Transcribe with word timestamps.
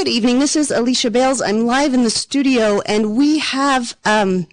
Good 0.00 0.08
evening. 0.08 0.38
This 0.38 0.56
is 0.56 0.70
Alicia 0.70 1.10
Bales. 1.10 1.42
I'm 1.42 1.66
live 1.66 1.92
in 1.92 2.04
the 2.04 2.10
studio, 2.10 2.80
and 2.86 3.18
we 3.18 3.38
have, 3.40 3.94
um, 4.06 4.46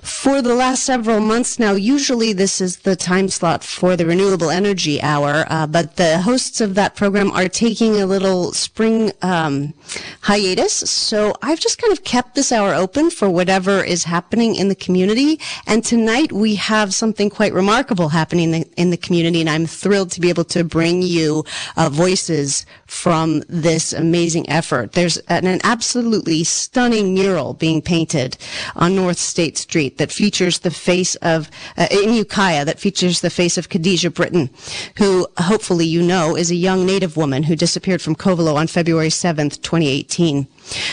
for 0.00 0.40
the 0.40 0.54
last 0.54 0.84
several 0.84 1.18
months 1.18 1.58
now, 1.58 1.72
usually 1.72 2.32
this 2.32 2.60
is 2.60 2.76
the 2.76 2.94
time 2.94 3.28
slot 3.28 3.64
for 3.64 3.96
the 3.96 4.06
Renewable 4.06 4.48
Energy 4.48 5.02
Hour, 5.02 5.44
uh, 5.50 5.66
but 5.66 5.96
the 5.96 6.20
hosts 6.20 6.60
of 6.60 6.76
that 6.76 6.94
program 6.94 7.32
are 7.32 7.48
taking 7.48 8.00
a 8.00 8.06
little 8.06 8.52
spring 8.52 9.10
um, 9.22 9.74
hiatus. 10.20 10.72
So 10.72 11.34
I've 11.42 11.58
just 11.58 11.82
kind 11.82 11.92
of 11.92 12.04
kept 12.04 12.36
this 12.36 12.52
hour 12.52 12.72
open 12.72 13.10
for 13.10 13.28
whatever 13.28 13.82
is 13.82 14.04
happening 14.04 14.54
in 14.54 14.68
the 14.68 14.76
community. 14.76 15.40
And 15.66 15.84
tonight 15.84 16.30
we 16.30 16.54
have 16.54 16.94
something 16.94 17.28
quite 17.28 17.52
remarkable 17.52 18.10
happening 18.10 18.52
in 18.54 18.60
the, 18.60 18.68
in 18.76 18.90
the 18.90 18.96
community, 18.96 19.40
and 19.40 19.50
I'm 19.50 19.66
thrilled 19.66 20.12
to 20.12 20.20
be 20.20 20.28
able 20.28 20.44
to 20.44 20.62
bring 20.62 21.02
you 21.02 21.44
uh, 21.76 21.88
voices 21.88 22.64
from 22.86 23.42
this 23.48 23.92
amazing 23.92 24.48
effort. 24.48 24.75
There's 24.84 25.16
an, 25.28 25.60
absolutely 25.64 26.44
stunning 26.44 27.14
mural 27.14 27.54
being 27.54 27.80
painted 27.80 28.36
on 28.74 28.94
North 28.94 29.18
State 29.18 29.56
Street 29.56 29.96
that 29.96 30.12
features 30.12 30.58
the 30.58 30.70
face 30.70 31.14
of, 31.16 31.50
uh, 31.78 31.86
in 31.90 32.12
Ukiah, 32.12 32.64
that 32.66 32.78
features 32.78 33.20
the 33.20 33.30
face 33.30 33.56
of 33.56 33.70
Khadijah 33.70 34.10
Britton, 34.10 34.50
who 34.98 35.26
hopefully 35.38 35.86
you 35.86 36.02
know 36.02 36.36
is 36.36 36.50
a 36.50 36.54
young 36.54 36.84
Native 36.84 37.16
woman 37.16 37.44
who 37.44 37.56
disappeared 37.56 38.02
from 38.02 38.16
Covelo 38.16 38.56
on 38.56 38.66
February 38.66 39.08
7th, 39.08 39.62
2018. 39.62 40.46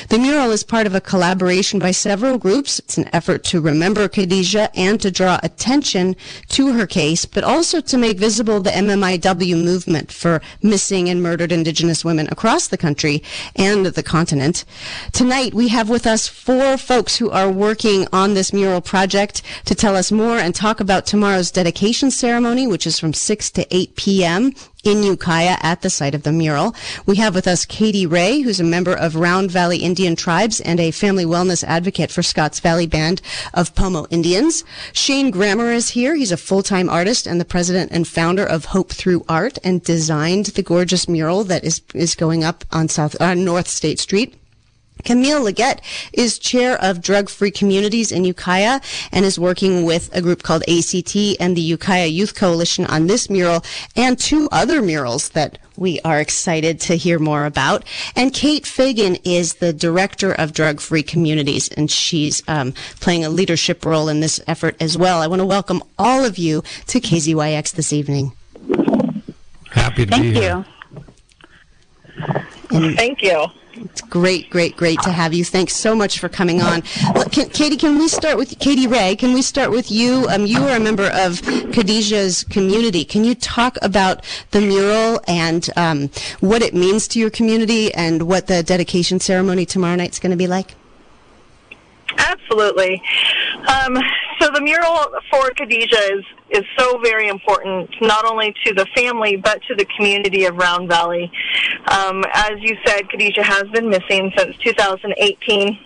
The 0.09 0.20
mural 0.20 0.52
is 0.52 0.63
part 0.63 0.86
of 0.86 0.94
a 0.94 1.02
collaboration 1.02 1.80
by 1.80 1.91
several 1.91 2.38
groups. 2.38 2.80
It's 2.80 2.98
an 2.98 3.09
effort 3.13 3.44
to 3.45 3.62
remember 3.62 4.08
Khadijah 4.08 4.70
and 4.76 5.02
to 5.02 5.09
draw 5.09 5.40
attention 5.41 6.16
to 6.49 6.73
her 6.73 6.86
case, 6.86 7.26
but 7.26 7.44
also 7.44 7.82
to 7.82 7.98
make 7.98 8.20
visible 8.20 8.59
the 8.59 8.70
MMIW 8.70 9.63
movement 9.63 10.12
for 10.12 10.41
missing 10.62 11.09
and 11.09 11.23
murdered 11.23 11.52
Indigenous 11.52 12.05
women 12.05 12.27
across 12.32 12.68
the 12.68 12.77
country 12.77 13.23
and 13.55 13.86
the 13.86 14.04
continent. 14.04 14.66
Tonight, 15.12 15.54
we 15.54 15.70
have 15.70 15.90
with 15.90 16.05
us 16.05 16.27
four 16.27 16.77
folks 16.77 17.18
who 17.18 17.30
are 17.30 17.49
working 17.49 18.07
on 18.13 18.34
this 18.34 18.54
mural 18.54 18.82
project 18.82 19.41
to 19.66 19.76
tell 19.76 19.96
us 19.96 20.12
more 20.12 20.38
and 20.38 20.54
talk 20.54 20.79
about 20.79 21.05
tomorrow's 21.05 21.51
dedication 21.51 22.12
ceremony, 22.12 22.68
which 22.68 22.85
is 22.85 22.99
from 22.99 23.13
6 23.13 23.51
to 23.51 23.76
8 23.76 23.96
p.m 23.96 24.54
in 24.84 25.03
Ukiah 25.03 25.57
at 25.62 25.81
the 25.81 25.89
site 25.89 26.13
of 26.13 26.23
the 26.23 26.31
mural. 26.31 26.76
We 27.05 27.15
have 27.17 27.35
with 27.35 27.48
us 27.48 27.65
Katie 27.65 28.05
Ray, 28.05 28.41
who's 28.41 28.59
a 28.59 28.63
member 28.63 28.93
of 28.93 29.15
Round 29.15 29.49
Valley 29.49 29.77
Indian 29.77 30.15
Tribes 30.15 30.59
and 30.59 30.79
a 30.79 30.91
family 30.91 31.26
wellness 31.26 31.63
advocate 31.63 32.12
for 32.12 32.21
Scotts 32.21 32.59
Valley 32.59 32.87
Band 32.87 33.21
of 33.54 33.73
Pomo 33.76 34.05
Indians. 34.09 34.63
Shane 34.91 35.31
Grammer 35.31 35.71
is 35.71 35.89
here. 35.89 36.15
He's 36.15 36.31
a 36.31 36.37
full-time 36.37 36.89
artist 36.89 37.26
and 37.26 37.39
the 37.39 37.45
president 37.45 37.91
and 37.91 38.07
founder 38.07 38.45
of 38.45 38.65
Hope 38.65 38.91
Through 38.91 39.26
Art 39.29 39.57
and 39.63 39.84
designed 39.84 40.48
the 40.48 40.63
gorgeous 40.63 41.07
mural 41.07 41.43
that 41.45 41.63
is, 41.63 41.81
is 41.93 42.15
going 42.15 42.43
up 42.43 42.65
on 42.71 42.89
South, 42.89 43.20
uh, 43.21 43.34
North 43.34 43.67
State 43.67 43.99
Street. 43.99 44.35
Camille 45.04 45.41
Leggett 45.41 45.82
is 46.13 46.40
chair 46.40 46.82
of 46.82 47.02
Drug 47.02 47.30
Free 47.30 47.52
Communities 47.52 48.12
in 48.12 48.24
Ukiah 48.24 48.80
and 49.12 49.26
is 49.26 49.38
working 49.38 49.84
with 49.84 50.13
a 50.16 50.22
group 50.22 50.44
called 50.44 50.63
ACT 50.68 51.16
and 51.40 51.58
the 51.58 51.62
Ukiah 51.62 52.08
Youth 52.08 52.35
Coalition 52.35 52.85
on 52.85 53.08
this 53.08 53.30
mural 53.30 53.63
and 53.96 54.18
two 54.18 54.48
other 54.52 54.82
murals 54.82 55.30
that 55.30 55.58
we 55.76 56.00
are 56.02 56.20
excited 56.20 56.80
to 56.82 56.96
hear 56.96 57.20
more 57.20 57.46
about. 57.46 57.84
And 58.16 58.34
Kate 58.34 58.66
Fagan 58.66 59.18
is 59.24 59.55
the 59.55 59.74
director 59.74 60.32
of 60.32 60.54
Drug 60.54 60.80
Free 60.80 61.04
Communities, 61.04 61.68
and 61.70 61.90
she's 61.90 62.44
um, 62.48 62.74
playing 63.00 63.26
a 63.26 63.30
leadership 63.30 63.85
role 63.85 64.07
in 64.07 64.19
this 64.19 64.40
effort 64.47 64.75
as 64.80 64.97
well. 64.97 65.22
I 65.22 65.28
want 65.28 65.40
to 65.40 65.46
welcome 65.46 65.84
all 65.97 66.24
of 66.24 66.38
you 66.38 66.63
to 66.88 67.00
KZYX 67.00 67.74
this 67.74 67.91
evening. 67.91 68.34
Happy 69.72 70.06
to 70.06 70.12
Thank 70.12 70.24
be 70.24 70.34
here. 70.34 70.66
You. 72.72 72.96
Thank 72.96 73.24
you. 73.24 73.47
It's 73.85 74.01
great, 74.01 74.50
great, 74.50 74.78
great 74.78 75.00
to 75.01 75.12
have 75.12 75.34
you. 75.34 75.44
Thanks 75.44 75.75
so 75.75 75.95
much 75.95 76.19
for 76.19 76.29
coming 76.29 76.62
on. 76.62 76.81
Can, 77.31 77.50
Katie, 77.50 77.78
can 77.78 77.97
we 77.97 78.07
start 78.07 78.38
with 78.38 78.57
Katie 78.59 78.88
Ray? 78.88 79.16
Can 79.16 79.34
we 79.34 79.41
start 79.41 79.72
with 79.72 79.91
you? 79.91 80.28
Um, 80.29 80.45
you 80.45 80.63
are 80.63 80.78
a 80.78 80.79
member 80.79 81.07
of 81.07 81.41
Khadijah's 81.41 82.43
community. 82.45 83.03
Can 83.03 83.23
you 83.23 83.35
talk 83.35 83.77
about 83.81 84.23
the 84.51 84.61
mural 84.61 85.19
and 85.27 85.69
um, 85.75 86.09
what 86.39 86.61
it 86.61 86.73
means 86.73 87.07
to 87.09 87.19
your 87.19 87.29
community 87.29 87.93
and 87.93 88.23
what 88.23 88.47
the 88.47 88.63
dedication 88.63 89.19
ceremony 89.19 89.66
tomorrow 89.66 89.95
night 89.95 90.11
is 90.11 90.19
going 90.19 90.31
to 90.31 90.38
be 90.38 90.47
like? 90.47 90.75
Absolutely. 92.17 93.01
Um, 93.67 93.97
so 94.39 94.49
the 94.53 94.61
mural 94.61 94.99
for 95.31 95.49
Khadijah 95.51 96.13
is, 96.13 96.23
is 96.49 96.63
so 96.77 96.99
very 96.99 97.27
important, 97.27 97.89
not 98.01 98.25
only 98.25 98.53
to 98.66 98.73
the 98.73 98.85
family, 98.95 99.35
but 99.35 99.61
to 99.67 99.75
the 99.75 99.85
community 99.97 100.45
of 100.45 100.55
Round 100.55 100.88
Valley. 100.88 101.31
Um, 101.88 102.23
as 102.33 102.53
you 102.59 102.77
said, 102.85 103.09
Khadijah 103.09 103.43
has 103.43 103.63
been 103.73 103.89
missing 103.89 104.31
since 104.38 104.55
2018 104.57 105.79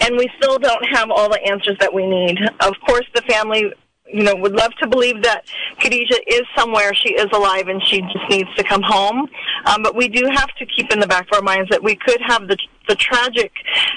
and 0.00 0.16
we 0.16 0.28
still 0.36 0.58
don't 0.58 0.84
have 0.86 1.10
all 1.10 1.28
the 1.28 1.40
answers 1.44 1.76
that 1.78 1.92
we 1.92 2.06
need. 2.06 2.38
Of 2.60 2.74
course, 2.86 3.06
the 3.14 3.22
family 3.22 3.72
you 4.12 4.24
know, 4.24 4.34
would 4.36 4.52
love 4.52 4.72
to 4.80 4.86
believe 4.86 5.22
that 5.22 5.44
Khadijah 5.78 6.20
is 6.26 6.42
somewhere. 6.56 6.94
She 6.94 7.14
is 7.14 7.26
alive 7.32 7.68
and 7.68 7.82
she 7.86 8.00
just 8.02 8.28
needs 8.28 8.48
to 8.56 8.64
come 8.64 8.82
home. 8.82 9.28
Um, 9.66 9.82
but 9.82 9.96
we 9.96 10.08
do 10.08 10.28
have 10.34 10.50
to 10.58 10.66
keep 10.66 10.92
in 10.92 11.00
the 11.00 11.06
back 11.06 11.26
of 11.32 11.36
our 11.36 11.42
minds 11.42 11.70
that 11.70 11.82
we 11.82 11.94
could 11.94 12.20
have 12.26 12.46
the 12.48 12.56
the 12.88 12.94
tragic 12.96 13.52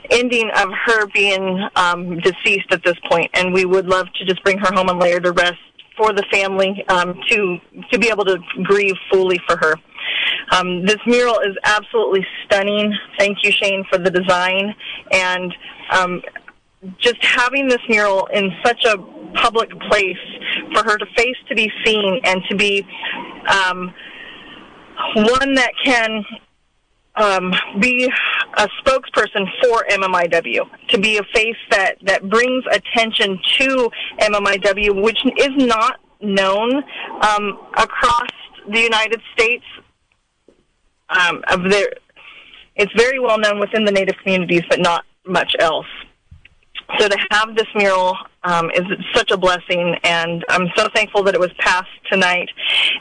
ending 0.10 0.50
of 0.56 0.70
her 0.86 1.08
being 1.08 1.68
um, 1.76 2.20
deceased 2.20 2.68
at 2.72 2.84
this 2.84 2.98
point, 3.10 3.30
and 3.34 3.54
we 3.54 3.66
would 3.66 3.88
love 3.88 4.08
to 4.16 4.26
just 4.26 4.44
bring 4.44 4.58
her 4.58 4.72
home 4.74 4.90
and 4.90 5.00
lay 5.00 5.12
her 5.12 5.20
to 5.20 5.32
rest 5.32 5.60
for 5.98 6.14
the 6.14 6.24
family 6.32 6.84
um, 6.90 7.20
to 7.30 7.58
to 7.92 8.00
be 8.00 8.10
able 8.10 8.26
to 8.26 8.38
grieve 8.64 8.96
fully 9.12 9.40
for 9.48 9.58
her. 9.58 9.76
Um, 10.52 10.86
this 10.86 10.98
mural 11.06 11.40
is 11.40 11.56
absolutely 11.64 12.26
stunning. 12.46 12.94
Thank 13.18 13.40
you, 13.44 13.52
Shane, 13.52 13.84
for 13.90 13.98
the 13.98 14.12
design 14.12 14.76
and 15.12 15.54
um, 15.92 16.22
just 17.00 17.24
having 17.24 17.68
this 17.68 17.82
mural 17.90 18.28
in 18.28 18.52
such 18.64 18.86
a 18.86 18.98
public 19.36 19.70
place 19.90 20.18
for 20.74 20.84
her 20.84 20.98
to 20.98 21.06
face 21.18 21.36
to 21.50 21.56
be 21.56 21.72
seen 21.84 22.22
and 22.24 22.42
to 22.50 22.56
be 22.56 22.86
um, 23.48 23.94
one 25.16 25.54
that 25.56 25.72
can 25.84 26.24
um, 27.18 27.54
be 27.80 28.12
a 28.58 28.68
spokesperson 28.84 29.48
for 29.64 29.86
MMIW, 29.90 30.70
to 30.90 31.00
be 31.00 31.18
a 31.18 31.24
face 31.34 31.58
that, 31.72 31.98
that 32.04 32.30
brings 32.30 32.64
attention 32.72 33.40
to 33.58 33.90
MMIW, 34.20 35.02
which 35.02 35.20
is 35.38 35.52
not 35.56 36.00
known 36.22 36.84
um, 37.22 37.60
across 37.78 38.30
the 38.70 38.80
United 38.80 39.22
States. 39.34 39.64
Um, 41.08 41.44
of 41.50 41.70
their, 41.70 41.88
it's 42.76 42.92
very 42.98 43.20
well 43.20 43.38
known 43.38 43.60
within 43.60 43.86
the 43.86 43.92
Native 43.92 44.16
communities, 44.24 44.64
but 44.70 44.80
not 44.80 45.06
much 45.26 45.56
else. 45.60 45.86
So 47.00 47.08
to 47.08 47.18
have 47.32 47.56
this 47.56 47.68
mural 47.76 48.16
um, 48.44 48.70
is 48.72 48.84
such 49.14 49.32
a 49.32 49.38
blessing, 49.38 49.96
and 50.04 50.46
I'm 50.50 50.68
so 50.76 50.88
thankful 50.94 51.24
that 51.24 51.34
it 51.34 51.40
was 51.40 51.52
passed 51.58 51.90
tonight. 52.12 52.50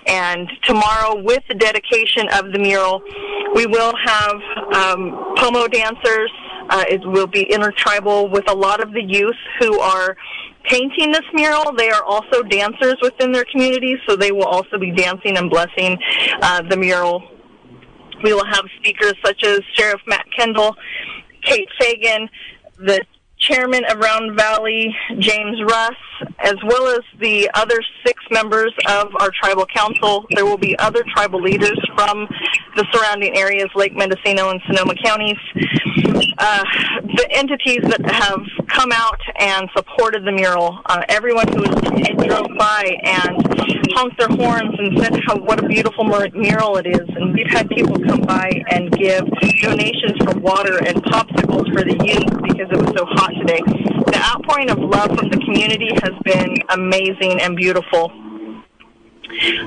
And 0.06 0.50
tomorrow, 0.64 1.22
with 1.22 1.42
the 1.48 1.54
dedication 1.54 2.26
of 2.32 2.50
the 2.52 2.58
mural, 2.58 3.02
we 3.54 3.66
will 3.66 3.94
have 4.04 4.36
um, 4.72 5.34
pomo 5.36 5.68
dancers. 5.68 6.30
Uh, 6.70 6.84
it 6.88 7.06
will 7.06 7.26
be 7.26 7.42
intertribal 7.42 8.28
with 8.28 8.50
a 8.50 8.54
lot 8.54 8.82
of 8.82 8.92
the 8.92 9.02
youth 9.02 9.36
who 9.60 9.78
are 9.80 10.16
painting 10.64 11.12
this 11.12 11.26
mural. 11.34 11.72
They 11.76 11.90
are 11.90 12.02
also 12.04 12.42
dancers 12.42 12.96
within 13.02 13.32
their 13.32 13.44
communities, 13.44 13.98
so 14.08 14.16
they 14.16 14.32
will 14.32 14.46
also 14.46 14.78
be 14.78 14.90
dancing 14.92 15.36
and 15.36 15.50
blessing 15.50 15.98
uh, 16.40 16.62
the 16.62 16.76
mural. 16.76 17.22
We 18.22 18.32
will 18.32 18.46
have 18.46 18.64
speakers 18.78 19.14
such 19.24 19.44
as 19.44 19.60
Sheriff 19.74 20.00
Matt 20.06 20.24
Kendall, 20.36 20.74
Kate 21.42 21.68
Fagan, 21.78 22.30
the 22.78 23.04
chairman 23.44 23.84
of 23.90 23.98
Round 23.98 24.36
Valley, 24.36 24.94
James 25.18 25.60
Russ, 25.62 25.94
as 26.38 26.54
well 26.64 26.88
as 26.88 27.00
the 27.20 27.50
other 27.54 27.78
six 28.04 28.22
members 28.30 28.72
of 28.88 29.08
our 29.20 29.30
tribal 29.30 29.66
council. 29.66 30.24
There 30.34 30.46
will 30.46 30.58
be 30.58 30.78
other 30.78 31.04
tribal 31.14 31.42
leaders 31.42 31.78
from 31.94 32.26
the 32.76 32.86
surrounding 32.92 33.36
areas, 33.36 33.68
Lake 33.74 33.94
Mendocino 33.94 34.50
and 34.50 34.60
Sonoma 34.66 34.94
counties. 35.04 35.36
Uh, 35.96 36.64
the 37.16 37.26
entities 37.30 37.82
that 37.82 38.04
have 38.10 38.40
come 38.68 38.90
out 38.92 39.20
and 39.38 39.68
supported 39.76 40.24
the 40.24 40.32
mural, 40.32 40.80
uh, 40.86 41.02
everyone 41.08 41.46
who 41.48 41.64
drove 42.26 42.48
by 42.58 42.96
and 43.04 43.38
honked 43.94 44.18
their 44.18 44.28
horns 44.28 44.74
and 44.78 44.98
said 44.98 45.20
how 45.26 45.36
what 45.38 45.62
a 45.62 45.68
beautiful 45.68 46.04
mural 46.04 46.76
it 46.78 46.86
is. 46.86 47.08
And 47.14 47.32
we've 47.32 47.50
had 47.50 47.68
people 47.70 47.94
come 48.04 48.22
by 48.22 48.50
and 48.70 48.90
give 48.92 49.22
donations 49.62 50.18
for 50.24 50.38
water 50.40 50.78
and 50.84 51.02
popsicles 51.04 51.72
for 51.72 51.84
the 51.84 51.96
youth 52.02 52.42
because 52.42 52.68
it 52.70 52.78
was 52.78 52.92
so 52.96 53.06
hot 53.06 53.30
today. 53.38 53.60
The 54.10 54.20
outpouring 54.20 54.70
of 54.70 54.78
love 54.78 55.16
from 55.16 55.30
the 55.30 55.38
community 55.38 55.90
has 56.02 56.14
been 56.24 56.56
amazing 56.70 57.40
and 57.40 57.56
beautiful. 57.56 58.10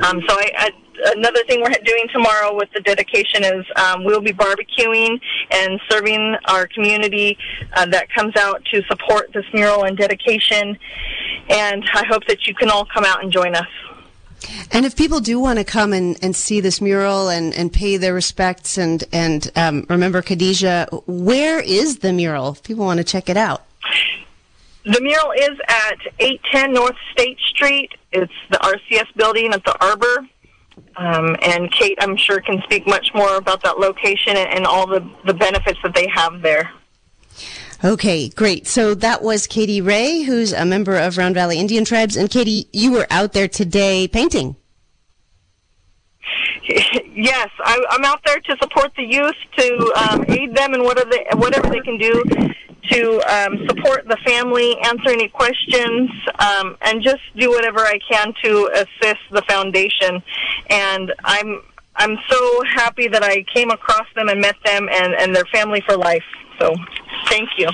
Um, 0.03 0.21
so 0.27 0.35
I, 0.35 0.51
I, 0.57 0.69
another 1.16 1.44
thing 1.48 1.62
we're 1.62 1.72
doing 1.84 2.08
tomorrow 2.12 2.56
with 2.56 2.70
the 2.74 2.82
dedication 2.82 3.44
is 3.44 3.66
um, 3.76 4.04
we'll 4.04 4.22
be 4.22 4.34
barbecuing 4.34 5.20
and 5.52 5.80
serving 5.90 6.36
our 6.46 6.68
community 6.68 7.38
uh, 7.74 7.86
that 7.88 8.10
comes 8.10 8.36
out 8.36 8.64
to 8.74 8.82
support 8.84 9.32
this 9.34 9.46
mural 9.54 9.84
and 9.84 9.98
dedication. 9.98 10.78
And 11.50 11.84
I 11.94 12.06
hope 12.06 12.26
that 12.28 12.48
you 12.48 12.54
can 12.54 12.70
all 12.70 12.86
come 12.86 13.06
out 13.06 13.24
and 13.24 13.32
join 13.32 13.56
us. 13.56 13.68
And 14.72 14.86
if 14.86 14.96
people 14.96 15.20
do 15.20 15.40
want 15.40 15.60
to 15.60 15.66
come 15.66 15.94
and, 15.94 16.18
and 16.22 16.36
see 16.36 16.60
this 16.60 16.80
mural 16.82 17.30
and, 17.30 17.54
and 17.56 17.72
pay 17.72 17.98
their 17.98 18.14
respects 18.14 18.78
and, 18.78 19.04
and 19.12 19.52
um, 19.56 19.86
remember 19.90 20.22
Khadijah, 20.22 20.90
where 21.08 21.60
is 21.60 22.00
the 22.00 22.14
mural 22.14 22.52
if 22.52 22.64
people 22.64 22.86
want 22.86 23.00
to 23.00 23.04
check 23.04 23.30
it 23.30 23.38
out? 23.38 23.64
The 24.84 25.02
mural 25.02 25.32
is 25.32 25.60
at 25.68 25.98
810 26.20 26.74
North 26.74 26.96
State 27.12 27.38
Street. 27.40 27.92
It's 28.14 28.32
the 28.50 28.58
RCS 28.58 29.14
building 29.18 29.52
at 29.54 29.64
the 29.66 29.76
Arbor. 29.84 30.28
Um, 30.95 31.35
and 31.41 31.71
Kate, 31.71 31.97
I'm 32.01 32.18
sure, 32.18 32.41
can 32.41 32.62
speak 32.63 32.88
much 32.88 33.13
more 33.13 33.35
about 33.35 33.62
that 33.63 33.77
location 33.77 34.35
and, 34.35 34.50
and 34.50 34.65
all 34.65 34.88
the, 34.88 35.07
the 35.25 35.33
benefits 35.33 35.79
that 35.83 35.94
they 35.94 36.07
have 36.07 36.41
there. 36.41 36.71
Okay, 37.83 38.29
great. 38.29 38.65
So 38.65 38.95
that 38.95 39.21
was 39.21 39.45
Katie 39.45 39.81
Ray, 39.81 40.24
who's 40.24 40.51
a 40.51 40.65
member 40.65 40.97
of 40.97 41.18
Round 41.18 41.35
Valley 41.35 41.59
Indian 41.59 41.85
Tribes. 41.85 42.15
And 42.15 42.29
Katie, 42.29 42.68
you 42.74 42.91
were 42.91 43.06
out 43.12 43.33
there 43.33 43.47
today 43.47 44.07
painting. 44.07 44.56
Yes, 47.19 47.50
I, 47.63 47.83
I'm 47.89 48.06
out 48.06 48.19
there 48.27 48.39
to 48.39 48.57
support 48.62 48.91
the 48.95 49.01
youth, 49.01 49.33
to 49.57 49.94
um, 49.95 50.24
aid 50.27 50.56
them 50.56 50.75
in 50.75 50.83
whatever 50.83 51.09
they, 51.09 51.25
whatever 51.33 51.68
they 51.68 51.79
can 51.79 51.97
do 51.97 52.53
to 52.92 53.22
um, 53.31 53.68
support 53.68 54.07
the 54.07 54.18
family, 54.25 54.78
answer 54.84 55.10
any 55.10 55.30
questions, 55.30 56.10
um, 56.39 56.78
and 56.81 57.01
just 57.04 57.22
do 57.36 57.50
whatever 57.50 57.80
I 57.80 58.00
can 58.10 58.34
to 58.44 58.69
assist 58.74 59.22
the 59.31 59.42
foundation. 59.48 60.22
And 60.69 61.13
I'm 61.24 61.62
I'm 61.98 62.18
so 62.30 62.63
happy 62.63 63.07
that 63.07 63.24
I 63.24 63.44
came 63.54 63.72
across 63.72 64.06
them 64.16 64.30
and 64.30 64.39
met 64.39 64.56
them 64.63 64.88
and, 64.88 65.16
and 65.16 65.36
their 65.36 65.45
family 65.45 65.81
for 65.81 65.98
life. 65.98 66.24
So 66.60 66.74
thank 67.28 67.50
you. 67.57 67.68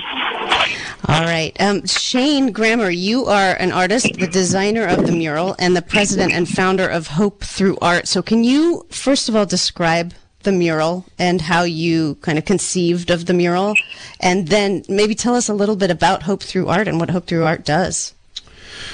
All 1.08 1.24
right. 1.24 1.52
Um, 1.60 1.86
Shane 1.86 2.52
Grammer, 2.52 2.90
you 2.90 3.26
are 3.26 3.54
an 3.54 3.72
artist, 3.72 4.14
the 4.14 4.26
designer 4.26 4.86
of 4.86 5.06
the 5.06 5.12
mural, 5.12 5.56
and 5.58 5.76
the 5.76 5.82
president 5.82 6.32
and 6.32 6.48
founder 6.48 6.88
of 6.88 7.08
Hope 7.08 7.44
Through 7.44 7.78
Art. 7.80 8.08
So 8.08 8.22
can 8.22 8.44
you, 8.44 8.86
first 8.90 9.28
of 9.28 9.36
all, 9.36 9.46
describe 9.46 10.14
the 10.44 10.52
mural 10.52 11.04
and 11.18 11.40
how 11.40 11.62
you 11.62 12.16
kind 12.16 12.38
of 12.38 12.44
conceived 12.44 13.10
of 13.10 13.26
the 13.26 13.34
mural? 13.34 13.74
And 14.20 14.48
then 14.48 14.84
maybe 14.88 15.14
tell 15.14 15.34
us 15.34 15.48
a 15.48 15.54
little 15.54 15.76
bit 15.76 15.90
about 15.90 16.22
Hope 16.22 16.42
Through 16.42 16.68
Art 16.68 16.88
and 16.88 17.00
what 17.00 17.10
Hope 17.10 17.26
Through 17.26 17.44
Art 17.44 17.64
does. 17.64 18.14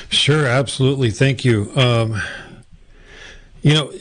Sure, 0.09 0.47
absolutely. 0.47 1.11
Thank 1.11 1.45
you. 1.45 1.71
Um, 1.77 2.21
you 3.63 3.75
know, 3.75 3.93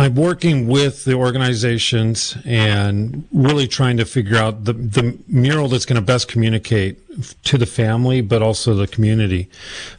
I'm 0.00 0.14
working 0.14 0.68
with 0.68 1.04
the 1.04 1.14
organizations 1.14 2.36
and 2.44 3.26
really 3.32 3.66
trying 3.66 3.96
to 3.96 4.04
figure 4.04 4.36
out 4.36 4.64
the, 4.64 4.72
the 4.72 5.18
mural 5.26 5.66
that's 5.66 5.84
going 5.84 5.96
to 6.00 6.06
best 6.06 6.28
communicate 6.28 7.04
to 7.42 7.58
the 7.58 7.66
family, 7.66 8.20
but 8.20 8.40
also 8.40 8.74
the 8.74 8.86
community. 8.86 9.48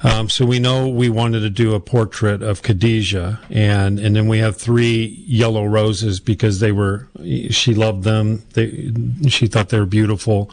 Um, 0.02 0.30
so 0.30 0.46
we 0.46 0.58
know 0.58 0.88
we 0.88 1.10
wanted 1.10 1.42
to 1.42 1.50
do 1.50 1.76
a 1.76 1.82
portrait 1.82 2.42
of 2.42 2.62
Khadijah, 2.62 3.42
and 3.50 4.00
and 4.00 4.16
then 4.16 4.30
we 4.30 4.38
have 4.38 4.56
three 4.56 5.22
yellow 5.28 5.66
roses 5.66 6.22
because 6.22 6.62
they 6.62 6.72
were 6.72 7.10
she 7.50 7.74
loved 7.74 8.04
them. 8.04 8.44
They 8.54 8.94
she 9.28 9.48
thought 9.48 9.68
they 9.68 9.80
were 9.80 9.86
beautiful. 9.86 10.50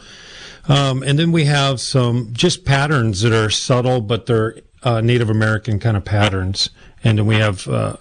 Um, 0.67 1.01
and 1.03 1.17
then 1.17 1.31
we 1.31 1.45
have 1.45 1.79
some 1.79 2.33
just 2.33 2.65
patterns 2.65 3.21
that 3.21 3.31
are 3.31 3.49
subtle, 3.49 4.01
but 4.01 4.25
they're 4.25 4.55
uh, 4.83 4.99
Native 4.99 5.29
American 5.29 5.79
kind 5.79 5.95
of 5.95 6.03
patterns. 6.03 6.69
And 7.03 7.17
then 7.17 7.25
we 7.25 7.35
have 7.35 7.67
uh, 7.67 7.97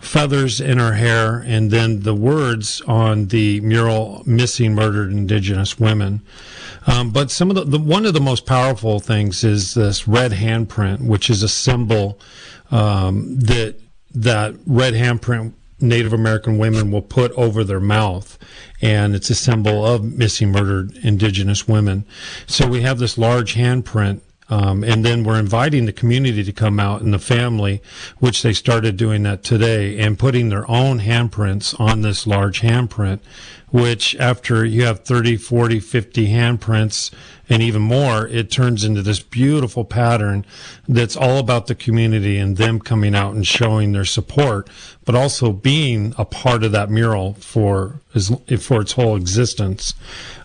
feathers 0.00 0.60
in 0.60 0.78
her 0.78 0.94
hair, 0.94 1.36
and 1.46 1.70
then 1.70 2.00
the 2.00 2.14
words 2.14 2.80
on 2.86 3.26
the 3.26 3.60
mural 3.60 4.22
"Missing 4.26 4.74
Murdered 4.74 5.12
Indigenous 5.12 5.78
Women." 5.78 6.22
Um, 6.86 7.10
but 7.10 7.30
some 7.30 7.50
of 7.50 7.56
the, 7.56 7.64
the, 7.64 7.78
one 7.78 8.06
of 8.06 8.14
the 8.14 8.20
most 8.20 8.46
powerful 8.46 9.00
things 9.00 9.44
is 9.44 9.74
this 9.74 10.08
red 10.08 10.32
handprint, 10.32 11.06
which 11.06 11.28
is 11.28 11.42
a 11.42 11.48
symbol 11.48 12.18
um, 12.70 13.38
that 13.38 13.76
that 14.14 14.54
red 14.66 14.94
handprint 14.94 15.52
Native 15.80 16.12
American 16.12 16.58
women 16.58 16.90
will 16.90 17.02
put 17.02 17.32
over 17.32 17.64
their 17.64 17.80
mouth, 17.80 18.38
and 18.82 19.14
it's 19.14 19.30
a 19.30 19.34
symbol 19.34 19.84
of 19.86 20.04
missing 20.04 20.50
murdered 20.50 20.96
Indigenous 21.02 21.66
women. 21.66 22.04
So 22.46 22.66
we 22.66 22.82
have 22.82 22.98
this 22.98 23.16
large 23.16 23.54
handprint 23.54 24.20
um, 24.50 24.82
and 24.82 25.04
then 25.04 25.24
we're 25.24 25.38
inviting 25.38 25.86
the 25.86 25.92
community 25.92 26.42
to 26.42 26.52
come 26.52 26.80
out 26.80 27.00
and 27.00 27.14
the 27.14 27.18
family, 27.18 27.80
which 28.18 28.42
they 28.42 28.52
started 28.52 28.96
doing 28.96 29.22
that 29.22 29.42
today, 29.44 29.98
and 29.98 30.18
putting 30.18 30.48
their 30.48 30.68
own 30.70 31.00
handprints 31.00 31.78
on 31.80 32.02
this 32.02 32.26
large 32.26 32.60
handprint, 32.60 33.20
which 33.68 34.16
after 34.16 34.64
you 34.64 34.84
have 34.84 35.00
30, 35.00 35.36
40, 35.36 35.78
50 35.78 36.26
handprints 36.28 37.12
and 37.50 37.62
even 37.62 37.82
more, 37.82 38.28
it 38.28 38.48
turns 38.50 38.84
into 38.84 39.02
this 39.02 39.18
beautiful 39.18 39.84
pattern 39.84 40.46
that's 40.88 41.16
all 41.16 41.38
about 41.38 41.66
the 41.66 41.74
community 41.74 42.38
and 42.38 42.56
them 42.56 42.78
coming 42.78 43.14
out 43.14 43.34
and 43.34 43.44
showing 43.44 43.90
their 43.90 44.04
support, 44.04 44.70
but 45.04 45.16
also 45.16 45.52
being 45.52 46.14
a 46.16 46.24
part 46.24 46.62
of 46.62 46.70
that 46.70 46.90
mural 46.90 47.34
for, 47.34 48.00
for 48.60 48.80
its 48.80 48.92
whole 48.92 49.16
existence. 49.16 49.94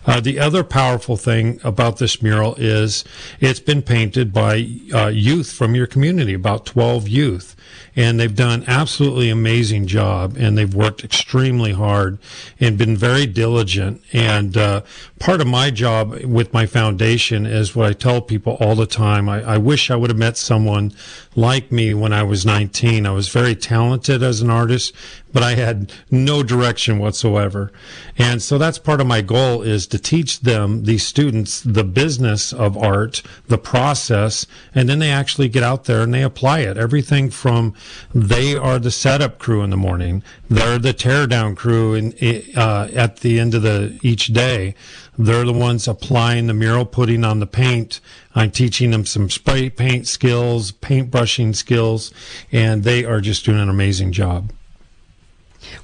Uh, 0.04 0.20
the 0.20 0.40
other 0.40 0.64
powerful 0.64 1.16
thing 1.16 1.60
about 1.62 1.98
this 1.98 2.20
mural 2.20 2.56
is 2.56 3.04
it's 3.38 3.60
been 3.60 3.82
painted 3.82 4.32
by 4.32 4.68
uh, 4.92 5.06
youth 5.06 5.52
from 5.52 5.76
your 5.76 5.86
community, 5.86 6.34
about 6.34 6.66
12 6.66 7.08
youth. 7.08 7.55
And 7.94 8.20
they've 8.20 8.34
done 8.34 8.64
absolutely 8.66 9.30
amazing 9.30 9.86
job 9.86 10.36
and 10.36 10.56
they've 10.56 10.74
worked 10.74 11.04
extremely 11.04 11.72
hard 11.72 12.18
and 12.60 12.76
been 12.76 12.96
very 12.96 13.26
diligent. 13.26 14.02
And 14.12 14.56
uh, 14.56 14.82
part 15.18 15.40
of 15.40 15.46
my 15.46 15.70
job 15.70 16.12
with 16.24 16.52
my 16.52 16.66
foundation 16.66 17.46
is 17.46 17.74
what 17.74 17.86
I 17.86 17.92
tell 17.92 18.20
people 18.20 18.56
all 18.60 18.74
the 18.74 18.86
time. 18.86 19.28
I, 19.28 19.42
I 19.42 19.58
wish 19.58 19.90
I 19.90 19.96
would 19.96 20.10
have 20.10 20.18
met 20.18 20.36
someone 20.36 20.92
like 21.34 21.70
me 21.70 21.94
when 21.94 22.12
I 22.12 22.22
was 22.22 22.44
19. 22.44 23.06
I 23.06 23.10
was 23.10 23.28
very 23.28 23.54
talented 23.54 24.22
as 24.22 24.40
an 24.40 24.50
artist, 24.50 24.94
but 25.36 25.42
I 25.42 25.54
had 25.54 25.92
no 26.10 26.42
direction 26.42 26.98
whatsoever. 26.98 27.70
And 28.16 28.40
so 28.40 28.56
that's 28.56 28.78
part 28.78 29.02
of 29.02 29.06
my 29.06 29.20
goal 29.20 29.60
is 29.60 29.86
to 29.88 29.98
teach 29.98 30.40
them, 30.40 30.84
these 30.84 31.06
students, 31.06 31.60
the 31.60 31.84
business 31.84 32.54
of 32.54 32.74
art, 32.74 33.20
the 33.46 33.58
process, 33.58 34.46
and 34.74 34.88
then 34.88 34.98
they 34.98 35.10
actually 35.10 35.50
get 35.50 35.62
out 35.62 35.84
there 35.84 36.00
and 36.00 36.14
they 36.14 36.22
apply 36.22 36.60
it. 36.60 36.78
Everything 36.78 37.28
from 37.28 37.74
they 38.14 38.56
are 38.56 38.78
the 38.78 38.90
setup 38.90 39.38
crew 39.38 39.62
in 39.62 39.68
the 39.68 39.76
morning, 39.76 40.22
they're 40.48 40.78
the 40.78 40.94
teardown 40.94 41.54
crew 41.54 41.92
in, 41.92 42.14
uh, 42.56 42.88
at 42.94 43.18
the 43.18 43.38
end 43.38 43.52
of 43.52 43.60
the 43.60 43.98
each 44.02 44.28
day. 44.28 44.74
They're 45.18 45.44
the 45.44 45.52
ones 45.52 45.86
applying 45.86 46.46
the 46.46 46.54
mural, 46.54 46.86
putting 46.86 47.24
on 47.24 47.40
the 47.40 47.46
paint. 47.46 48.00
I'm 48.34 48.52
teaching 48.52 48.90
them 48.90 49.04
some 49.04 49.28
spray 49.28 49.68
paint 49.68 50.08
skills, 50.08 50.72
paint 50.72 51.10
brushing 51.10 51.52
skills, 51.52 52.10
and 52.50 52.84
they 52.84 53.04
are 53.04 53.20
just 53.20 53.44
doing 53.44 53.60
an 53.60 53.68
amazing 53.68 54.12
job. 54.12 54.50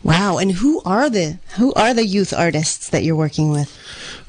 Wow! 0.02 0.38
And 0.38 0.52
who 0.52 0.80
are 0.84 1.08
the 1.10 1.38
who 1.56 1.72
are 1.74 1.94
the 1.94 2.06
youth 2.06 2.32
artists 2.32 2.88
that 2.90 3.02
you're 3.04 3.16
working 3.16 3.50
with? 3.50 3.76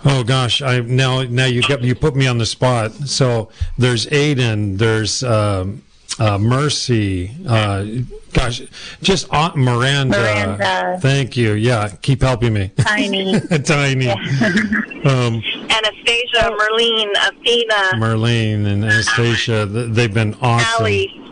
Oh 0.06 0.24
gosh, 0.24 0.62
I 0.62 0.80
now 0.82 1.24
now 1.24 1.46
you 1.46 1.62
got 1.62 1.82
you 1.82 1.96
put 1.96 2.16
me 2.16 2.28
on 2.28 2.38
the 2.38 2.46
spot. 2.46 2.92
So 2.92 3.50
there's 3.78 4.06
Aiden, 4.08 4.78
there's 4.78 5.24
um, 5.24 5.84
uh, 6.20 6.38
Mercy, 6.38 7.32
uh, 7.48 7.86
gosh, 8.34 8.62
just 9.02 9.28
Aunt 9.32 9.56
Miranda. 9.56 10.18
Miranda. 10.18 11.00
Thank 11.02 11.38
you. 11.38 11.54
Yeah, 11.54 11.90
keep 12.02 12.22
helping 12.22 12.54
me. 12.54 12.72
Tiny. 12.78 13.40
Tiny. 13.64 14.10
um, 14.10 15.42
Anastasia, 15.70 16.52
Merlene, 16.52 17.12
Athena. 17.28 17.92
Merlene 17.96 18.66
and 18.66 18.84
Anastasia, 18.84 19.66
they've 19.66 20.14
been 20.14 20.36
awesome. 20.42 20.84
Allie. 20.86 21.23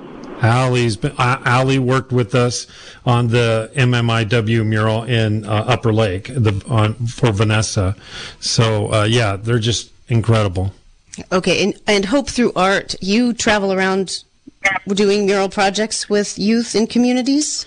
Allie's 0.41 0.97
been, 0.97 1.13
uh, 1.17 1.41
Allie 1.45 1.79
worked 1.79 2.11
with 2.11 2.33
us 2.35 2.67
on 3.05 3.27
the 3.27 3.71
MMIW 3.75 4.65
mural 4.65 5.03
in 5.03 5.45
uh, 5.45 5.65
Upper 5.67 5.93
Lake 5.93 6.25
the, 6.27 6.63
on, 6.67 6.93
for 6.93 7.31
Vanessa. 7.31 7.95
So, 8.39 8.91
uh, 8.93 9.03
yeah, 9.03 9.35
they're 9.35 9.59
just 9.59 9.91
incredible. 10.07 10.73
Okay, 11.31 11.63
and, 11.63 11.79
and 11.87 12.05
Hope 12.05 12.29
Through 12.29 12.53
Art, 12.55 12.95
you 13.01 13.33
travel 13.33 13.71
around 13.71 14.23
doing 14.87 15.25
mural 15.25 15.49
projects 15.49 16.09
with 16.09 16.37
youth 16.37 16.75
in 16.75 16.87
communities? 16.87 17.65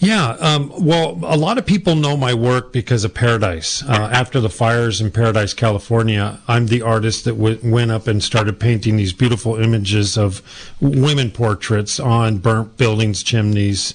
Yeah, 0.00 0.36
um, 0.38 0.72
well, 0.78 1.18
a 1.24 1.36
lot 1.36 1.58
of 1.58 1.66
people 1.66 1.96
know 1.96 2.16
my 2.16 2.32
work 2.32 2.72
because 2.72 3.02
of 3.02 3.14
Paradise. 3.14 3.82
Uh, 3.82 4.08
after 4.12 4.38
the 4.38 4.48
fires 4.48 5.00
in 5.00 5.10
Paradise, 5.10 5.54
California, 5.54 6.38
I'm 6.46 6.68
the 6.68 6.82
artist 6.82 7.24
that 7.24 7.32
w- 7.32 7.58
went 7.64 7.90
up 7.90 8.06
and 8.06 8.22
started 8.22 8.60
painting 8.60 8.96
these 8.96 9.12
beautiful 9.12 9.56
images 9.56 10.16
of 10.16 10.40
women 10.80 11.32
portraits 11.32 11.98
on 11.98 12.38
burnt 12.38 12.76
buildings, 12.76 13.24
chimneys, 13.24 13.94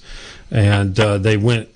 and 0.51 0.99
uh, 0.99 1.17
they 1.19 1.37
went 1.37 1.69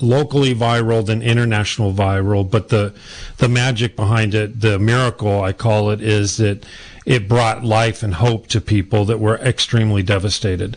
locally 0.00 0.54
viral 0.54 1.04
then 1.06 1.22
international 1.22 1.92
viral. 1.92 2.48
But 2.48 2.68
the 2.68 2.94
the 3.38 3.48
magic 3.48 3.96
behind 3.96 4.34
it, 4.34 4.60
the 4.60 4.78
miracle 4.78 5.42
I 5.42 5.52
call 5.52 5.90
it, 5.90 6.00
is 6.00 6.36
that 6.36 6.64
it 7.06 7.28
brought 7.28 7.62
life 7.62 8.02
and 8.02 8.14
hope 8.14 8.48
to 8.48 8.60
people 8.60 9.04
that 9.04 9.20
were 9.20 9.36
extremely 9.36 10.02
devastated. 10.02 10.76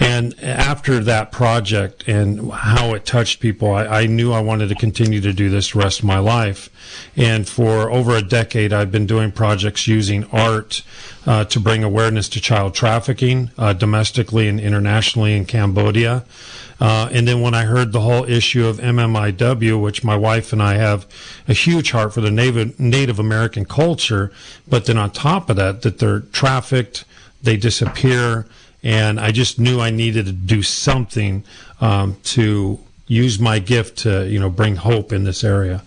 And 0.00 0.34
after 0.42 0.98
that 1.04 1.30
project 1.30 2.08
and 2.08 2.50
how 2.50 2.94
it 2.94 3.06
touched 3.06 3.38
people, 3.38 3.72
I, 3.72 3.86
I 3.86 4.06
knew 4.06 4.32
I 4.32 4.40
wanted 4.40 4.70
to 4.70 4.74
continue 4.74 5.20
to 5.20 5.32
do 5.32 5.48
this 5.48 5.70
the 5.70 5.78
rest 5.78 6.00
of 6.00 6.04
my 6.04 6.18
life. 6.18 6.68
And 7.16 7.48
for 7.48 7.92
over 7.92 8.16
a 8.16 8.22
decade, 8.22 8.72
I've 8.72 8.90
been 8.90 9.06
doing 9.06 9.30
projects 9.30 9.86
using 9.86 10.24
art 10.32 10.82
uh, 11.24 11.44
to 11.44 11.60
bring 11.60 11.84
awareness 11.84 12.28
to 12.30 12.40
child 12.40 12.74
trafficking 12.74 13.52
uh, 13.56 13.72
domestically 13.72 14.48
and 14.48 14.58
internationally 14.58 15.36
in 15.36 15.44
Cambodia. 15.44 16.24
Uh, 16.80 17.08
and 17.12 17.26
then 17.26 17.40
when 17.40 17.54
I 17.54 17.64
heard 17.64 17.92
the 17.92 18.00
whole 18.00 18.24
issue 18.24 18.66
of 18.66 18.78
MMIW, 18.78 19.82
which 19.82 20.04
my 20.04 20.16
wife 20.16 20.52
and 20.52 20.62
I 20.62 20.74
have 20.74 21.06
a 21.48 21.52
huge 21.52 21.90
heart 21.90 22.14
for 22.14 22.20
the 22.20 22.30
Native, 22.30 22.78
Native 22.78 23.18
American 23.18 23.64
culture, 23.64 24.30
but 24.68 24.86
then 24.86 24.96
on 24.96 25.10
top 25.10 25.50
of 25.50 25.56
that, 25.56 25.82
that 25.82 25.98
they're 25.98 26.20
trafficked, 26.20 27.04
they 27.42 27.56
disappear, 27.56 28.46
and 28.82 29.18
I 29.18 29.32
just 29.32 29.58
knew 29.58 29.80
I 29.80 29.90
needed 29.90 30.26
to 30.26 30.32
do 30.32 30.62
something 30.62 31.44
um, 31.80 32.16
to 32.24 32.78
use 33.08 33.40
my 33.40 33.58
gift 33.58 33.98
to, 33.98 34.28
you 34.28 34.38
know, 34.38 34.50
bring 34.50 34.76
hope 34.76 35.12
in 35.12 35.24
this 35.24 35.42
area. 35.42 35.82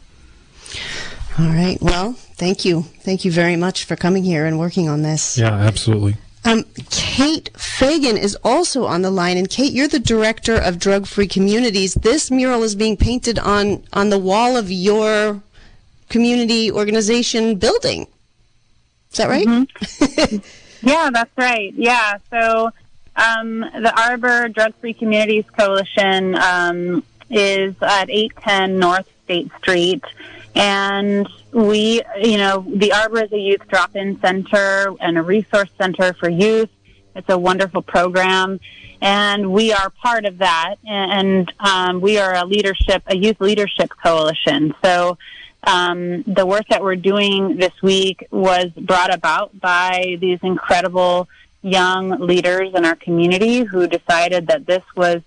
All 1.39 1.47
right. 1.47 1.77
Well, 1.81 2.13
thank 2.13 2.65
you. 2.65 2.81
Thank 2.81 3.23
you 3.23 3.31
very 3.31 3.55
much 3.55 3.85
for 3.85 3.95
coming 3.95 4.23
here 4.23 4.45
and 4.45 4.59
working 4.59 4.89
on 4.89 5.03
this. 5.03 5.37
Yeah, 5.37 5.53
absolutely. 5.53 6.15
Um, 6.43 6.65
Kate 6.89 7.49
Fagan 7.55 8.17
is 8.17 8.35
also 8.43 8.85
on 8.85 9.03
the 9.03 9.11
line, 9.11 9.37
and 9.37 9.49
Kate, 9.49 9.71
you're 9.71 9.87
the 9.87 9.99
director 9.99 10.55
of 10.55 10.79
Drug 10.79 11.05
Free 11.05 11.27
Communities. 11.27 11.93
This 11.93 12.31
mural 12.31 12.63
is 12.63 12.75
being 12.75 12.97
painted 12.97 13.37
on 13.37 13.83
on 13.93 14.09
the 14.09 14.17
wall 14.17 14.57
of 14.57 14.71
your 14.71 15.43
community 16.09 16.71
organization 16.71 17.55
building. 17.55 18.07
Is 19.11 19.17
that 19.17 19.29
right? 19.29 19.45
Mm-hmm. 19.45 20.37
yeah, 20.87 21.09
that's 21.11 21.37
right. 21.37 21.73
Yeah. 21.75 22.17
So 22.29 22.71
um, 23.15 23.59
the 23.59 23.93
Arbor 23.95 24.47
Drug 24.49 24.73
Free 24.75 24.93
Communities 24.93 25.45
Coalition 25.57 26.35
um, 26.35 27.03
is 27.29 27.75
at 27.81 28.09
810 28.09 28.79
North 28.79 29.07
State 29.25 29.51
Street. 29.59 30.03
And 30.55 31.27
we, 31.51 32.01
you 32.21 32.37
know, 32.37 32.65
the 32.67 32.93
Arbor 32.93 33.23
is 33.23 33.31
a 33.31 33.37
youth 33.37 33.67
drop-in 33.67 34.19
center 34.21 34.93
and 34.99 35.17
a 35.17 35.21
resource 35.21 35.69
center 35.77 36.13
for 36.13 36.29
youth. 36.29 36.69
It's 37.15 37.29
a 37.29 37.37
wonderful 37.37 37.81
program, 37.81 38.59
and 39.01 39.51
we 39.51 39.73
are 39.73 39.89
part 39.89 40.25
of 40.25 40.37
that. 40.37 40.75
And 40.87 41.51
um, 41.59 42.01
we 42.01 42.17
are 42.17 42.33
a 42.33 42.45
leadership, 42.45 43.03
a 43.07 43.15
youth 43.15 43.41
leadership 43.41 43.91
coalition. 44.01 44.73
So 44.83 45.17
um, 45.63 46.23
the 46.23 46.45
work 46.45 46.67
that 46.69 46.81
we're 46.81 46.95
doing 46.95 47.57
this 47.57 47.73
week 47.81 48.27
was 48.31 48.67
brought 48.71 49.13
about 49.13 49.59
by 49.59 50.17
these 50.19 50.39
incredible 50.41 51.27
young 51.61 52.11
leaders 52.19 52.73
in 52.73 52.85
our 52.85 52.95
community 52.95 53.63
who 53.63 53.87
decided 53.87 54.47
that 54.47 54.65
this 54.65 54.83
was 54.95 55.21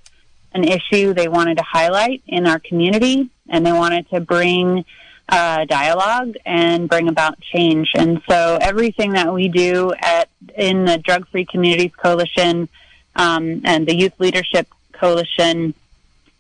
an 0.53 0.65
issue 0.65 1.13
they 1.13 1.29
wanted 1.29 1.59
to 1.59 1.65
highlight 1.65 2.23
in 2.27 2.47
our 2.47 2.59
community, 2.59 3.29
and 3.49 3.67
they 3.67 3.73
wanted 3.73 4.09
to 4.09 4.21
bring 4.21 4.85
uh, 5.29 5.65
dialogue 5.65 6.35
and 6.45 6.89
bring 6.89 7.09
about 7.09 7.41
change. 7.41 7.91
And 7.95 8.23
so 8.29 8.59
everything 8.61 9.13
that 9.13 9.33
we 9.33 9.49
do 9.49 9.93
at 9.99 10.29
in 10.57 10.85
the 10.85 10.99
Drug 10.99 11.27
Free 11.29 11.45
Communities 11.45 11.93
Coalition 11.97 12.69
um, 13.17 13.63
and 13.65 13.87
the 13.87 13.95
Youth 13.95 14.19
Leadership 14.19 14.69
Coalition 14.93 15.75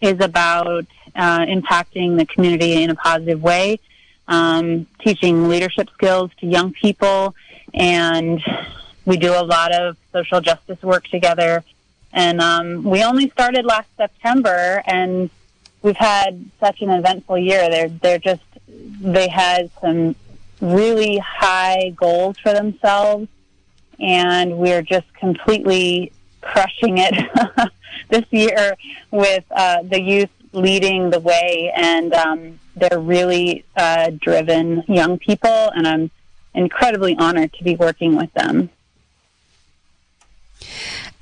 is 0.00 0.20
about 0.20 0.86
uh, 1.14 1.40
impacting 1.40 2.18
the 2.18 2.26
community 2.26 2.82
in 2.82 2.90
a 2.90 2.94
positive 2.94 3.42
way, 3.42 3.80
um, 4.28 4.86
teaching 5.00 5.48
leadership 5.48 5.88
skills 5.94 6.30
to 6.40 6.46
young 6.46 6.72
people, 6.72 7.34
and 7.72 8.42
we 9.06 9.16
do 9.16 9.32
a 9.32 9.42
lot 9.42 9.72
of 9.72 9.96
social 10.12 10.40
justice 10.40 10.82
work 10.82 11.04
together. 11.08 11.64
And 12.12 12.40
um, 12.40 12.84
we 12.84 13.02
only 13.02 13.28
started 13.30 13.64
last 13.64 13.88
September, 13.96 14.82
and 14.86 15.30
we've 15.82 15.96
had 15.96 16.44
such 16.60 16.80
an 16.80 16.90
eventful 16.90 17.38
year. 17.38 17.68
They're 17.68 17.88
they're 17.88 18.18
just 18.18 18.42
they 19.00 19.28
had 19.28 19.70
some 19.80 20.14
really 20.60 21.18
high 21.18 21.92
goals 21.96 22.38
for 22.38 22.52
themselves, 22.52 23.28
and 23.98 24.58
we're 24.58 24.82
just 24.82 25.12
completely 25.14 26.12
crushing 26.40 26.98
it 26.98 27.14
this 28.08 28.24
year 28.30 28.76
with 29.10 29.44
uh, 29.50 29.82
the 29.82 30.00
youth 30.00 30.30
leading 30.52 31.10
the 31.10 31.20
way, 31.20 31.72
and 31.74 32.12
um, 32.14 32.60
they're 32.76 33.00
really 33.00 33.64
uh, 33.76 34.10
driven 34.20 34.84
young 34.88 35.18
people, 35.18 35.70
and 35.74 35.86
I'm 35.86 36.10
incredibly 36.54 37.16
honored 37.16 37.52
to 37.54 37.64
be 37.64 37.76
working 37.76 38.16
with 38.16 38.32
them. 38.34 38.70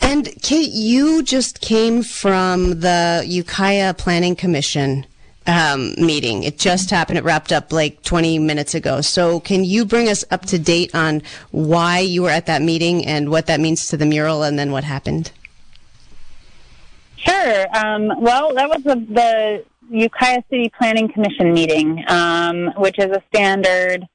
And 0.01 0.29
Kate, 0.43 0.71
you 0.71 1.23
just 1.23 1.61
came 1.61 2.03
from 2.03 2.81
the 2.81 3.25
Ukiah 3.27 3.95
Planning 3.95 4.37
Commission 4.37 5.07
um, 5.47 5.95
meeting. 5.99 6.43
It 6.43 6.59
just 6.59 6.91
happened. 6.91 7.19
It 7.19 7.25
wrapped 7.25 7.53
up 7.53 7.73
like 7.73 8.03
20 8.03 8.39
minutes 8.39 8.75
ago. 8.75 9.01
So, 9.01 9.41
can 9.41 9.65
you 9.65 9.85
bring 9.85 10.09
us 10.09 10.25
up 10.31 10.47
to 10.47 10.59
date 10.59 10.95
on 10.95 11.23
why 11.51 12.01
you 12.01 12.23
were 12.23 12.31
at 12.31 12.47
that 12.47 12.63
meeting 12.63 13.05
and 13.07 13.31
what 13.31 13.47
that 13.47 13.61
means 13.61 13.87
to 13.89 13.97
the 13.97 14.07
mural, 14.07 14.43
and 14.43 14.59
then 14.59 14.73
what 14.73 14.85
happened? 14.85 15.33
Sure. 17.17 17.77
Um, 17.77 18.11
well, 18.21 18.55
that 18.55 18.69
was 18.69 18.83
the, 18.83 18.97
the 18.97 19.65
Ukiah 19.91 20.43
City 20.51 20.71
Planning 20.77 21.13
Commission 21.13 21.53
meeting, 21.53 22.05
um, 22.09 22.73
which 22.77 22.99
is 22.99 23.07
a 23.07 23.23
standard 23.33 24.07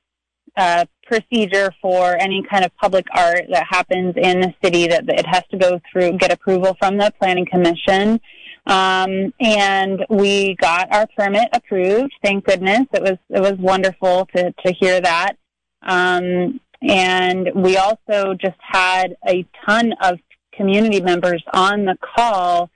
uh, 0.58 0.86
procedure 1.06 1.72
for 1.82 2.18
any 2.20 2.44
kind 2.44 2.66
of 2.66 2.76
public 2.78 3.06
art 3.16 3.44
that 3.52 3.66
happens 3.70 4.16
in 4.18 4.42
the 4.42 4.54
city 4.64 4.88
that 4.88 5.08
it 5.08 5.26
has 5.26 5.44
to 5.52 5.58
go 5.58 5.80
through, 5.92 6.18
get 6.18 6.32
approval 6.32 6.76
from 6.80 6.98
the 6.98 7.14
Planning 7.20 7.46
Commission. 7.46 8.20
Um, 8.68 9.34
and 9.40 10.06
we 10.10 10.56
got 10.56 10.94
our 10.94 11.08
permit 11.18 11.48
approved. 11.54 12.14
Thank 12.22 12.46
goodness. 12.46 12.86
It 12.94 13.02
was 13.02 13.18
it 13.30 13.40
was 13.40 13.54
wonderful 13.54 14.28
to 14.36 14.52
to 14.52 14.72
hear 14.74 15.00
that. 15.00 15.38
Um, 15.82 16.60
and 16.82 17.50
we 17.56 17.78
also 17.78 18.34
just 18.34 18.58
had 18.60 19.16
a 19.28 19.46
ton 19.66 19.94
of 20.02 20.20
community 20.54 21.02
members 21.02 21.44
on 21.54 21.86
the 21.86 21.98
call 22.16 22.70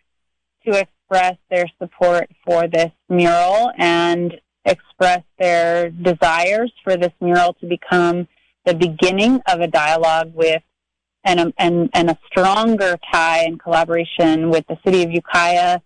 to 0.66 0.80
express 0.80 1.36
their 1.50 1.66
support 1.82 2.30
for 2.46 2.68
this 2.68 2.92
mural 3.10 3.72
and 3.78 4.40
express 4.64 5.24
their 5.40 5.90
desires 5.90 6.72
for 6.84 6.96
this 6.96 7.12
mural 7.20 7.54
to 7.56 7.68
become 7.68 8.28
the 8.66 8.74
beginning 8.74 9.42
of 9.48 9.60
a 9.60 9.68
dialogue 9.68 10.32
with 10.34 10.62
and 11.24 11.40
a, 11.40 11.54
and, 11.58 11.90
and 11.94 12.10
a 12.10 12.18
stronger 12.28 12.98
tie 13.12 13.44
and 13.44 13.60
collaboration 13.60 14.50
with 14.50 14.66
the 14.68 14.78
city 14.84 15.04
of 15.04 15.12
Ukiah 15.12 15.80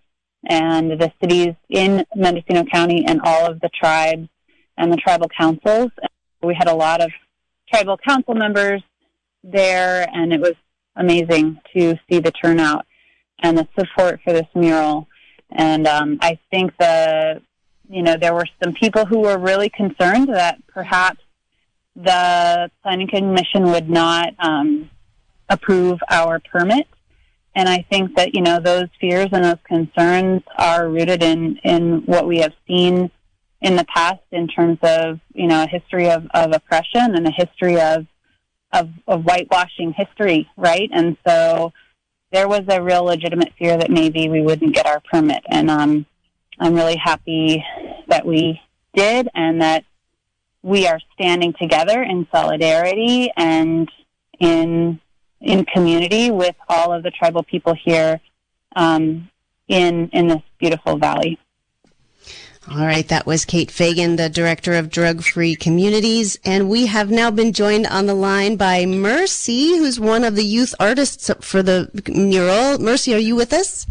and 0.47 0.91
the 0.91 1.11
cities 1.19 1.55
in 1.69 2.05
Mendocino 2.15 2.63
County 2.65 3.05
and 3.07 3.19
all 3.23 3.45
of 3.45 3.59
the 3.59 3.69
tribes 3.69 4.27
and 4.77 4.91
the 4.91 4.97
tribal 4.97 5.27
councils. 5.29 5.91
We 6.41 6.55
had 6.55 6.67
a 6.67 6.73
lot 6.73 7.01
of 7.01 7.11
tribal 7.69 7.97
council 7.97 8.35
members 8.35 8.83
there, 9.43 10.07
and 10.13 10.31
it 10.31 10.39
was 10.39 10.53
amazing 10.95 11.59
to 11.75 11.95
see 12.09 12.19
the 12.19 12.31
turnout 12.31 12.85
and 13.39 13.57
the 13.57 13.67
support 13.77 14.21
for 14.23 14.33
this 14.33 14.47
mural. 14.55 15.07
And 15.51 15.87
um, 15.87 16.17
I 16.21 16.39
think 16.51 16.73
the, 16.77 17.41
you 17.89 18.01
know, 18.01 18.15
there 18.15 18.33
were 18.33 18.47
some 18.63 18.73
people 18.73 19.05
who 19.05 19.19
were 19.19 19.37
really 19.37 19.69
concerned 19.69 20.29
that 20.29 20.57
perhaps 20.67 21.19
the 21.95 22.69
planning 22.83 23.07
commission 23.07 23.71
would 23.71 23.89
not 23.89 24.33
um, 24.39 24.89
approve 25.49 25.99
our 26.09 26.39
permit. 26.39 26.87
And 27.55 27.69
I 27.69 27.85
think 27.89 28.15
that, 28.15 28.35
you 28.35 28.41
know, 28.41 28.59
those 28.59 28.89
fears 28.99 29.29
and 29.31 29.45
those 29.45 29.63
concerns 29.65 30.41
are 30.57 30.89
rooted 30.89 31.23
in, 31.23 31.57
in 31.63 32.03
what 32.05 32.27
we 32.27 32.39
have 32.39 32.53
seen 32.67 33.09
in 33.61 33.75
the 33.75 33.85
past 33.85 34.21
in 34.31 34.47
terms 34.47 34.77
of, 34.83 35.19
you 35.33 35.47
know, 35.47 35.63
a 35.63 35.67
history 35.67 36.09
of, 36.09 36.27
of 36.33 36.51
oppression 36.51 37.15
and 37.15 37.25
a 37.25 37.31
history 37.31 37.79
of, 37.79 38.05
of, 38.73 38.89
of 39.07 39.23
whitewashing 39.23 39.93
history, 39.93 40.49
right? 40.57 40.89
And 40.91 41.17
so 41.25 41.71
there 42.31 42.49
was 42.49 42.63
a 42.67 42.83
real 42.83 43.05
legitimate 43.05 43.53
fear 43.57 43.77
that 43.77 43.89
maybe 43.89 44.27
we 44.27 44.41
wouldn't 44.41 44.75
get 44.75 44.85
our 44.85 44.99
permit. 44.99 45.43
And 45.49 45.71
um, 45.71 46.05
I'm 46.59 46.75
really 46.75 46.97
happy 46.97 47.63
that 48.07 48.25
we 48.25 48.61
did 48.93 49.29
and 49.33 49.61
that 49.61 49.85
we 50.61 50.87
are 50.87 50.99
standing 51.13 51.53
together 51.53 52.03
in 52.03 52.27
solidarity 52.33 53.31
and 53.37 53.89
in 54.39 54.99
in 55.45 55.63
community 55.65 56.31
with 56.31 56.55
all 56.67 56.91
of 56.91 57.03
the 57.03 57.11
tribal 57.11 57.43
people 57.43 57.73
here 57.73 58.19
um, 58.75 59.29
in 59.67 60.09
in 60.09 60.27
this 60.27 60.41
beautiful 60.59 60.97
valley. 60.97 61.39
All 62.69 62.77
right, 62.77 63.07
that 63.09 63.27
was 63.27 63.45
Kate 63.45 63.69
Fagan, 63.69 64.15
the 64.15 64.27
director 64.27 64.73
of 64.73 64.89
Drug 64.89 65.21
Free 65.21 65.55
Communities, 65.55 66.39
and 66.43 66.67
we 66.67 66.87
have 66.87 67.11
now 67.11 67.29
been 67.29 67.53
joined 67.53 67.85
on 67.85 68.07
the 68.07 68.15
line 68.15 68.55
by 68.55 68.87
Mercy, 68.87 69.77
who's 69.77 69.99
one 69.99 70.23
of 70.23 70.35
the 70.35 70.43
youth 70.43 70.73
artists 70.79 71.29
for 71.41 71.61
the 71.61 71.91
mural. 72.07 72.79
Mercy, 72.79 73.13
are 73.13 73.19
you 73.19 73.35
with 73.35 73.53
us? 73.53 73.85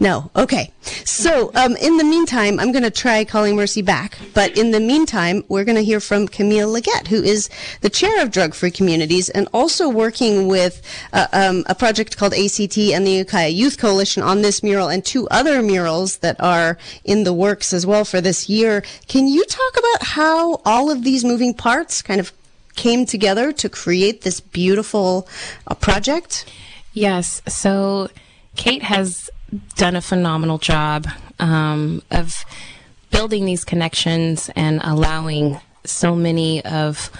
No. 0.00 0.30
Okay. 0.36 0.72
So, 1.04 1.50
um, 1.54 1.76
in 1.76 1.96
the 1.96 2.04
meantime, 2.04 2.60
I'm 2.60 2.72
going 2.72 2.84
to 2.84 2.90
try 2.90 3.24
calling 3.24 3.56
Mercy 3.56 3.82
back. 3.82 4.18
But 4.34 4.56
in 4.56 4.70
the 4.70 4.80
meantime, 4.80 5.44
we're 5.48 5.64
going 5.64 5.76
to 5.76 5.84
hear 5.84 6.00
from 6.00 6.28
Camille 6.28 6.68
Leggett, 6.68 7.08
who 7.08 7.22
is 7.22 7.50
the 7.80 7.90
chair 7.90 8.22
of 8.22 8.30
Drug 8.30 8.54
Free 8.54 8.70
Communities 8.70 9.28
and 9.28 9.48
also 9.52 9.88
working 9.88 10.46
with 10.46 10.82
uh, 11.12 11.26
um, 11.32 11.64
a 11.66 11.74
project 11.74 12.16
called 12.16 12.32
ACT 12.32 12.78
and 12.78 13.06
the 13.06 13.12
Ukiah 13.12 13.48
Youth 13.48 13.78
Coalition 13.78 14.22
on 14.22 14.42
this 14.42 14.62
mural 14.62 14.88
and 14.88 15.04
two 15.04 15.28
other 15.28 15.62
murals 15.62 16.18
that 16.18 16.40
are 16.40 16.78
in 17.04 17.24
the 17.24 17.32
works 17.32 17.72
as 17.72 17.84
well 17.84 18.04
for 18.04 18.20
this 18.20 18.48
year. 18.48 18.84
Can 19.08 19.26
you 19.26 19.44
talk 19.44 19.76
about 19.76 20.02
how 20.08 20.60
all 20.64 20.90
of 20.90 21.04
these 21.04 21.24
moving 21.24 21.54
parts 21.54 22.02
kind 22.02 22.20
of 22.20 22.32
came 22.76 23.04
together 23.04 23.52
to 23.52 23.68
create 23.68 24.22
this 24.22 24.40
beautiful 24.40 25.28
uh, 25.66 25.74
project? 25.74 26.46
Yes. 26.92 27.42
So, 27.48 28.08
Kate 28.56 28.82
has 28.82 29.30
done 29.76 29.96
a 29.96 30.00
phenomenal 30.00 30.58
job 30.58 31.06
um, 31.38 32.02
of 32.10 32.44
building 33.10 33.44
these 33.44 33.64
connections 33.64 34.50
and 34.54 34.80
allowing 34.84 35.60
so 35.84 36.14
many 36.14 36.64
of 36.64 37.10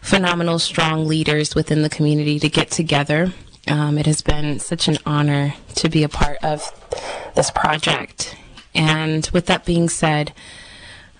phenomenal, 0.00 0.58
strong 0.58 1.06
leaders 1.06 1.54
within 1.54 1.82
the 1.82 1.90
community 1.90 2.38
to 2.38 2.48
get 2.48 2.70
together. 2.70 3.32
Um, 3.68 3.98
it 3.98 4.06
has 4.06 4.22
been 4.22 4.58
such 4.58 4.88
an 4.88 4.98
honor 5.04 5.54
to 5.76 5.88
be 5.88 6.02
a 6.02 6.08
part 6.08 6.38
of 6.42 6.62
this 7.34 7.50
project. 7.50 8.36
And 8.74 9.28
with 9.32 9.46
that 9.46 9.64
being 9.64 9.88
said, 9.88 10.32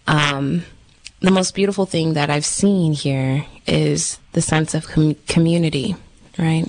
um, 0.06 0.64
the 1.20 1.30
most 1.30 1.54
beautiful 1.54 1.86
thing 1.86 2.14
that 2.14 2.30
I've 2.30 2.46
seen 2.46 2.92
here 2.92 3.44
is 3.66 4.18
the 4.32 4.40
sense 4.40 4.74
of 4.74 4.88
com- 4.88 5.16
community, 5.28 5.96
right? 6.38 6.66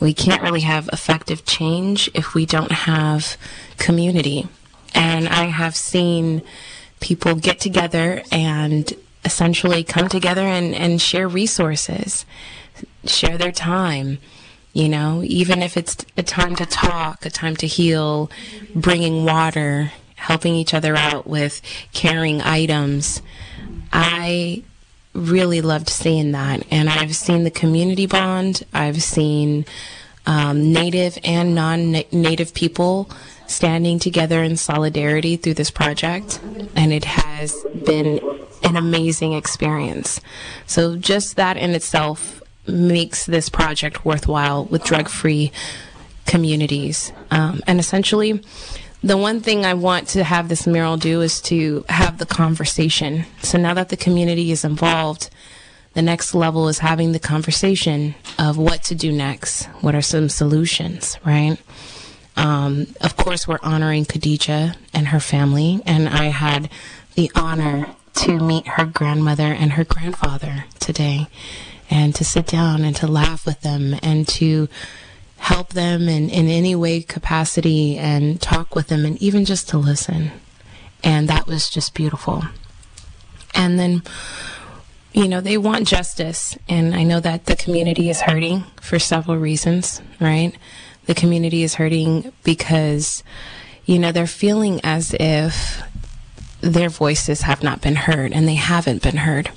We 0.00 0.14
can't 0.14 0.42
really 0.42 0.60
have 0.60 0.88
effective 0.92 1.44
change 1.44 2.10
if 2.14 2.34
we 2.34 2.46
don't 2.46 2.72
have 2.72 3.36
community. 3.78 4.48
And 4.94 5.28
I 5.28 5.44
have 5.44 5.76
seen 5.76 6.42
people 7.00 7.34
get 7.34 7.60
together 7.60 8.22
and 8.30 8.92
essentially 9.24 9.84
come 9.84 10.08
together 10.08 10.42
and, 10.42 10.74
and 10.74 11.00
share 11.00 11.28
resources, 11.28 12.24
share 13.04 13.36
their 13.38 13.52
time. 13.52 14.18
You 14.72 14.88
know, 14.88 15.22
even 15.24 15.62
if 15.62 15.76
it's 15.76 15.96
a 16.16 16.22
time 16.22 16.54
to 16.56 16.66
talk, 16.66 17.26
a 17.26 17.30
time 17.30 17.56
to 17.56 17.66
heal, 17.66 18.30
bringing 18.74 19.24
water, 19.24 19.92
helping 20.14 20.54
each 20.54 20.74
other 20.74 20.94
out 20.94 21.26
with 21.26 21.60
carrying 21.92 22.42
items. 22.42 23.22
I 23.92 24.62
really 25.18 25.60
loved 25.60 25.88
seeing 25.88 26.32
that. 26.32 26.64
And 26.70 26.88
I've 26.88 27.14
seen 27.14 27.44
the 27.44 27.50
community 27.50 28.06
bond. 28.06 28.64
I've 28.72 29.02
seen 29.02 29.64
um, 30.26 30.72
native 30.72 31.18
and 31.24 31.54
non 31.54 31.92
native 32.12 32.54
people 32.54 33.10
standing 33.46 33.98
together 33.98 34.42
in 34.42 34.56
solidarity 34.56 35.36
through 35.36 35.54
this 35.54 35.70
project. 35.70 36.40
And 36.76 36.92
it 36.92 37.04
has 37.04 37.56
been 37.84 38.20
an 38.62 38.76
amazing 38.76 39.32
experience. 39.32 40.20
So, 40.66 40.96
just 40.96 41.36
that 41.36 41.56
in 41.56 41.70
itself 41.70 42.42
makes 42.66 43.24
this 43.26 43.48
project 43.48 44.04
worthwhile 44.04 44.66
with 44.66 44.84
drug 44.84 45.08
free 45.08 45.50
communities. 46.26 47.12
Um, 47.30 47.62
and 47.66 47.80
essentially, 47.80 48.42
the 49.02 49.16
one 49.16 49.40
thing 49.40 49.64
I 49.64 49.74
want 49.74 50.08
to 50.08 50.24
have 50.24 50.48
this 50.48 50.66
mural 50.66 50.96
do 50.96 51.20
is 51.20 51.40
to 51.42 51.84
have 51.88 52.18
the 52.18 52.26
conversation. 52.26 53.24
So 53.42 53.58
now 53.58 53.74
that 53.74 53.90
the 53.90 53.96
community 53.96 54.50
is 54.50 54.64
involved, 54.64 55.30
the 55.94 56.02
next 56.02 56.34
level 56.34 56.68
is 56.68 56.78
having 56.78 57.12
the 57.12 57.18
conversation 57.18 58.14
of 58.38 58.58
what 58.58 58.82
to 58.84 58.94
do 58.94 59.12
next. 59.12 59.66
What 59.80 59.94
are 59.94 60.02
some 60.02 60.28
solutions, 60.28 61.18
right? 61.24 61.58
Um, 62.36 62.86
of 63.00 63.16
course, 63.16 63.48
we're 63.48 63.58
honoring 63.62 64.04
Khadijah 64.04 64.76
and 64.94 65.08
her 65.08 65.20
family, 65.20 65.82
and 65.86 66.08
I 66.08 66.26
had 66.26 66.70
the 67.14 67.30
honor 67.34 67.88
to 68.14 68.38
meet 68.38 68.66
her 68.66 68.84
grandmother 68.84 69.52
and 69.52 69.72
her 69.72 69.84
grandfather 69.84 70.64
today, 70.78 71.26
and 71.90 72.14
to 72.14 72.24
sit 72.24 72.46
down 72.46 72.84
and 72.84 72.94
to 72.96 73.06
laugh 73.06 73.44
with 73.46 73.60
them 73.62 73.96
and 74.02 74.26
to 74.28 74.68
help 75.38 75.70
them 75.70 76.08
in, 76.08 76.28
in 76.28 76.48
any 76.48 76.74
way 76.74 77.00
capacity 77.00 77.96
and 77.96 78.40
talk 78.40 78.74
with 78.74 78.88
them 78.88 79.04
and 79.04 79.20
even 79.22 79.44
just 79.44 79.68
to 79.70 79.78
listen. 79.78 80.30
And 81.02 81.28
that 81.28 81.46
was 81.46 81.70
just 81.70 81.94
beautiful. 81.94 82.42
And 83.54 83.78
then, 83.78 84.02
you 85.12 85.28
know, 85.28 85.40
they 85.40 85.56
want 85.56 85.88
justice. 85.88 86.56
And 86.68 86.94
I 86.94 87.04
know 87.04 87.20
that 87.20 87.46
the 87.46 87.56
community 87.56 88.10
is 88.10 88.22
hurting 88.22 88.64
for 88.80 88.98
several 88.98 89.38
reasons, 89.38 90.02
right? 90.20 90.52
The 91.06 91.14
community 91.14 91.62
is 91.62 91.74
hurting 91.74 92.32
because, 92.44 93.22
you 93.86 93.98
know, 93.98 94.12
they're 94.12 94.26
feeling 94.26 94.80
as 94.84 95.14
if 95.18 95.82
their 96.60 96.88
voices 96.88 97.42
have 97.42 97.62
not 97.62 97.80
been 97.80 97.96
heard 97.96 98.32
and 98.32 98.46
they 98.46 98.56
haven't 98.56 99.02
been 99.02 99.18
heard. 99.18 99.50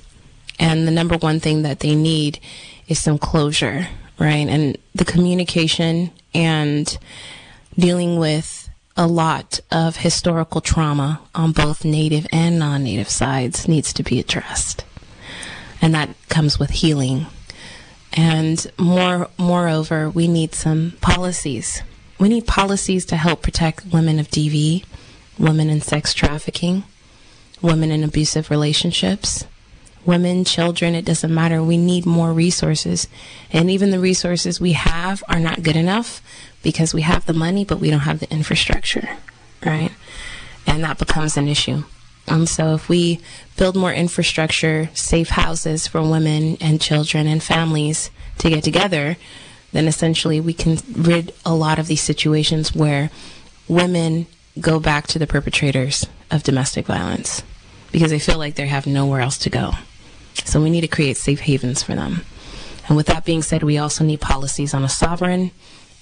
And 0.60 0.88
the 0.88 0.92
number 0.92 1.18
one 1.18 1.40
thing 1.40 1.64
that 1.64 1.80
they 1.80 1.96
need 1.96 2.40
is 2.88 3.00
some 3.00 3.18
closure, 3.18 3.88
right? 4.22 4.48
And 4.48 4.78
the 4.94 5.04
communication 5.04 6.12
and 6.32 6.96
dealing 7.76 8.20
with 8.20 8.70
a 8.96 9.08
lot 9.08 9.60
of 9.72 9.98
historical 9.98 10.62
trauma 10.62 11.22
on 11.34 11.52
both 11.54 11.84
native 11.84 12.28
and 12.32 12.60
non 12.60 12.84
native 12.84 13.10
sides 13.10 13.68
needs 13.68 13.92
to 13.94 14.04
be 14.04 14.20
addressed. 14.20 14.86
And 15.82 15.96
that 15.96 16.10
comes 16.30 16.60
with 16.60 16.70
healing. 16.70 17.26
And 18.14 18.72
more, 18.78 19.28
moreover, 19.40 20.08
we 20.10 20.28
need 20.28 20.54
some 20.54 20.94
policies. 21.02 21.82
We 22.20 22.30
need 22.30 22.46
policies 22.46 23.06
to 23.06 23.16
help 23.16 23.42
protect 23.42 23.88
women 23.92 24.20
of 24.20 24.28
DV, 24.28 24.86
women 25.40 25.72
in 25.72 25.82
sex 25.82 26.14
trafficking, 26.14 26.84
women 27.60 27.90
in 27.90 28.04
abusive 28.04 28.52
relationships, 28.52 29.46
women, 30.06 30.44
children, 30.46 30.96
it 30.96 31.06
doesn't 31.06 31.34
matter. 31.34 31.64
We 31.64 31.78
need 31.78 32.06
more 32.06 32.34
resources. 32.34 33.08
And 33.52 33.70
even 33.70 33.92
the 33.92 34.00
resources 34.00 34.60
we 34.60 34.74
have 34.74 35.24
are 35.28 35.40
not 35.40 35.64
good 35.64 35.76
enough 35.76 36.22
because 36.64 36.94
we 36.94 37.02
have 37.02 37.26
the 37.26 37.34
money, 37.34 37.66
but 37.66 37.80
we 37.80 37.90
don't 37.90 38.02
have 38.02 38.20
the 38.20 38.32
infrastructure, 38.32 39.10
right? 39.66 39.92
And 40.66 40.84
that 40.84 40.98
becomes 40.98 41.38
an 41.38 41.48
issue. 41.48 41.84
And 42.28 42.48
so 42.48 42.74
if 42.76 42.88
we 42.88 43.20
build 43.58 43.76
more 43.76 43.94
infrastructure, 43.94 44.90
safe 44.94 45.30
houses 45.30 45.88
for 45.88 46.02
women 46.02 46.58
and 46.62 46.82
children 46.82 47.28
and 47.28 47.42
families 47.42 48.12
to 48.38 48.50
get 48.50 48.64
together, 48.64 49.18
then 49.72 49.88
essentially 49.88 50.40
we 50.40 50.54
can 50.54 50.78
rid 50.94 51.34
a 51.46 51.54
lot 51.54 51.80
of 51.80 51.88
these 51.88 52.02
situations 52.02 52.76
where 52.76 53.10
women 53.68 54.28
go 54.60 54.80
back 54.80 55.08
to 55.08 55.20
the 55.20 55.28
perpetrators 55.28 56.06
of 56.30 56.44
domestic 56.44 56.86
violence 56.86 57.44
because 57.92 58.12
they 58.12 58.20
feel 58.20 58.38
like 58.38 58.56
they 58.56 58.68
have 58.68 58.86
nowhere 58.86 59.22
else 59.22 59.38
to 59.40 59.50
go. 59.50 59.72
So 60.34 60.62
we 60.62 60.70
need 60.70 60.82
to 60.82 60.88
create 60.88 61.18
safe 61.18 61.42
havens 61.42 61.84
for 61.84 61.96
them. 61.96 62.22
And 62.88 62.98
with 62.98 63.08
that 63.08 63.26
being 63.26 63.42
said, 63.42 63.64
we 63.64 63.78
also 63.78 64.04
need 64.04 64.22
policies 64.22 64.74
on 64.74 64.84
a 64.84 64.90
sovereign 64.90 65.52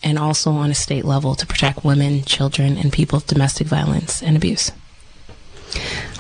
and 0.02 0.18
also 0.18 0.52
on 0.52 0.72
a 0.72 0.76
state 0.76 1.06
level 1.06 1.36
to 1.36 1.46
protect 1.46 1.84
women, 1.84 2.24
children, 2.24 2.78
and 2.78 2.92
people 2.92 3.18
of 3.18 3.28
domestic 3.28 3.68
violence 3.68 4.24
and 4.24 4.38
abuse. 4.38 4.72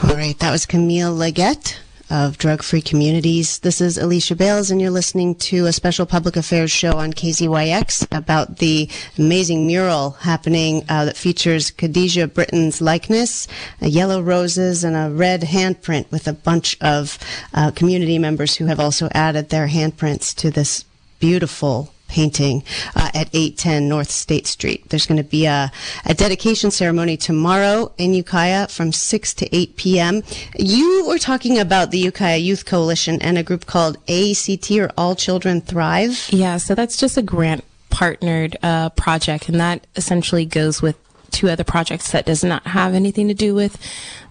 All 0.03 0.15
right, 0.15 0.37
that 0.39 0.51
was 0.51 0.65
Camille 0.65 1.11
Leggett 1.11 1.79
of 2.09 2.37
Drug 2.37 2.63
Free 2.63 2.81
Communities. 2.81 3.59
This 3.59 3.81
is 3.81 3.97
Alicia 3.97 4.35
Bales, 4.35 4.71
and 4.71 4.81
you're 4.81 4.89
listening 4.89 5.35
to 5.35 5.65
a 5.65 5.73
special 5.73 6.05
public 6.05 6.35
affairs 6.35 6.71
show 6.71 6.93
on 6.93 7.13
KZYX 7.13 8.07
about 8.15 8.57
the 8.57 8.89
amazing 9.17 9.67
mural 9.67 10.11
happening 10.11 10.83
uh, 10.89 11.05
that 11.05 11.17
features 11.17 11.71
Khadijah 11.71 12.27
Britton's 12.27 12.81
likeness, 12.81 13.47
uh, 13.81 13.87
yellow 13.87 14.21
roses, 14.21 14.83
and 14.83 14.95
a 14.95 15.13
red 15.13 15.41
handprint 15.41 16.09
with 16.11 16.27
a 16.27 16.33
bunch 16.33 16.77
of 16.81 17.19
uh, 17.53 17.71
community 17.71 18.17
members 18.17 18.55
who 18.55 18.65
have 18.65 18.79
also 18.79 19.09
added 19.13 19.49
their 19.49 19.67
handprints 19.67 20.33
to 20.35 20.49
this 20.49 20.85
beautiful 21.19 21.93
painting 22.09 22.63
uh, 22.95 23.09
at 23.13 23.29
810 23.33 23.87
North 23.87 24.11
State 24.11 24.47
Street. 24.47 24.89
There's 24.89 25.05
going 25.05 25.17
to 25.17 25.29
be 25.29 25.45
a, 25.45 25.71
a 26.05 26.13
dedication 26.13 26.71
ceremony 26.71 27.15
tomorrow 27.15 27.93
in 27.97 28.13
Ukiah 28.13 28.67
from 28.67 28.91
6 28.91 29.33
to 29.35 29.55
8 29.55 29.75
p.m. 29.77 30.23
You 30.57 31.05
were 31.07 31.19
talking 31.19 31.57
about 31.57 31.91
the 31.91 31.99
Ukiah 31.99 32.37
Youth 32.37 32.65
Coalition 32.65 33.21
and 33.21 33.37
a 33.37 33.43
group 33.43 33.65
called 33.65 33.97
ACT 34.09 34.71
or 34.71 34.91
All 34.97 35.15
Children 35.15 35.61
Thrive. 35.61 36.27
Yeah, 36.29 36.57
so 36.57 36.75
that's 36.75 36.97
just 36.97 37.17
a 37.17 37.21
grant 37.21 37.63
partnered 37.89 38.57
uh, 38.61 38.89
project, 38.89 39.49
and 39.49 39.59
that 39.59 39.85
essentially 39.95 40.45
goes 40.45 40.81
with 40.81 40.97
two 41.31 41.49
other 41.49 41.63
projects 41.63 42.11
that 42.11 42.25
does 42.25 42.43
not 42.43 42.65
have 42.67 42.93
anything 42.93 43.27
to 43.27 43.33
do 43.33 43.55
with 43.55 43.77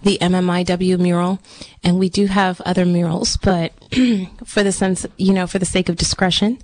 the 0.02 0.18
MMIW 0.20 0.98
mural. 0.98 1.38
And 1.82 1.98
we 1.98 2.08
do 2.08 2.26
have 2.26 2.60
other 2.62 2.84
murals, 2.84 3.36
but 3.36 3.72
for 4.44 4.62
the 4.62 4.72
sense, 4.72 5.06
you 5.16 5.32
know, 5.32 5.46
for 5.46 5.58
the 5.58 5.66
sake 5.66 5.88
of 5.88 5.96
discretion, 5.96 6.58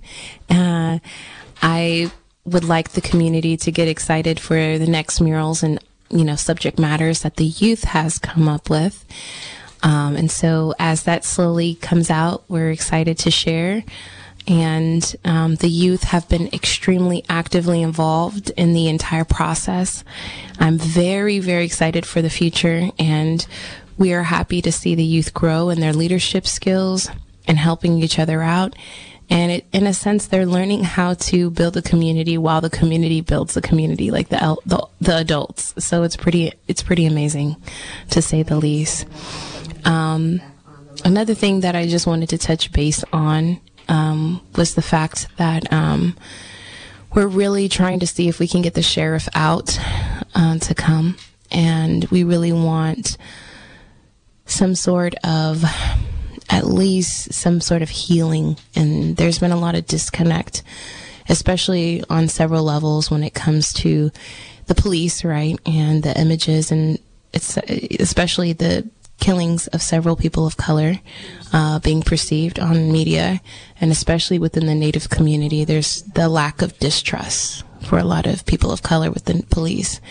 uh, 0.49 0.99
I 1.61 2.11
would 2.45 2.63
like 2.63 2.91
the 2.91 3.01
community 3.01 3.57
to 3.57 3.71
get 3.71 3.87
excited 3.87 4.39
for 4.39 4.77
the 4.77 4.87
next 4.87 5.19
murals 5.19 5.63
and, 5.63 5.79
you 6.09 6.23
know, 6.23 6.35
subject 6.35 6.77
matters 6.77 7.21
that 7.21 7.37
the 7.37 7.45
youth 7.45 7.83
has 7.85 8.19
come 8.19 8.47
up 8.47 8.69
with. 8.69 9.03
Um, 9.83 10.15
and 10.15 10.31
so 10.31 10.73
as 10.79 11.03
that 11.03 11.23
slowly 11.23 11.75
comes 11.75 12.09
out, 12.09 12.43
we're 12.47 12.71
excited 12.71 13.17
to 13.19 13.31
share 13.31 13.83
and 14.47 15.15
um, 15.25 15.55
the 15.55 15.69
youth 15.69 16.03
have 16.03 16.29
been 16.29 16.47
extremely 16.53 17.23
actively 17.29 17.81
involved 17.81 18.51
in 18.51 18.73
the 18.73 18.87
entire 18.87 19.25
process. 19.25 20.03
I'm 20.59 20.77
very, 20.77 21.39
very 21.39 21.65
excited 21.65 22.05
for 22.05 22.21
the 22.21 22.29
future, 22.29 22.89
and 22.99 23.45
we 23.97 24.13
are 24.13 24.23
happy 24.23 24.61
to 24.61 24.71
see 24.71 24.95
the 24.95 25.03
youth 25.03 25.33
grow 25.33 25.69
in 25.69 25.79
their 25.79 25.93
leadership 25.93 26.45
skills 26.45 27.09
and 27.47 27.57
helping 27.57 28.01
each 28.01 28.19
other 28.19 28.41
out. 28.41 28.75
And 29.29 29.51
it, 29.51 29.65
in 29.71 29.87
a 29.87 29.93
sense, 29.93 30.27
they're 30.27 30.45
learning 30.45 30.83
how 30.83 31.15
to 31.15 31.49
build 31.49 31.75
a 31.77 31.81
community 31.81 32.37
while 32.37 32.61
the 32.61 32.69
community 32.69 33.21
builds 33.21 33.55
the 33.55 33.61
community, 33.61 34.11
like 34.11 34.29
the, 34.29 34.57
the, 34.65 34.87
the 35.01 35.17
adults. 35.17 35.73
So 35.83 36.03
it's 36.03 36.15
pretty, 36.15 36.53
it's 36.67 36.83
pretty 36.83 37.07
amazing, 37.07 37.55
to 38.11 38.21
say 38.21 38.43
the 38.43 38.57
least. 38.57 39.07
Um, 39.83 40.41
another 41.03 41.33
thing 41.33 41.61
that 41.61 41.75
I 41.75 41.87
just 41.87 42.05
wanted 42.05 42.29
to 42.29 42.37
touch 42.37 42.71
base 42.71 43.03
on 43.11 43.59
um, 43.87 44.41
was 44.55 44.75
the 44.75 44.81
fact 44.81 45.27
that 45.37 45.71
um, 45.71 46.15
we're 47.13 47.27
really 47.27 47.69
trying 47.69 47.99
to 47.99 48.07
see 48.07 48.27
if 48.27 48.39
we 48.39 48.47
can 48.47 48.61
get 48.61 48.73
the 48.73 48.81
sheriff 48.81 49.27
out 49.33 49.79
uh, 50.33 50.57
to 50.59 50.75
come, 50.75 51.17
and 51.51 52.05
we 52.05 52.23
really 52.23 52.53
want 52.53 53.17
some 54.45 54.75
sort 54.75 55.15
of 55.23 55.63
at 56.49 56.65
least 56.65 57.33
some 57.33 57.61
sort 57.61 57.81
of 57.81 57.89
healing. 57.89 58.57
And 58.75 59.17
there's 59.17 59.39
been 59.39 59.51
a 59.51 59.59
lot 59.59 59.75
of 59.75 59.87
disconnect, 59.87 60.63
especially 61.29 62.03
on 62.09 62.27
several 62.27 62.63
levels 62.63 63.09
when 63.09 63.23
it 63.23 63.33
comes 63.33 63.73
to 63.73 64.11
the 64.67 64.75
police, 64.75 65.23
right? 65.23 65.59
And 65.65 66.03
the 66.03 66.19
images 66.19 66.71
and 66.71 66.99
it's 67.33 67.57
especially 67.99 68.53
the 68.53 68.87
killings 69.19 69.67
of 69.67 69.81
several 69.81 70.15
people 70.15 70.45
of 70.45 70.57
color 70.57 70.99
uh, 71.53 71.79
being 71.79 72.01
perceived 72.01 72.59
on 72.59 72.91
media, 72.91 73.41
and 73.79 73.91
especially 73.91 74.39
within 74.39 74.65
the 74.65 74.75
Native 74.75 75.09
community, 75.09 75.63
there's 75.63 76.01
the 76.03 76.29
lack 76.29 76.61
of 76.61 76.77
distrust 76.79 77.63
for 77.81 77.97
a 77.97 78.03
lot 78.03 78.25
of 78.25 78.45
people 78.45 78.71
of 78.71 78.83
color 78.83 79.11
within 79.11 79.43
police. 79.43 80.01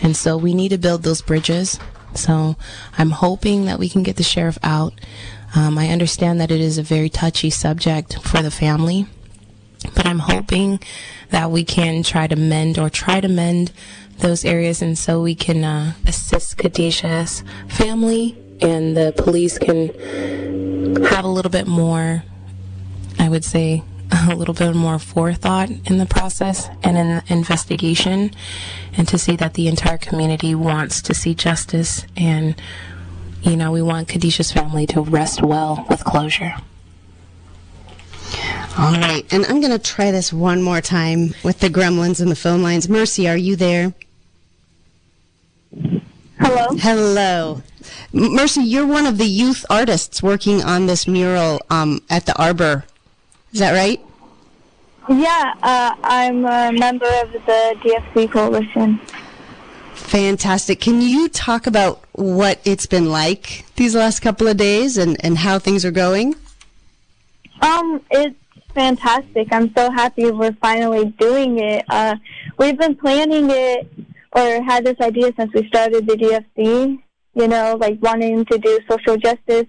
And 0.00 0.16
so 0.16 0.36
we 0.36 0.54
need 0.54 0.70
to 0.70 0.78
build 0.78 1.02
those 1.02 1.22
bridges. 1.22 1.78
So 2.14 2.56
I'm 2.98 3.10
hoping 3.10 3.64
that 3.66 3.78
we 3.78 3.88
can 3.88 4.02
get 4.02 4.16
the 4.16 4.22
sheriff 4.22 4.58
out. 4.62 4.92
Um, 5.54 5.78
I 5.78 5.88
understand 5.88 6.40
that 6.40 6.50
it 6.50 6.60
is 6.60 6.78
a 6.78 6.82
very 6.82 7.08
touchy 7.08 7.50
subject 7.50 8.20
for 8.22 8.42
the 8.42 8.50
family, 8.50 9.06
but 9.94 10.06
I'm 10.06 10.20
hoping 10.20 10.80
that 11.30 11.50
we 11.50 11.64
can 11.64 12.02
try 12.02 12.26
to 12.26 12.36
mend 12.36 12.78
or 12.78 12.90
try 12.90 13.20
to 13.20 13.28
mend 13.28 13.72
those 14.18 14.44
areas 14.44 14.82
and 14.82 14.96
so 14.96 15.20
we 15.22 15.34
can 15.34 15.64
uh, 15.64 15.94
assist 16.06 16.56
Khadijah's 16.58 17.42
family 17.68 18.41
and 18.62 18.96
the 18.96 19.12
police 19.16 19.58
can 19.58 19.88
have 21.04 21.24
a 21.24 21.28
little 21.28 21.50
bit 21.50 21.66
more, 21.66 22.22
I 23.18 23.28
would 23.28 23.44
say, 23.44 23.82
a 24.30 24.34
little 24.34 24.54
bit 24.54 24.74
more 24.74 24.98
forethought 24.98 25.70
in 25.70 25.98
the 25.98 26.06
process 26.06 26.68
and 26.82 26.96
in 26.96 27.08
the 27.08 27.24
investigation, 27.28 28.30
and 28.96 29.08
to 29.08 29.18
see 29.18 29.36
that 29.36 29.54
the 29.54 29.68
entire 29.68 29.98
community 29.98 30.54
wants 30.54 31.02
to 31.02 31.14
see 31.14 31.34
justice. 31.34 32.04
And, 32.16 32.54
you 33.42 33.56
know, 33.56 33.72
we 33.72 33.82
want 33.82 34.08
Khadijah's 34.08 34.52
family 34.52 34.86
to 34.88 35.00
rest 35.00 35.42
well 35.42 35.86
with 35.88 36.04
closure. 36.04 36.54
All 38.78 38.92
right, 38.92 39.24
and 39.30 39.44
I'm 39.46 39.60
going 39.60 39.72
to 39.72 39.78
try 39.78 40.10
this 40.10 40.32
one 40.32 40.62
more 40.62 40.80
time 40.80 41.34
with 41.44 41.60
the 41.60 41.68
gremlins 41.68 42.20
and 42.20 42.30
the 42.30 42.36
phone 42.36 42.62
lines. 42.62 42.88
Mercy, 42.88 43.28
are 43.28 43.36
you 43.36 43.54
there? 43.54 43.92
Hello. 46.38 46.76
Hello. 46.78 47.62
Mercy, 48.12 48.62
you're 48.62 48.86
one 48.86 49.06
of 49.06 49.16
the 49.16 49.26
youth 49.26 49.64
artists 49.70 50.22
working 50.22 50.62
on 50.62 50.86
this 50.86 51.08
mural 51.08 51.60
um, 51.70 52.02
at 52.10 52.26
the 52.26 52.36
Arbor. 52.40 52.84
Is 53.52 53.60
that 53.60 53.72
right? 53.72 54.00
Yeah, 55.08 55.54
uh, 55.62 55.94
I'm 56.02 56.44
a 56.44 56.72
member 56.72 57.08
of 57.22 57.32
the 57.32 57.76
DFC 57.80 58.30
Coalition. 58.30 59.00
Fantastic. 59.94 60.80
Can 60.80 61.00
you 61.00 61.28
talk 61.28 61.66
about 61.66 62.04
what 62.12 62.60
it's 62.64 62.86
been 62.86 63.10
like 63.10 63.64
these 63.76 63.94
last 63.94 64.20
couple 64.20 64.46
of 64.46 64.56
days 64.56 64.98
and, 64.98 65.16
and 65.24 65.38
how 65.38 65.58
things 65.58 65.84
are 65.84 65.90
going? 65.90 66.34
Um, 67.62 68.00
it's 68.10 68.36
fantastic. 68.74 69.48
I'm 69.52 69.72
so 69.74 69.90
happy 69.90 70.30
we're 70.30 70.52
finally 70.52 71.06
doing 71.18 71.58
it. 71.58 71.84
Uh, 71.88 72.16
we've 72.58 72.78
been 72.78 72.94
planning 72.94 73.48
it 73.50 73.88
or 74.32 74.62
had 74.62 74.84
this 74.84 75.00
idea 75.00 75.32
since 75.36 75.52
we 75.54 75.66
started 75.68 76.06
the 76.06 76.14
DFC, 76.14 77.02
you 77.34 77.48
know, 77.48 77.76
like 77.80 77.98
wanting 78.02 78.44
to 78.46 78.58
do 78.58 78.78
social 78.90 79.16
justice. 79.16 79.66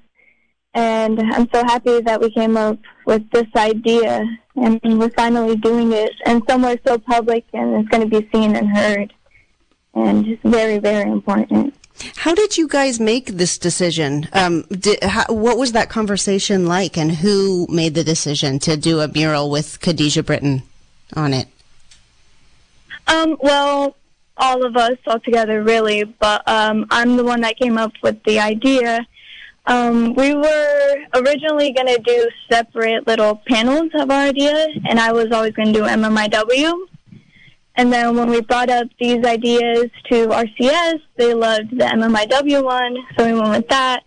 And 0.73 1.19
I'm 1.19 1.47
so 1.53 1.63
happy 1.63 2.01
that 2.01 2.19
we 2.19 2.31
came 2.31 2.57
up 2.57 2.79
with 3.05 3.29
this 3.29 3.47
idea 3.55 4.25
and 4.55 4.79
we're 4.83 5.09
finally 5.11 5.55
doing 5.55 5.91
it 5.91 6.11
and 6.25 6.41
somewhere 6.49 6.77
so 6.85 6.97
public 6.97 7.45
and 7.53 7.75
it's 7.75 7.89
going 7.89 8.09
to 8.09 8.21
be 8.21 8.27
seen 8.33 8.55
and 8.55 8.67
heard. 8.69 9.13
And 9.93 10.27
it's 10.27 10.41
very, 10.43 10.79
very 10.79 11.11
important. 11.11 11.75
How 12.17 12.33
did 12.33 12.57
you 12.57 12.67
guys 12.67 12.99
make 12.99 13.27
this 13.27 13.57
decision? 13.59 14.27
Um, 14.33 14.63
did, 14.71 15.03
how, 15.03 15.25
what 15.29 15.57
was 15.57 15.73
that 15.73 15.89
conversation 15.89 16.65
like, 16.65 16.97
and 16.97 17.11
who 17.11 17.67
made 17.69 17.93
the 17.93 18.03
decision 18.03 18.57
to 18.59 18.75
do 18.75 18.99
a 18.99 19.07
mural 19.07 19.51
with 19.51 19.79
Khadijah 19.79 20.23
Britton 20.23 20.63
on 21.15 21.33
it? 21.33 21.47
Um, 23.07 23.37
well, 23.41 23.95
all 24.37 24.65
of 24.65 24.75
us 24.75 24.97
all 25.07 25.19
together, 25.19 25.63
really. 25.63 26.03
But 26.03 26.47
um, 26.47 26.85
I'm 26.89 27.17
the 27.17 27.23
one 27.23 27.41
that 27.41 27.57
came 27.57 27.77
up 27.77 27.91
with 28.01 28.23
the 28.23 28.39
idea. 28.39 29.05
Um, 29.65 30.13
we 30.15 30.35
were 30.35 30.95
originally 31.13 31.71
going 31.71 31.87
to 31.87 32.01
do 32.03 32.29
separate 32.51 33.07
little 33.07 33.41
panels 33.47 33.91
of 33.93 34.11
our 34.11 34.27
idea, 34.27 34.67
and 34.89 34.99
I 34.99 35.11
was 35.13 35.31
always 35.31 35.53
going 35.53 35.71
to 35.71 35.79
do 35.79 35.85
MMIW. 35.85 36.73
And 37.75 37.91
then 37.91 38.15
when 38.15 38.29
we 38.29 38.41
brought 38.41 38.69
up 38.69 38.87
these 38.99 39.23
ideas 39.25 39.85
to 40.11 40.27
RCS, 40.27 40.99
they 41.15 41.33
loved 41.33 41.71
the 41.71 41.85
MMIW 41.85 42.63
one, 42.63 42.97
so 43.17 43.25
we 43.25 43.39
went 43.39 43.51
with 43.51 43.67
that. 43.69 44.03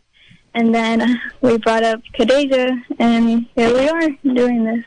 And 0.54 0.74
then 0.74 1.20
we 1.40 1.58
brought 1.58 1.82
up 1.82 2.00
Khadijah, 2.14 2.70
and 2.98 3.46
here 3.56 3.74
we 3.74 3.88
are 3.88 4.08
doing 4.34 4.64
this. 4.64 4.84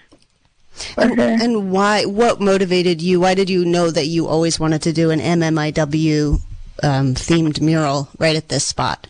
And, 0.98 1.20
and, 1.20 1.72
why? 1.72 2.06
What 2.06 2.39
motivated 2.39 3.02
you? 3.02 3.20
Why 3.22 3.34
did 3.34 3.50
you 3.50 3.65
know 3.65 3.92
that 3.92 4.08
you 4.08 4.28
always 4.28 4.60
wanted 4.60 4.82
to 4.84 4.94
do 4.94 5.12
an 5.12 5.20
MMIW 5.20 6.42
um, 6.84 7.15
themed 7.15 7.62
mural 7.62 8.10
right 8.18 8.36
at 8.36 8.50
this 8.50 8.65
spot? 8.65 9.08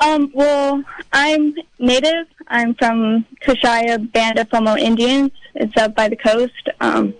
Um, 0.00 0.30
well, 0.34 0.82
I'm 1.12 1.54
native. 1.78 2.26
I'm 2.48 2.74
from 2.74 3.24
Kashaya 3.40 4.10
Band 4.12 4.38
of 4.38 4.50
Pomo 4.50 4.76
Indians. 4.76 5.32
It's 5.54 5.76
up 5.76 5.94
by 5.94 6.08
the 6.08 6.16
coast. 6.16 6.68
Um, 6.80 7.14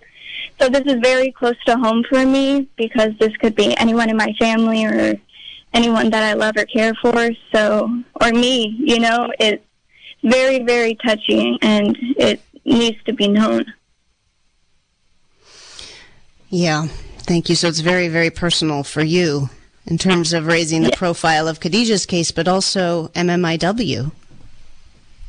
so 0.61 0.68
this 0.68 0.85
is 0.87 1.01
very 1.01 1.33
close 1.33 1.57
to 1.66 1.77
home 1.77 2.05
for 2.09 2.25
me 2.25 2.68
because 2.77 3.16
this 3.18 3.37
could 3.38 3.55
be 3.55 3.77
anyone 3.77 4.11
in 4.11 4.16
my 4.16 4.33
family 4.38 4.85
or 4.85 5.14
anyone 5.73 6.11
that 6.11 6.23
I 6.23 6.35
love 6.35 6.57
or 6.57 6.66
care 6.66 6.94
for. 6.94 7.31
So, 7.53 8.03
or 8.20 8.31
me, 8.31 8.77
you 8.79 9.01
know, 9.01 9.33
it's 9.38 9.64
very, 10.23 10.62
very 10.62 10.94
touching 10.94 11.59
and 11.62 11.97
it 12.18 12.40
needs 12.64 13.03
to 13.05 13.12
be 13.12 13.29
known. 13.29 13.64
Yeah, 16.50 16.87
thank 17.18 17.48
you. 17.48 17.57
So 17.57 17.68
it's 17.68 17.81
very, 17.81 18.09
very 18.09 18.31
personal 18.31 18.85
for 18.85 19.03
you 19.03 19.50
in 19.87 19.98
terms 19.98 20.33
of 20.33 20.46
raising 20.46 20.83
the 20.83 20.92
profile 20.92 21.48
of 21.48 21.61
Khadijah's 21.61 22.07
case, 22.07 22.31
but 22.31 22.48
also 22.48 23.09
MMIW. 23.09 24.12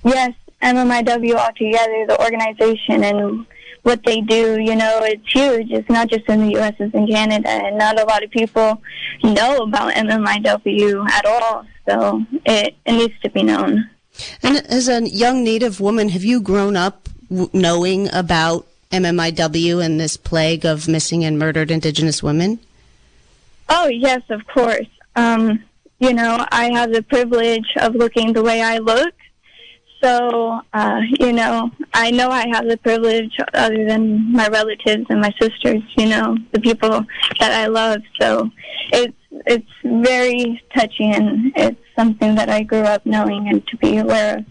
Yes, 0.04 0.34
MMIW 0.62 1.34
altogether, 1.36 2.06
the 2.08 2.18
organization 2.22 3.04
and 3.04 3.46
what 3.84 4.04
they 4.04 4.22
do, 4.22 4.60
you 4.60 4.76
know, 4.76 5.00
it's 5.04 5.32
huge. 5.32 5.72
It's 5.72 5.90
not 5.90 6.10
just 6.10 6.28
in 6.28 6.42
the 6.42 6.52
U.S., 6.54 6.74
it's 6.80 6.94
in 6.94 7.08
Canada, 7.08 7.50
and 7.50 7.78
not 7.78 8.00
a 8.00 8.04
lot 8.06 8.24
of 8.24 8.32
people 8.32 8.82
know 9.24 9.58
about 9.58 9.94
MMIW 9.94 11.10
at 11.10 11.26
all. 11.26 11.66
So 11.88 12.24
it, 12.46 12.76
it 12.86 12.92
needs 12.92 13.14
to 13.22 13.30
be 13.30 13.44
known. 13.44 13.88
And 14.42 14.58
as 14.68 14.88
a 14.88 15.08
young 15.08 15.44
Native 15.44 15.80
woman, 15.80 16.10
have 16.10 16.24
you 16.24 16.42
grown 16.42 16.76
up 16.76 17.10
knowing 17.30 18.14
about 18.14 18.68
MMIW 18.92 19.84
and 19.84 20.00
this 20.00 20.18
plague 20.18 20.66
of 20.66 20.88
missing 20.88 21.24
and 21.24 21.38
murdered 21.38 21.72
Indigenous 21.72 22.24
women? 22.24 22.60
Oh, 23.70 23.88
yes, 23.88 24.22
of 24.30 24.46
course. 24.48 24.88
Um, 25.16 25.64
you 26.00 26.14
know, 26.14 26.46
I 26.52 26.72
have 26.72 26.92
the 26.92 27.02
privilege 27.02 27.68
of 27.78 27.96
looking 27.96 28.34
the 28.34 28.44
way 28.44 28.62
I 28.62 28.78
look. 28.78 29.14
So, 30.04 30.62
uh, 30.74 31.02
you 31.20 31.34
know, 31.34 31.72
I 31.94 32.12
know 32.12 32.30
I 32.30 32.48
have 32.50 32.68
the 32.68 32.78
privilege 32.78 33.36
other 33.54 33.86
than 33.86 34.32
my 34.32 34.48
relatives 34.50 35.06
and 35.10 35.22
my 35.22 35.34
sisters, 35.42 35.82
you 35.98 36.08
know, 36.08 36.38
the 36.52 36.60
people 36.60 37.06
that 37.40 37.52
I 37.52 37.68
love. 37.68 38.02
So 38.20 38.52
it's, 38.92 39.18
it's 39.48 39.72
very 39.84 40.62
touching 40.76 41.16
and 41.16 41.54
it's 41.56 41.80
something 41.96 42.36
that 42.36 42.50
I 42.50 42.64
grew 42.64 42.82
up 42.82 43.06
knowing 43.06 43.48
and 43.48 43.66
to 43.68 43.78
be 43.78 43.98
aware 43.98 44.38
of. 44.38 44.46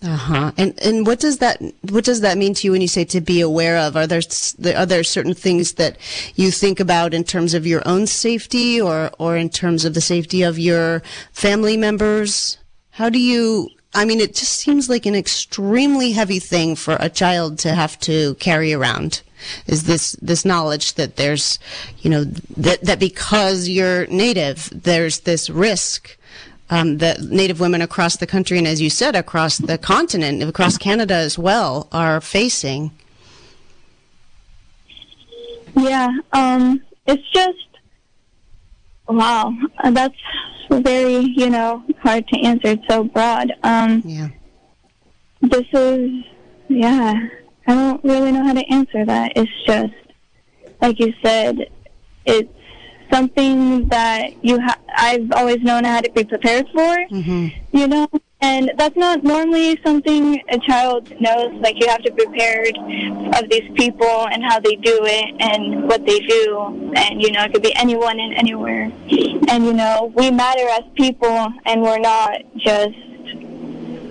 Uh 0.00 0.16
huh. 0.16 0.52
And 0.56 0.78
and 0.80 1.06
what 1.06 1.18
does 1.18 1.38
that 1.38 1.60
what 1.90 2.04
does 2.04 2.20
that 2.20 2.38
mean 2.38 2.54
to 2.54 2.66
you 2.66 2.72
when 2.72 2.80
you 2.80 2.88
say 2.88 3.04
to 3.06 3.20
be 3.20 3.40
aware 3.40 3.76
of? 3.76 3.96
Are 3.96 4.06
there 4.06 4.22
are 4.76 4.86
there 4.86 5.02
certain 5.02 5.34
things 5.34 5.72
that 5.72 5.96
you 6.36 6.52
think 6.52 6.78
about 6.78 7.14
in 7.14 7.24
terms 7.24 7.52
of 7.52 7.66
your 7.66 7.82
own 7.86 8.06
safety, 8.06 8.80
or 8.80 9.10
or 9.18 9.36
in 9.36 9.50
terms 9.50 9.84
of 9.84 9.94
the 9.94 10.00
safety 10.00 10.42
of 10.42 10.58
your 10.58 11.02
family 11.32 11.76
members? 11.76 12.58
How 12.90 13.08
do 13.08 13.18
you 13.18 13.70
I 13.94 14.04
mean, 14.04 14.20
it 14.20 14.34
just 14.34 14.54
seems 14.54 14.88
like 14.88 15.06
an 15.06 15.14
extremely 15.14 16.12
heavy 16.12 16.38
thing 16.38 16.76
for 16.76 16.96
a 17.00 17.08
child 17.08 17.58
to 17.60 17.74
have 17.74 17.98
to 18.00 18.34
carry 18.36 18.72
around. 18.72 19.22
Is 19.66 19.84
this 19.84 20.12
this 20.20 20.44
knowledge 20.44 20.94
that 20.94 21.16
there's, 21.16 21.58
you 22.00 22.10
know, 22.10 22.24
that 22.56 22.82
that 22.82 23.00
because 23.00 23.68
you're 23.68 24.06
native, 24.08 24.68
there's 24.72 25.20
this 25.20 25.48
risk 25.48 26.17
um, 26.70 26.98
that 26.98 27.20
Native 27.20 27.60
women 27.60 27.80
across 27.82 28.16
the 28.16 28.26
country 28.26 28.58
and, 28.58 28.66
as 28.66 28.80
you 28.80 28.90
said, 28.90 29.16
across 29.16 29.58
the 29.58 29.78
continent, 29.78 30.42
across 30.42 30.76
Canada 30.78 31.14
as 31.14 31.38
well, 31.38 31.88
are 31.92 32.20
facing. 32.20 32.90
Yeah, 35.76 36.08
um, 36.32 36.82
it's 37.06 37.22
just 37.32 37.56
wow. 39.08 39.54
That's 39.90 40.14
very 40.70 41.16
you 41.36 41.50
know 41.50 41.82
hard 42.00 42.26
to 42.28 42.40
answer. 42.40 42.68
It's 42.68 42.82
so 42.88 43.04
broad. 43.04 43.52
Um, 43.62 44.02
Yeah. 44.04 44.28
this 45.40 45.66
is 45.72 46.10
yeah. 46.68 47.14
I 47.66 47.74
don't 47.74 48.02
really 48.02 48.32
know 48.32 48.44
how 48.44 48.54
to 48.54 48.66
answer 48.72 49.04
that. 49.04 49.32
It's 49.36 49.50
just 49.66 49.92
like 50.80 50.98
you 50.98 51.12
said. 51.22 51.70
It's 52.26 52.52
something 53.10 53.88
that 53.88 54.32
you 54.44 54.60
ha- 54.60 54.78
I've 54.96 55.30
always 55.32 55.58
known 55.62 55.84
I 55.84 55.88
had 55.88 56.04
to 56.04 56.12
be 56.12 56.24
prepared 56.24 56.66
for. 56.74 56.96
hmm 57.08 57.48
you 57.70 57.86
know? 57.86 58.08
And 58.40 58.70
that's 58.78 58.96
not 58.96 59.24
normally 59.24 59.78
something 59.84 60.40
a 60.48 60.58
child 60.58 61.10
knows 61.20 61.52
like 61.60 61.78
you 61.80 61.88
have 61.88 62.02
to 62.02 62.12
be 62.12 62.24
prepared 62.24 62.76
of 63.34 63.50
these 63.50 63.68
people 63.74 64.26
and 64.32 64.44
how 64.44 64.60
they 64.60 64.76
do 64.76 64.98
it 65.02 65.34
and 65.40 65.88
what 65.88 66.06
they 66.06 66.18
do. 66.20 66.92
And 66.96 67.20
you 67.20 67.32
know 67.32 67.42
it 67.44 67.52
could 67.52 67.62
be 67.62 67.74
anyone 67.74 68.20
and 68.20 68.34
anywhere. 68.34 68.90
And 69.48 69.64
you 69.64 69.72
know 69.72 70.12
we 70.14 70.30
matter 70.30 70.66
as 70.68 70.84
people 70.94 71.52
and 71.66 71.82
we're 71.82 71.98
not 71.98 72.36
just 72.56 72.96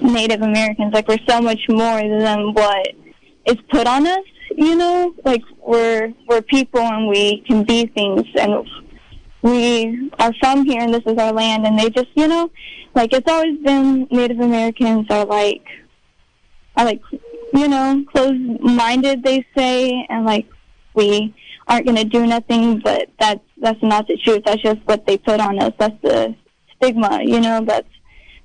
native 0.01 0.41
americans. 0.41 0.93
Like 0.93 1.07
we're 1.07 1.25
so 1.27 1.41
much 1.41 1.61
more 1.69 1.97
than 1.97 2.53
what 2.53 2.87
is 3.45 3.57
put 3.69 3.87
on 3.87 4.05
us 4.07 4.25
you 4.57 4.75
know? 4.75 5.13
Like 5.23 5.43
we're 5.59 6.13
we're 6.27 6.41
people 6.41 6.81
and 6.81 7.07
we 7.07 7.41
can 7.47 7.63
be 7.63 7.85
things 7.85 8.25
and 8.35 8.67
we 9.41 10.11
are 10.19 10.33
from 10.39 10.65
here 10.65 10.81
and 10.81 10.93
this 10.93 11.03
is 11.05 11.17
our 11.17 11.31
land 11.31 11.65
and 11.65 11.77
they 11.77 11.89
just 11.89 12.09
you 12.15 12.27
know 12.27 12.49
like 12.95 13.13
it's 13.13 13.29
always 13.29 13.57
been 13.59 14.07
native 14.09 14.39
americans 14.39 15.05
are 15.09 15.25
like 15.25 15.65
are 16.75 16.85
like 16.85 17.01
you 17.53 17.67
know 17.67 18.03
closed 18.11 18.59
minded 18.61 19.23
they 19.23 19.45
say 19.55 20.05
and 20.09 20.25
like 20.25 20.47
we 20.93 21.33
aren't 21.67 21.85
going 21.85 21.97
to 21.97 22.03
do 22.03 22.25
nothing 22.25 22.79
but 22.79 23.09
that's 23.19 23.41
that's 23.57 23.81
not 23.81 24.07
the 24.07 24.17
truth. 24.17 24.43
That's 24.45 24.61
just 24.61 24.79
what 24.85 25.05
they 25.05 25.17
put 25.17 25.39
on 25.39 25.59
us. 25.59 25.73
That's 25.77 25.99
the 26.01 26.35
stigma 26.75 27.21
you 27.23 27.39
know 27.39 27.63
that's 27.65 27.87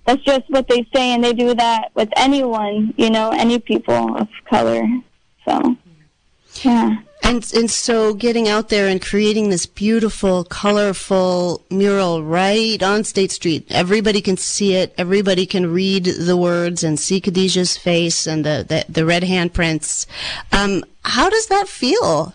that's 0.06 0.22
just 0.22 0.44
what 0.48 0.66
they 0.68 0.86
say 0.94 1.10
and 1.12 1.22
they 1.22 1.32
do 1.32 1.54
that 1.54 1.90
with 1.94 2.08
anyone 2.16 2.94
you 2.96 3.10
know 3.10 3.30
any 3.30 3.58
people 3.58 4.16
of 4.16 4.28
color. 4.48 4.82
So 5.46 5.76
yeah 6.62 6.96
And 7.22 7.50
and 7.54 7.70
so 7.70 8.14
getting 8.14 8.48
out 8.48 8.68
there 8.68 8.88
and 8.88 9.00
creating 9.00 9.50
this 9.50 9.64
beautiful, 9.64 10.44
colorful 10.44 11.62
mural 11.70 12.22
right 12.22 12.82
on 12.82 13.04
State 13.04 13.30
Street. 13.30 13.66
Everybody 13.70 14.20
can 14.20 14.36
see 14.36 14.74
it. 14.74 14.92
Everybody 14.98 15.46
can 15.46 15.72
read 15.72 16.04
the 16.04 16.36
words 16.36 16.82
and 16.84 16.98
see 16.98 17.20
Khadijah's 17.20 17.76
face 17.76 18.26
and 18.26 18.44
the 18.44 18.66
the, 18.68 18.84
the 18.92 19.06
red 19.06 19.22
handprints. 19.22 20.06
Um, 20.52 20.84
how 21.04 21.30
does 21.30 21.46
that 21.46 21.68
feel? 21.68 22.34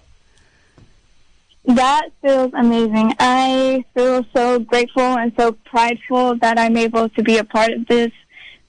That 1.68 2.12
feels 2.22 2.54
amazing. 2.54 3.14
I 3.20 3.84
feel 3.94 4.26
so 4.34 4.60
grateful 4.60 5.04
and 5.04 5.34
so 5.38 5.52
prideful 5.52 6.38
that 6.38 6.58
I'm 6.58 6.78
able 6.78 7.10
to 7.10 7.22
be 7.22 7.38
a 7.38 7.44
part 7.44 7.72
of 7.72 7.86
this. 7.88 8.12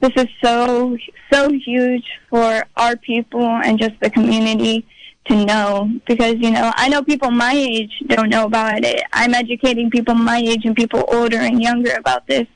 This 0.00 0.12
is 0.16 0.26
so, 0.42 0.96
so 1.32 1.52
huge 1.52 2.04
for 2.28 2.64
our 2.76 2.96
people 2.96 3.46
and 3.46 3.78
just 3.78 3.98
the 4.00 4.10
community 4.10 4.84
to 5.28 5.44
know 5.44 5.90
because, 6.06 6.36
you 6.38 6.50
know, 6.50 6.72
I 6.74 6.88
know 6.88 7.02
people 7.02 7.30
my 7.30 7.52
age 7.52 7.92
don't 8.06 8.28
know 8.28 8.44
about 8.44 8.84
it. 8.84 9.02
I'm 9.12 9.34
educating 9.34 9.90
people 9.90 10.14
my 10.14 10.38
age 10.38 10.64
and 10.64 10.74
people 10.74 11.04
older 11.08 11.38
and 11.38 11.60
younger 11.60 11.92
about 11.92 12.26
this. 12.26 12.46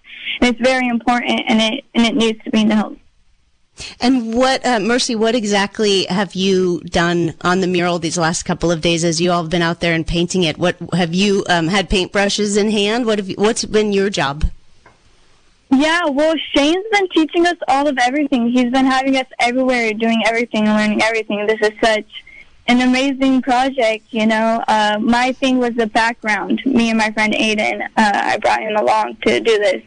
And 0.40 0.54
it's 0.54 0.60
very 0.60 0.88
important 0.88 1.42
and 1.48 1.60
it, 1.60 1.84
and 1.94 2.06
it 2.06 2.14
needs 2.14 2.42
to 2.44 2.50
be 2.50 2.64
known. 2.64 3.00
And 4.00 4.34
what, 4.34 4.64
uh, 4.66 4.80
Mercy, 4.80 5.14
what 5.14 5.34
exactly 5.34 6.04
have 6.04 6.34
you 6.34 6.80
done 6.80 7.34
on 7.40 7.60
the 7.60 7.66
mural 7.66 7.98
these 7.98 8.18
last 8.18 8.42
couple 8.44 8.70
of 8.70 8.80
days 8.80 9.02
as 9.04 9.20
you 9.20 9.30
all 9.30 9.42
have 9.42 9.50
been 9.50 9.62
out 9.62 9.80
there 9.80 9.94
and 9.94 10.06
painting 10.06 10.42
it? 10.42 10.58
What 10.58 10.76
have 10.92 11.14
you 11.14 11.44
um, 11.48 11.68
had 11.68 11.88
paintbrushes 11.88 12.58
in 12.58 12.70
hand? 12.70 13.06
What 13.06 13.18
have 13.18 13.28
you, 13.28 13.36
what's 13.36 13.64
been 13.64 13.92
your 13.92 14.10
job? 14.10 14.44
Yeah, 15.70 16.04
well, 16.06 16.34
Shane's 16.54 16.84
been 16.92 17.08
teaching 17.08 17.46
us 17.46 17.56
all 17.66 17.88
of 17.88 17.96
everything. 17.98 18.50
He's 18.50 18.70
been 18.70 18.84
having 18.84 19.16
us 19.16 19.26
everywhere, 19.40 19.94
doing 19.94 20.20
everything, 20.26 20.66
learning 20.66 21.02
everything. 21.02 21.46
This 21.46 21.60
is 21.62 21.72
such 21.82 22.04
an 22.66 22.80
amazing 22.80 23.42
project, 23.42 24.06
you 24.10 24.26
know. 24.26 24.62
Uh, 24.68 24.98
my 25.00 25.32
thing 25.32 25.58
was 25.58 25.74
the 25.74 25.86
background. 25.86 26.62
Me 26.64 26.90
and 26.90 26.98
my 26.98 27.10
friend 27.10 27.32
Aiden, 27.34 27.82
uh, 27.82 27.88
I 27.96 28.38
brought 28.38 28.60
him 28.62 28.76
along 28.76 29.16
to 29.26 29.40
do 29.40 29.58
this. 29.58 29.82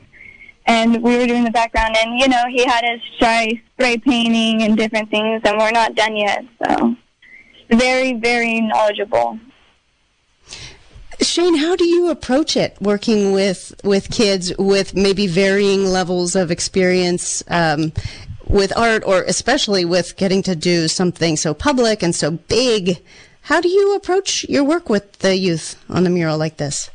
And 0.68 1.04
we 1.04 1.16
were 1.16 1.28
doing 1.28 1.44
the 1.44 1.52
background, 1.52 1.96
and, 1.96 2.20
you 2.20 2.28
know, 2.28 2.44
he 2.50 2.66
had 2.66 2.84
us 2.84 3.00
try 3.20 3.62
spray 3.74 3.98
painting 3.98 4.64
and 4.64 4.76
different 4.76 5.12
things, 5.12 5.42
and 5.46 5.60
we're 5.60 5.70
not 5.72 5.94
done 5.94 6.16
yet. 6.16 6.44
So, 6.66 6.96
very, 7.70 8.14
very 8.14 8.62
knowledgeable. 8.62 9.40
Shane, 11.22 11.56
how 11.56 11.76
do 11.76 11.86
you 11.86 12.10
approach 12.10 12.58
it 12.58 12.76
working 12.82 13.32
with 13.32 13.74
with 13.84 14.12
kids 14.12 14.52
with 14.58 14.96
maybe 14.96 15.28
varying 15.28 15.86
levels 15.86 16.36
of 16.36 16.52
experience 16.52 17.44
um, 17.48 17.94
with 18.48 18.76
art, 18.78 19.04
or 19.06 19.24
especially 19.24 19.86
with 19.86 20.18
getting 20.18 20.42
to 20.44 20.56
do 20.56 20.88
something 20.88 21.38
so 21.38 21.54
public 21.54 22.04
and 22.04 22.16
so 22.16 22.32
big? 22.32 23.00
How 23.42 23.62
do 23.62 23.70
you 23.70 23.96
approach 23.96 24.44
your 24.50 24.64
work 24.64 24.90
with 24.90 25.20
the 25.20 25.36
youth 25.38 25.76
on 25.90 26.04
the 26.04 26.10
mural 26.10 26.38
like 26.38 26.58
this? 26.58 26.90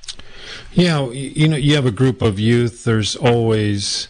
Yeah, 0.73 1.09
you 1.11 1.49
know, 1.49 1.57
you 1.57 1.75
have 1.77 1.87
a 1.87 1.93
group 1.93 2.23
of 2.23 2.41
youth. 2.41 2.85
There's 2.85 3.15
always 3.15 4.09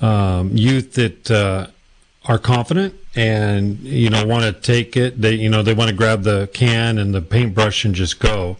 um, 0.00 0.56
youth 0.56 0.94
that 0.94 1.30
uh, 1.30 1.68
are 2.26 2.38
confident 2.38 2.94
and 3.16 3.78
you 3.80 4.10
know 4.10 4.24
want 4.24 4.44
to 4.44 4.52
take 4.52 4.96
it. 4.96 5.20
They 5.20 5.34
you 5.34 5.48
know 5.48 5.62
they 5.62 5.74
want 5.74 5.90
to 5.90 5.96
grab 5.96 6.22
the 6.22 6.48
can 6.52 6.98
and 6.98 7.14
the 7.14 7.22
paintbrush 7.22 7.84
and 7.84 7.94
just 7.94 8.18
go. 8.20 8.56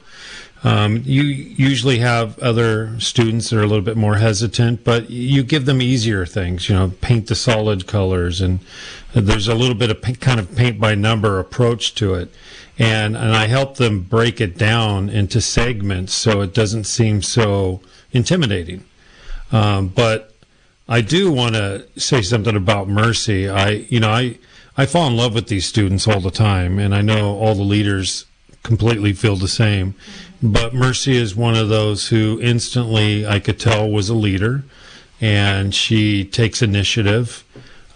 Um, 0.62 1.03
you 1.07 1.23
usually 1.23 1.99
have 1.99 2.38
other 2.38 3.01
students 3.01 3.49
that 3.49 3.59
are 3.59 3.62
a 3.62 3.66
little 3.66 3.85
bit 3.85 3.96
more 3.96 4.16
hesitant, 4.16 4.85
but 4.85 5.09
you 5.09 5.42
give 5.42 5.64
them 5.64 5.81
easier 5.81 6.27
things. 6.27 6.68
You 6.68 6.75
know, 6.75 6.92
paint 7.01 7.29
the 7.29 7.35
solid 7.35 7.87
colors, 7.87 8.42
and 8.42 8.61
there's 9.14 9.49
a 9.49 9.55
little 9.55 9.75
bit 9.75 9.90
of 9.90 10.03
pa- 10.03 10.12
kind 10.20 10.38
of 10.38 10.55
paint 10.55 10.79
by 10.79 10.94
number 10.94 11.38
approach 11.38 11.94
to 11.96 12.14
it. 12.14 12.31
And 12.79 13.16
and 13.16 13.35
I 13.35 13.46
help 13.46 13.77
them 13.77 14.03
break 14.03 14.40
it 14.40 14.59
down 14.59 15.09
into 15.09 15.40
segments 15.40 16.14
so 16.14 16.42
it 16.42 16.53
doesn't 16.53 16.85
seem 16.85 17.23
so 17.23 17.81
intimidating. 18.12 18.85
Um, 19.53 19.88
but 19.88 20.35
I 20.88 21.01
do 21.01 21.31
want 21.31 21.55
to 21.55 21.87
say 21.96 22.20
something 22.20 22.57
about 22.57 22.88
Mercy. 22.88 23.49
I, 23.49 23.70
you 23.88 24.01
know, 24.01 24.11
I, 24.11 24.38
I 24.77 24.87
fall 24.87 25.07
in 25.07 25.16
love 25.16 25.35
with 25.35 25.46
these 25.46 25.64
students 25.64 26.09
all 26.09 26.20
the 26.20 26.33
time, 26.33 26.79
and 26.81 26.94
I 26.94 27.01
know 27.01 27.37
all 27.38 27.55
the 27.55 27.62
leaders 27.62 28.27
completely 28.62 29.12
feel 29.12 29.37
the 29.37 29.49
same. 29.49 29.94
But 30.42 30.74
Mercy 30.74 31.16
is 31.16 31.37
one 31.37 31.55
of 31.55 31.68
those 31.68 32.09
who 32.09 32.40
instantly 32.40 33.26
I 33.26 33.40
could 33.40 33.61
tell 33.61 33.90
was 33.90 34.09
a 34.09 34.14
leader, 34.14 34.62
and 35.20 35.74
she 35.74 36.24
takes 36.24 36.62
initiative. 36.62 37.44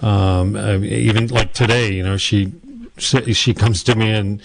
Um, 0.03 0.57
even 0.85 1.29
like 1.29 1.55
today, 1.55 1.93
you 1.93 2.03
know, 2.03 2.17
she 2.17 2.53
she 2.99 3.55
comes 3.55 3.83
to 3.85 3.95
me 3.95 4.11
and 4.11 4.43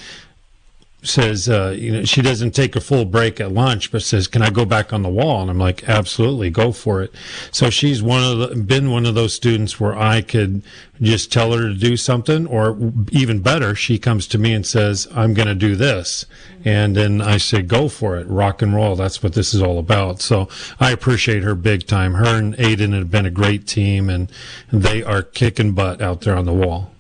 says, 1.01 1.47
uh, 1.47 1.73
you 1.77 1.91
know, 1.91 2.03
she 2.03 2.21
doesn't 2.21 2.51
take 2.51 2.75
a 2.75 2.81
full 2.81 3.05
break 3.05 3.39
at 3.39 3.53
lunch, 3.53 3.89
but 3.91 4.03
says, 4.03 4.27
"Can 4.27 4.41
I 4.41 4.49
go 4.49 4.65
back 4.65 4.91
on 4.91 5.01
the 5.01 5.09
wall?" 5.09 5.41
And 5.41 5.49
I'm 5.49 5.57
like, 5.57 5.87
"Absolutely, 5.87 6.49
go 6.49 6.73
for 6.73 7.01
it." 7.01 7.13
So 7.51 7.69
she's 7.69 8.03
one 8.03 8.21
of 8.21 8.37
the 8.37 8.55
been 8.55 8.91
one 8.91 9.05
of 9.05 9.15
those 9.15 9.33
students 9.33 9.79
where 9.79 9.97
I 9.97 10.21
could 10.21 10.61
just 11.01 11.31
tell 11.31 11.53
her 11.53 11.69
to 11.69 11.73
do 11.73 11.95
something, 11.95 12.45
or 12.45 12.77
even 13.11 13.39
better, 13.39 13.75
she 13.75 13.97
comes 13.97 14.27
to 14.27 14.37
me 14.37 14.53
and 14.53 14.65
says, 14.65 15.07
"I'm 15.15 15.33
going 15.33 15.47
to 15.47 15.55
do 15.55 15.75
this," 15.77 16.25
and 16.65 16.95
then 16.97 17.21
I 17.21 17.37
say, 17.37 17.61
"Go 17.61 17.87
for 17.87 18.17
it, 18.17 18.27
rock 18.27 18.61
and 18.61 18.75
roll." 18.75 18.97
That's 18.97 19.23
what 19.23 19.33
this 19.33 19.53
is 19.53 19.61
all 19.61 19.79
about. 19.79 20.21
So 20.21 20.49
I 20.81 20.91
appreciate 20.91 21.43
her 21.43 21.55
big 21.55 21.87
time. 21.87 22.15
Her 22.15 22.37
and 22.37 22.57
Aiden 22.57 22.93
have 22.93 23.09
been 23.09 23.25
a 23.25 23.31
great 23.31 23.65
team, 23.67 24.09
and 24.09 24.29
they 24.71 25.01
are 25.01 25.21
kicking 25.21 25.71
butt 25.71 26.01
out 26.01 26.21
there 26.21 26.35
on 26.35 26.45
the 26.45 26.53
wall. 26.53 26.91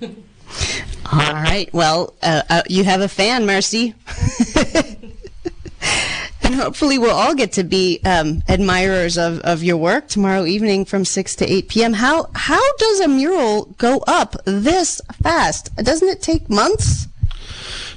All 1.12 1.34
right. 1.34 1.68
Well, 1.72 2.14
uh, 2.22 2.42
uh, 2.48 2.62
you 2.68 2.84
have 2.84 3.00
a 3.00 3.08
fan, 3.08 3.46
Mercy. 3.46 3.94
and 6.42 6.54
hopefully 6.54 6.98
we'll 6.98 7.14
all 7.14 7.34
get 7.34 7.52
to 7.52 7.64
be 7.64 8.00
um, 8.04 8.42
admirers 8.48 9.18
of, 9.18 9.40
of 9.40 9.62
your 9.62 9.76
work 9.76 10.08
tomorrow 10.08 10.44
evening 10.44 10.84
from 10.84 11.04
6 11.04 11.36
to 11.36 11.50
8 11.50 11.68
p.m. 11.68 11.92
How, 11.94 12.28
how 12.34 12.62
does 12.76 13.00
a 13.00 13.08
mural 13.08 13.66
go 13.78 14.02
up 14.06 14.36
this 14.44 15.00
fast? 15.22 15.74
Doesn't 15.76 16.08
it 16.08 16.22
take 16.22 16.48
months? 16.48 17.08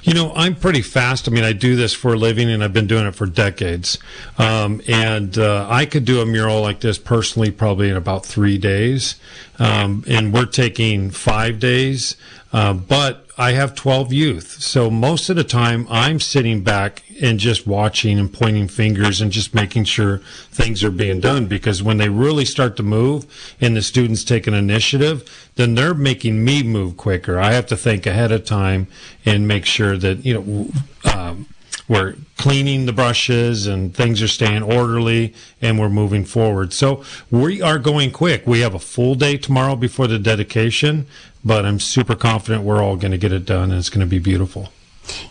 You 0.08 0.14
know, 0.14 0.32
I'm 0.34 0.54
pretty 0.54 0.80
fast. 0.80 1.28
I 1.28 1.32
mean, 1.32 1.44
I 1.44 1.52
do 1.52 1.76
this 1.76 1.92
for 1.92 2.14
a 2.14 2.16
living 2.16 2.48
and 2.48 2.64
I've 2.64 2.72
been 2.72 2.86
doing 2.86 3.04
it 3.04 3.14
for 3.14 3.26
decades. 3.26 3.98
Um, 4.38 4.80
and 4.88 5.36
uh, 5.36 5.66
I 5.68 5.84
could 5.84 6.06
do 6.06 6.22
a 6.22 6.26
mural 6.26 6.62
like 6.62 6.80
this 6.80 6.96
personally 6.96 7.50
probably 7.50 7.90
in 7.90 7.96
about 7.96 8.24
three 8.24 8.56
days. 8.56 9.16
Um, 9.58 10.04
and 10.08 10.32
we're 10.32 10.46
taking 10.46 11.10
five 11.10 11.60
days. 11.60 12.16
Uh, 12.54 12.72
but 12.72 13.27
I 13.40 13.52
have 13.52 13.76
12 13.76 14.12
youth. 14.12 14.60
So 14.60 14.90
most 14.90 15.30
of 15.30 15.36
the 15.36 15.44
time 15.44 15.86
I'm 15.88 16.18
sitting 16.18 16.64
back 16.64 17.04
and 17.22 17.38
just 17.38 17.68
watching 17.68 18.18
and 18.18 18.32
pointing 18.32 18.66
fingers 18.66 19.20
and 19.20 19.30
just 19.30 19.54
making 19.54 19.84
sure 19.84 20.18
things 20.50 20.82
are 20.82 20.90
being 20.90 21.20
done 21.20 21.46
because 21.46 21.80
when 21.80 21.98
they 21.98 22.08
really 22.08 22.44
start 22.44 22.76
to 22.78 22.82
move 22.82 23.26
and 23.60 23.76
the 23.76 23.82
students 23.82 24.24
take 24.24 24.48
an 24.48 24.54
initiative, 24.54 25.50
then 25.54 25.76
they're 25.76 25.94
making 25.94 26.44
me 26.44 26.64
move 26.64 26.96
quicker. 26.96 27.38
I 27.38 27.52
have 27.52 27.66
to 27.66 27.76
think 27.76 28.06
ahead 28.06 28.32
of 28.32 28.44
time 28.44 28.88
and 29.24 29.46
make 29.46 29.64
sure 29.64 29.96
that, 29.96 30.26
you 30.26 30.34
know, 30.34 31.12
um, 31.14 31.46
we're 31.88 32.16
cleaning 32.36 32.84
the 32.84 32.92
brushes 32.92 33.66
and 33.66 33.94
things 33.94 34.20
are 34.20 34.28
staying 34.28 34.62
orderly 34.62 35.34
and 35.62 35.78
we're 35.78 35.88
moving 35.88 36.24
forward. 36.24 36.72
So 36.72 37.02
we 37.30 37.62
are 37.62 37.78
going 37.78 38.10
quick. 38.12 38.46
We 38.46 38.60
have 38.60 38.74
a 38.74 38.78
full 38.78 39.14
day 39.14 39.38
tomorrow 39.38 39.74
before 39.74 40.06
the 40.06 40.18
dedication, 40.18 41.06
but 41.44 41.64
I'm 41.64 41.80
super 41.80 42.14
confident 42.14 42.64
we're 42.64 42.82
all 42.82 42.96
going 42.96 43.12
to 43.12 43.18
get 43.18 43.32
it 43.32 43.44
done 43.44 43.70
and 43.70 43.78
it's 43.78 43.90
going 43.90 44.00
to 44.00 44.10
be 44.10 44.18
beautiful. 44.18 44.70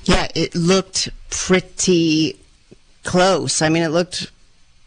Yeah, 0.04 0.28
it 0.36 0.56
looked 0.56 1.10
pretty 1.30 2.40
close. 3.04 3.62
I 3.62 3.70
mean, 3.70 3.84
it 3.84 3.90
looked 3.90 4.32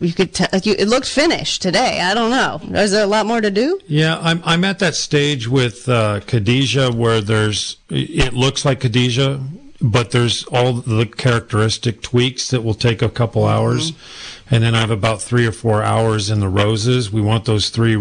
you 0.01 0.15
could 0.15 0.33
tell 0.35 0.49
like 0.53 0.65
you, 0.65 0.75
it 0.79 0.89
looked 0.89 1.09
finished 1.09 1.61
today. 1.61 2.01
I 2.01 2.15
don't 2.15 2.31
know. 2.31 2.79
Is 2.81 2.91
there 2.91 3.05
a 3.05 3.07
lot 3.07 3.27
more 3.27 3.41
to 3.41 3.51
do? 3.51 3.79
Yeah, 3.87 4.19
I'm 4.21 4.41
I'm 4.45 4.65
at 4.65 4.79
that 4.79 4.95
stage 4.95 5.47
with 5.47 5.89
uh, 5.89 6.21
Khadijah 6.21 6.93
where 6.93 7.21
there's 7.21 7.77
it 7.91 8.33
looks 8.33 8.65
like 8.65 8.81
Khadijah, 8.81 9.41
but 9.81 10.11
there's 10.11 10.45
all 10.45 10.73
the 10.73 11.05
characteristic 11.05 12.01
tweaks 12.01 12.49
that 12.49 12.65
will 12.65 12.75
take 12.75 13.03
a 13.03 13.11
couple 13.11 13.45
hours, 13.45 13.93
mm-hmm. 13.93 14.55
and 14.55 14.65
then 14.65 14.75
I 14.75 14.81
have 14.81 14.91
about 14.91 15.21
three 15.21 15.47
or 15.47 15.53
four 15.53 15.83
hours 15.83 16.31
in 16.31 16.41
the 16.41 16.49
roses. 16.49 17.13
We 17.13 17.21
want 17.21 17.45
those 17.45 17.69
three 17.69 17.97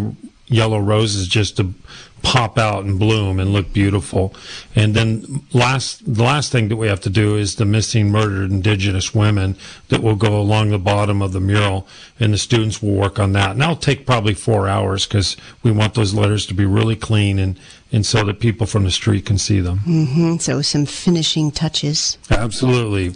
yellow 0.50 0.80
roses 0.80 1.28
just 1.28 1.58
to 1.58 1.74
pop 2.22 2.58
out 2.58 2.84
and 2.84 3.00
bloom 3.00 3.40
and 3.40 3.54
look 3.54 3.72
beautiful. 3.72 4.34
And 4.76 4.94
then 4.94 5.42
last, 5.54 6.14
the 6.14 6.24
last 6.24 6.52
thing 6.52 6.68
that 6.70 6.76
we 6.76 6.88
have 6.88 7.00
to 7.02 7.10
do 7.10 7.38
is 7.38 7.56
the 7.56 7.66
missing 7.66 8.12
murdered 8.12 8.52
indigenous 8.52 9.16
women 9.16 9.56
that 9.88 10.04
will 10.04 10.16
go 10.16 10.40
along 10.40 10.70
the 10.70 10.80
bottom 10.80 11.22
of 11.22 11.32
the 11.32 11.40
mural 11.40 11.88
and 12.20 12.34
the 12.34 12.38
students 12.38 12.82
will 12.82 12.94
work 12.94 13.20
on 13.20 13.32
that. 13.34 13.52
And 13.52 13.62
that'll 13.62 13.76
take 13.76 14.06
probably 14.06 14.34
four 14.34 14.68
hours 14.68 15.06
because 15.06 15.38
we 15.64 15.72
want 15.72 15.94
those 15.94 16.14
letters 16.14 16.46
to 16.48 16.54
be 16.54 16.66
really 16.66 16.96
clean 16.96 17.40
and, 17.40 17.58
and 17.92 18.06
so 18.06 18.24
that 18.26 18.40
people 18.40 18.68
from 18.68 18.84
the 18.84 18.92
street 18.92 19.26
can 19.26 19.38
see 19.38 19.60
them. 19.60 19.80
Mm-hmm. 19.80 20.38
So 20.38 20.62
some 20.62 20.86
finishing 20.86 21.52
touches. 21.52 22.18
Absolutely. 22.30 23.16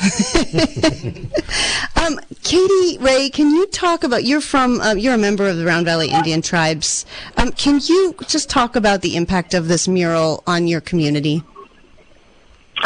um, 1.96 2.18
Katie 2.42 2.98
Ray, 2.98 3.30
can 3.30 3.50
you 3.50 3.66
talk 3.66 4.04
about? 4.04 4.24
You're 4.24 4.40
from. 4.40 4.80
Uh, 4.80 4.94
you're 4.94 5.14
a 5.14 5.18
member 5.18 5.48
of 5.48 5.56
the 5.56 5.64
Round 5.64 5.86
Valley 5.86 6.08
Indian 6.08 6.42
Tribes. 6.42 7.06
Um, 7.36 7.52
can 7.52 7.80
you 7.84 8.14
just 8.26 8.50
talk 8.50 8.76
about 8.76 9.02
the 9.02 9.16
impact 9.16 9.54
of 9.54 9.68
this 9.68 9.86
mural 9.86 10.42
on 10.46 10.66
your 10.66 10.80
community? 10.80 11.42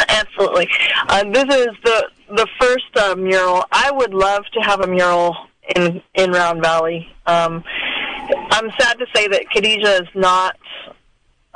Absolutely. 0.09 0.69
Uh, 1.07 1.23
this 1.31 1.45
is 1.55 1.75
the 1.83 2.09
the 2.29 2.47
first 2.59 2.97
uh, 2.97 3.15
mural. 3.15 3.63
I 3.71 3.91
would 3.91 4.13
love 4.13 4.45
to 4.53 4.59
have 4.59 4.81
a 4.81 4.87
mural 4.87 5.35
in 5.75 6.01
in 6.13 6.31
Round 6.31 6.61
Valley. 6.61 7.11
Um, 7.25 7.63
I'm 8.51 8.71
sad 8.79 8.99
to 8.99 9.05
say 9.15 9.27
that 9.27 9.49
Khadijah 9.51 10.03
is 10.03 10.09
not 10.13 10.57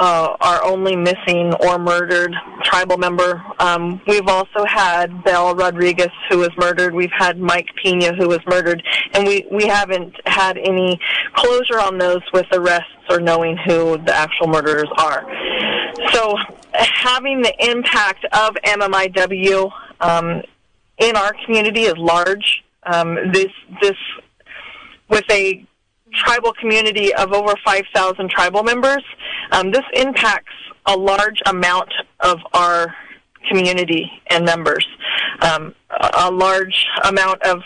uh, 0.02 0.36
our 0.42 0.64
only 0.66 0.96
missing 0.96 1.54
or 1.64 1.78
murdered 1.78 2.36
tribal 2.64 2.98
member. 2.98 3.40
Um, 3.60 4.02
we've 4.08 4.28
also 4.28 4.66
had 4.66 5.24
Belle 5.24 5.54
Rodriguez, 5.54 6.10
who 6.28 6.40
was 6.40 6.50
murdered. 6.58 6.96
We've 6.96 7.12
had 7.16 7.40
Mike 7.40 7.68
Pena, 7.82 8.12
who 8.16 8.28
was 8.28 8.40
murdered, 8.48 8.82
and 9.14 9.28
we 9.28 9.46
we 9.52 9.68
haven't 9.68 10.16
had 10.26 10.58
any 10.58 11.00
closure 11.34 11.80
on 11.80 12.00
those 12.00 12.22
with 12.34 12.48
arrests 12.52 12.90
or 13.12 13.20
knowing 13.20 13.58
who 13.58 14.00
the 14.00 14.14
actual 14.14 14.48
murderers 14.48 14.90
are. 14.98 15.24
So, 16.12 16.36
having 16.74 17.44
the 17.44 17.54
impact 17.60 18.26
of 18.34 18.56
MMIW 18.66 19.72
um, 20.00 20.42
in 20.98 21.16
our 21.16 21.34
community 21.46 21.82
is 21.82 21.96
large. 21.98 22.64
Um, 22.92 23.32
this 23.32 23.52
this 23.84 23.98
with 25.10 25.30
a 25.30 25.64
tribal 26.14 26.54
community 26.54 27.14
of 27.14 27.34
over 27.34 27.54
5,000 27.64 28.30
tribal 28.30 28.64
members. 28.64 29.04
Um, 29.52 29.72
this 29.72 29.86
impacts 29.94 30.54
a 30.86 30.98
large 30.98 31.42
amount 31.46 31.92
of 32.20 32.40
our 32.54 32.94
community 33.50 34.12
and 34.30 34.46
members. 34.46 34.86
Um, 35.42 35.76
a 36.14 36.32
large 36.32 36.86
amount 37.04 37.42
of 37.44 37.62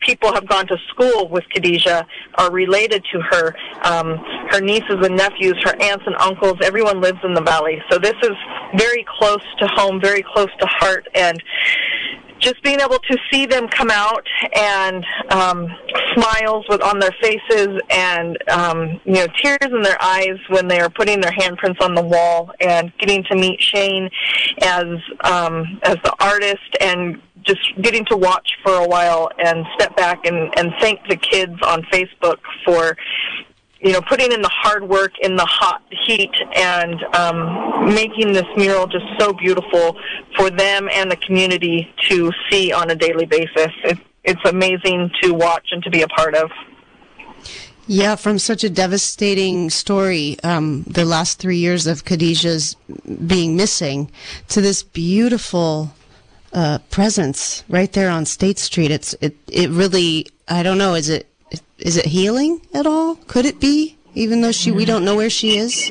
people 0.00 0.32
have 0.32 0.46
gone 0.46 0.66
to 0.68 0.76
school 0.88 1.28
with 1.28 1.44
Khadijah, 1.52 2.06
are 2.36 2.50
related 2.50 3.04
to 3.12 3.20
her. 3.20 3.56
Um, 3.82 4.18
her 4.50 4.60
nieces 4.60 4.96
and 5.02 5.16
nephews, 5.16 5.56
her 5.64 5.74
aunts 5.82 6.04
and 6.06 6.14
uncles, 6.16 6.58
everyone 6.62 7.00
lives 7.00 7.18
in 7.24 7.34
the 7.34 7.40
valley. 7.40 7.82
So 7.90 7.98
this 7.98 8.14
is 8.22 8.36
very 8.76 9.04
close 9.18 9.42
to 9.58 9.66
home, 9.66 10.00
very 10.00 10.22
close 10.22 10.50
to 10.60 10.66
heart, 10.66 11.08
and 11.14 11.42
just 12.38 12.62
being 12.62 12.80
able 12.80 12.98
to 12.98 13.18
see 13.30 13.46
them 13.46 13.68
come 13.68 13.90
out 13.90 14.26
and 14.54 15.04
um, 15.30 15.68
smiles 16.14 16.64
with 16.68 16.82
on 16.82 16.98
their 16.98 17.14
faces 17.20 17.68
and 17.90 18.36
um, 18.50 19.00
you 19.04 19.14
know 19.14 19.26
tears 19.42 19.58
in 19.62 19.82
their 19.82 20.00
eyes 20.02 20.38
when 20.48 20.68
they 20.68 20.80
are 20.80 20.90
putting 20.90 21.20
their 21.20 21.32
handprints 21.32 21.80
on 21.80 21.94
the 21.94 22.02
wall 22.02 22.50
and 22.60 22.92
getting 22.98 23.24
to 23.24 23.34
meet 23.34 23.60
Shane 23.60 24.10
as 24.62 24.84
um, 25.24 25.80
as 25.82 25.96
the 26.04 26.14
artist 26.20 26.76
and 26.80 27.20
just 27.42 27.60
getting 27.80 28.04
to 28.06 28.16
watch 28.16 28.56
for 28.64 28.74
a 28.74 28.86
while 28.86 29.30
and 29.38 29.64
step 29.74 29.96
back 29.96 30.26
and, 30.26 30.52
and 30.58 30.72
thank 30.80 31.00
the 31.08 31.16
kids 31.16 31.54
on 31.62 31.82
Facebook 31.92 32.38
for 32.64 32.96
you 33.80 33.92
know, 33.92 34.00
putting 34.00 34.32
in 34.32 34.40
the 34.40 34.50
hard 34.52 34.88
work 34.88 35.12
in 35.20 35.36
the 35.36 35.44
hot 35.44 35.82
heat 36.06 36.32
and 36.54 37.02
um, 37.14 37.94
making 37.94 38.32
this 38.32 38.46
mural 38.56 38.86
just 38.86 39.04
so 39.18 39.32
beautiful 39.32 39.96
for 40.36 40.50
them 40.50 40.88
and 40.92 41.10
the 41.10 41.16
community 41.16 41.92
to 42.08 42.32
see 42.50 42.72
on 42.72 42.90
a 42.90 42.94
daily 42.94 43.26
basis. 43.26 43.72
It, 43.84 43.98
it's 44.24 44.40
amazing 44.44 45.10
to 45.22 45.32
watch 45.32 45.68
and 45.72 45.82
to 45.84 45.90
be 45.90 46.02
a 46.02 46.08
part 46.08 46.34
of. 46.34 46.50
Yeah, 47.86 48.16
from 48.16 48.40
such 48.40 48.64
a 48.64 48.70
devastating 48.70 49.70
story, 49.70 50.36
um, 50.42 50.82
the 50.84 51.04
last 51.04 51.38
three 51.38 51.58
years 51.58 51.86
of 51.86 52.04
Khadijah's 52.04 52.74
being 53.26 53.54
missing, 53.54 54.10
to 54.48 54.60
this 54.60 54.82
beautiful 54.82 55.94
uh, 56.52 56.78
presence 56.90 57.62
right 57.68 57.92
there 57.92 58.10
on 58.10 58.26
State 58.26 58.58
Street. 58.58 58.90
It's 58.90 59.14
it 59.20 59.36
it 59.46 59.70
really 59.70 60.26
I 60.48 60.64
don't 60.64 60.78
know. 60.78 60.94
Is 60.94 61.08
it 61.08 61.28
is 61.78 61.96
it 61.96 62.06
healing 62.06 62.60
at 62.74 62.86
all? 62.86 63.16
Could 63.26 63.46
it 63.46 63.60
be, 63.60 63.96
even 64.14 64.40
though 64.40 64.52
she 64.52 64.72
we 64.72 64.84
don't 64.84 65.04
know 65.04 65.16
where 65.16 65.30
she 65.30 65.56
is? 65.56 65.90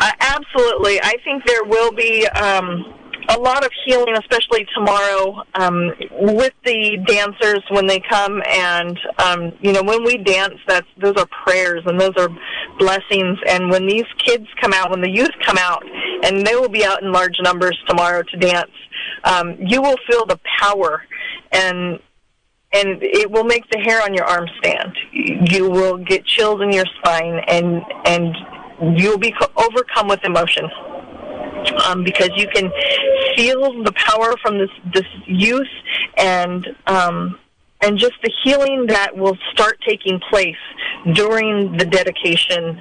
Uh, 0.00 0.12
absolutely, 0.20 1.00
I 1.02 1.16
think 1.24 1.44
there 1.44 1.64
will 1.64 1.90
be 1.90 2.26
um, 2.28 2.94
a 3.30 3.38
lot 3.38 3.64
of 3.64 3.70
healing, 3.84 4.14
especially 4.16 4.66
tomorrow 4.74 5.42
um, 5.54 5.92
with 6.20 6.54
the 6.64 6.98
dancers 7.06 7.62
when 7.70 7.86
they 7.86 8.00
come 8.00 8.40
and 8.48 8.98
um, 9.18 9.52
you 9.60 9.72
know 9.72 9.82
when 9.82 10.04
we 10.04 10.18
dance. 10.18 10.54
That's 10.66 10.86
those 11.00 11.16
are 11.16 11.26
prayers 11.44 11.82
and 11.86 12.00
those 12.00 12.16
are 12.16 12.28
blessings. 12.78 13.38
And 13.48 13.70
when 13.70 13.86
these 13.86 14.06
kids 14.24 14.46
come 14.60 14.72
out, 14.72 14.90
when 14.90 15.00
the 15.00 15.10
youth 15.10 15.34
come 15.44 15.58
out, 15.58 15.82
and 16.24 16.46
they 16.46 16.54
will 16.54 16.68
be 16.68 16.84
out 16.84 17.02
in 17.02 17.12
large 17.12 17.36
numbers 17.40 17.78
tomorrow 17.88 18.22
to 18.22 18.36
dance, 18.36 18.70
um, 19.24 19.56
you 19.60 19.82
will 19.82 19.96
feel 20.08 20.24
the 20.26 20.38
power 20.60 21.02
and 21.52 21.98
and 22.72 22.98
it 23.02 23.30
will 23.30 23.44
make 23.44 23.68
the 23.70 23.78
hair 23.78 24.02
on 24.02 24.14
your 24.14 24.24
arm 24.24 24.46
stand. 24.58 24.92
You 25.50 25.70
will 25.70 25.96
get 25.96 26.24
chills 26.24 26.60
in 26.60 26.72
your 26.72 26.86
spine, 26.98 27.40
and 27.48 27.82
and 28.04 28.98
you 28.98 29.10
will 29.10 29.18
be 29.18 29.34
overcome 29.56 30.08
with 30.08 30.24
emotion 30.24 30.68
um, 31.84 32.04
because 32.04 32.30
you 32.36 32.46
can 32.48 32.70
feel 33.36 33.82
the 33.82 33.92
power 33.92 34.34
from 34.42 34.58
this 34.58 34.70
this 34.92 35.06
youth 35.26 35.66
and 36.16 36.66
um, 36.86 37.38
and 37.80 37.98
just 37.98 38.14
the 38.22 38.32
healing 38.42 38.86
that 38.88 39.16
will 39.16 39.36
start 39.52 39.78
taking 39.86 40.20
place 40.30 40.56
during 41.14 41.76
the 41.76 41.84
dedication 41.84 42.78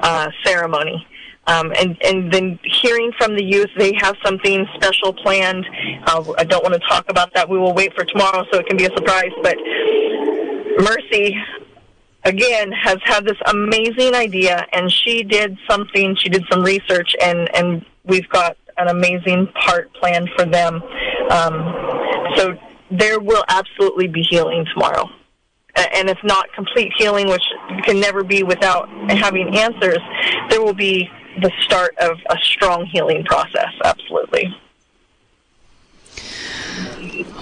uh, 0.00 0.28
ceremony. 0.44 1.06
Um, 1.48 1.72
and, 1.78 1.96
and 2.04 2.30
then 2.30 2.58
hearing 2.62 3.10
from 3.16 3.34
the 3.34 3.42
youth, 3.42 3.70
they 3.78 3.94
have 4.02 4.16
something 4.22 4.66
special 4.74 5.14
planned. 5.14 5.66
Uh, 6.06 6.22
I 6.36 6.44
don't 6.44 6.62
want 6.62 6.74
to 6.74 6.88
talk 6.88 7.06
about 7.08 7.32
that. 7.32 7.48
We 7.48 7.58
will 7.58 7.72
wait 7.72 7.94
for 7.94 8.04
tomorrow 8.04 8.44
so 8.52 8.58
it 8.58 8.66
can 8.66 8.76
be 8.76 8.84
a 8.84 8.90
surprise. 8.90 9.32
But 9.42 9.56
Mercy, 10.78 11.34
again, 12.24 12.70
has 12.72 12.98
had 13.02 13.24
this 13.24 13.38
amazing 13.46 14.14
idea, 14.14 14.66
and 14.74 14.92
she 14.92 15.22
did 15.22 15.56
something. 15.68 16.16
She 16.16 16.28
did 16.28 16.44
some 16.50 16.62
research, 16.62 17.16
and 17.22 17.48
and 17.56 17.84
we've 18.04 18.28
got 18.28 18.58
an 18.76 18.88
amazing 18.88 19.48
part 19.54 19.92
planned 19.94 20.28
for 20.36 20.44
them. 20.44 20.82
Um, 21.30 22.34
so 22.36 22.58
there 22.90 23.20
will 23.20 23.44
absolutely 23.48 24.06
be 24.06 24.22
healing 24.22 24.66
tomorrow 24.74 25.08
and 25.94 26.08
if 26.08 26.18
not 26.24 26.52
complete 26.54 26.92
healing, 26.96 27.28
which 27.28 27.42
can 27.84 28.00
never 28.00 28.24
be 28.24 28.42
without 28.42 28.88
having 29.10 29.56
answers, 29.56 29.98
there 30.50 30.62
will 30.62 30.74
be 30.74 31.08
the 31.40 31.52
start 31.60 31.96
of 31.98 32.18
a 32.30 32.36
strong 32.42 32.86
healing 32.86 33.24
process. 33.24 33.72
Absolutely. 33.84 34.56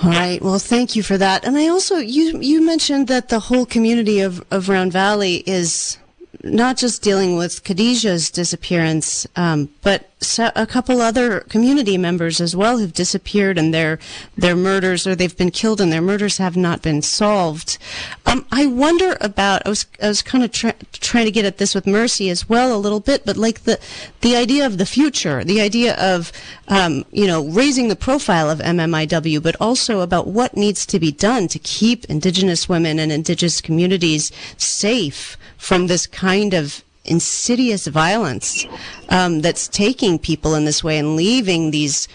All 0.02 0.10
right. 0.10 0.40
Well, 0.40 0.58
thank 0.58 0.96
you 0.96 1.02
for 1.02 1.18
that. 1.18 1.44
And 1.44 1.56
I 1.56 1.68
also 1.68 1.96
you 1.96 2.40
you 2.40 2.64
mentioned 2.64 3.08
that 3.08 3.28
the 3.28 3.40
whole 3.40 3.66
community 3.66 4.20
of 4.20 4.44
of 4.50 4.68
Round 4.68 4.92
Valley 4.92 5.42
is 5.46 5.98
not 6.42 6.76
just 6.76 7.02
dealing 7.02 7.36
with 7.36 7.64
Khadijah's 7.64 8.30
disappearance, 8.30 9.26
um, 9.36 9.68
but 9.82 10.10
a 10.38 10.66
couple 10.66 11.02
other 11.02 11.40
community 11.40 11.98
members 11.98 12.40
as 12.40 12.56
well 12.56 12.78
who've 12.78 12.92
disappeared 12.92 13.58
and 13.58 13.74
their 13.74 13.98
their 14.36 14.56
murders 14.56 15.06
or 15.06 15.14
they've 15.14 15.36
been 15.36 15.50
killed 15.50 15.78
and 15.78 15.92
their 15.92 16.00
murders 16.00 16.38
have 16.38 16.56
not 16.56 16.80
been 16.80 17.02
solved. 17.02 17.76
Um, 18.24 18.46
I 18.50 18.64
wonder 18.64 19.18
about. 19.20 19.62
I 19.66 19.68
was 19.68 19.86
I 20.02 20.08
was 20.08 20.22
kind 20.22 20.42
of 20.42 20.52
tra- 20.52 20.74
trying 20.92 21.26
to 21.26 21.30
get 21.30 21.44
at 21.44 21.58
this 21.58 21.74
with 21.74 21.86
Mercy 21.86 22.30
as 22.30 22.48
well 22.48 22.74
a 22.74 22.78
little 22.78 23.00
bit, 23.00 23.26
but 23.26 23.36
like 23.36 23.64
the 23.64 23.78
the 24.22 24.36
idea 24.36 24.64
of 24.64 24.78
the 24.78 24.86
future, 24.86 25.44
the 25.44 25.60
idea 25.60 25.94
of 25.96 26.32
um, 26.68 27.04
you 27.12 27.26
know 27.26 27.44
raising 27.44 27.88
the 27.88 27.96
profile 27.96 28.48
of 28.48 28.60
MMIW, 28.60 29.42
but 29.42 29.56
also 29.60 30.00
about 30.00 30.26
what 30.26 30.56
needs 30.56 30.86
to 30.86 30.98
be 30.98 31.12
done 31.12 31.46
to 31.48 31.58
keep 31.58 32.06
Indigenous 32.06 32.70
women 32.70 32.98
and 32.98 33.12
Indigenous 33.12 33.60
communities 33.60 34.32
safe 34.56 35.36
from 35.58 35.88
this 35.88 36.06
kind 36.06 36.54
of 36.54 36.82
insidious 37.08 37.86
violence 37.86 38.66
um, 39.08 39.40
that's 39.40 39.68
taking 39.68 40.18
people 40.18 40.54
in 40.54 40.64
this 40.64 40.82
way 40.84 40.98
and 40.98 41.16
leaving 41.16 41.70
these 41.70 42.08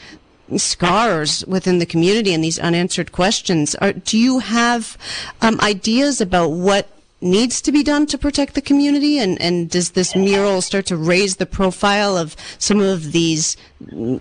scars 0.58 1.46
within 1.48 1.80
the 1.80 1.86
community 1.86 2.34
and 2.34 2.44
these 2.44 2.60
unanswered 2.60 3.12
questions. 3.12 3.76
Are, 3.76 3.94
do 3.94 4.18
you 4.18 4.40
have 4.40 4.98
um, 5.42 5.60
ideas 5.62 6.22
about 6.22 6.50
what 6.50 6.90
needs 7.22 7.62
to 7.62 7.72
be 7.72 7.84
done 7.84 8.06
to 8.08 8.18
protect 8.18 8.56
the 8.56 8.62
community? 8.62 9.20
And, 9.20 9.40
and 9.42 9.70
does 9.70 9.92
this 9.92 10.16
mural 10.16 10.62
start 10.62 10.88
to 10.88 10.98
raise 10.98 11.36
the 11.36 11.46
profile 11.46 12.18
of 12.18 12.36
some 12.58 12.80
of 12.80 13.12
these, 13.12 13.56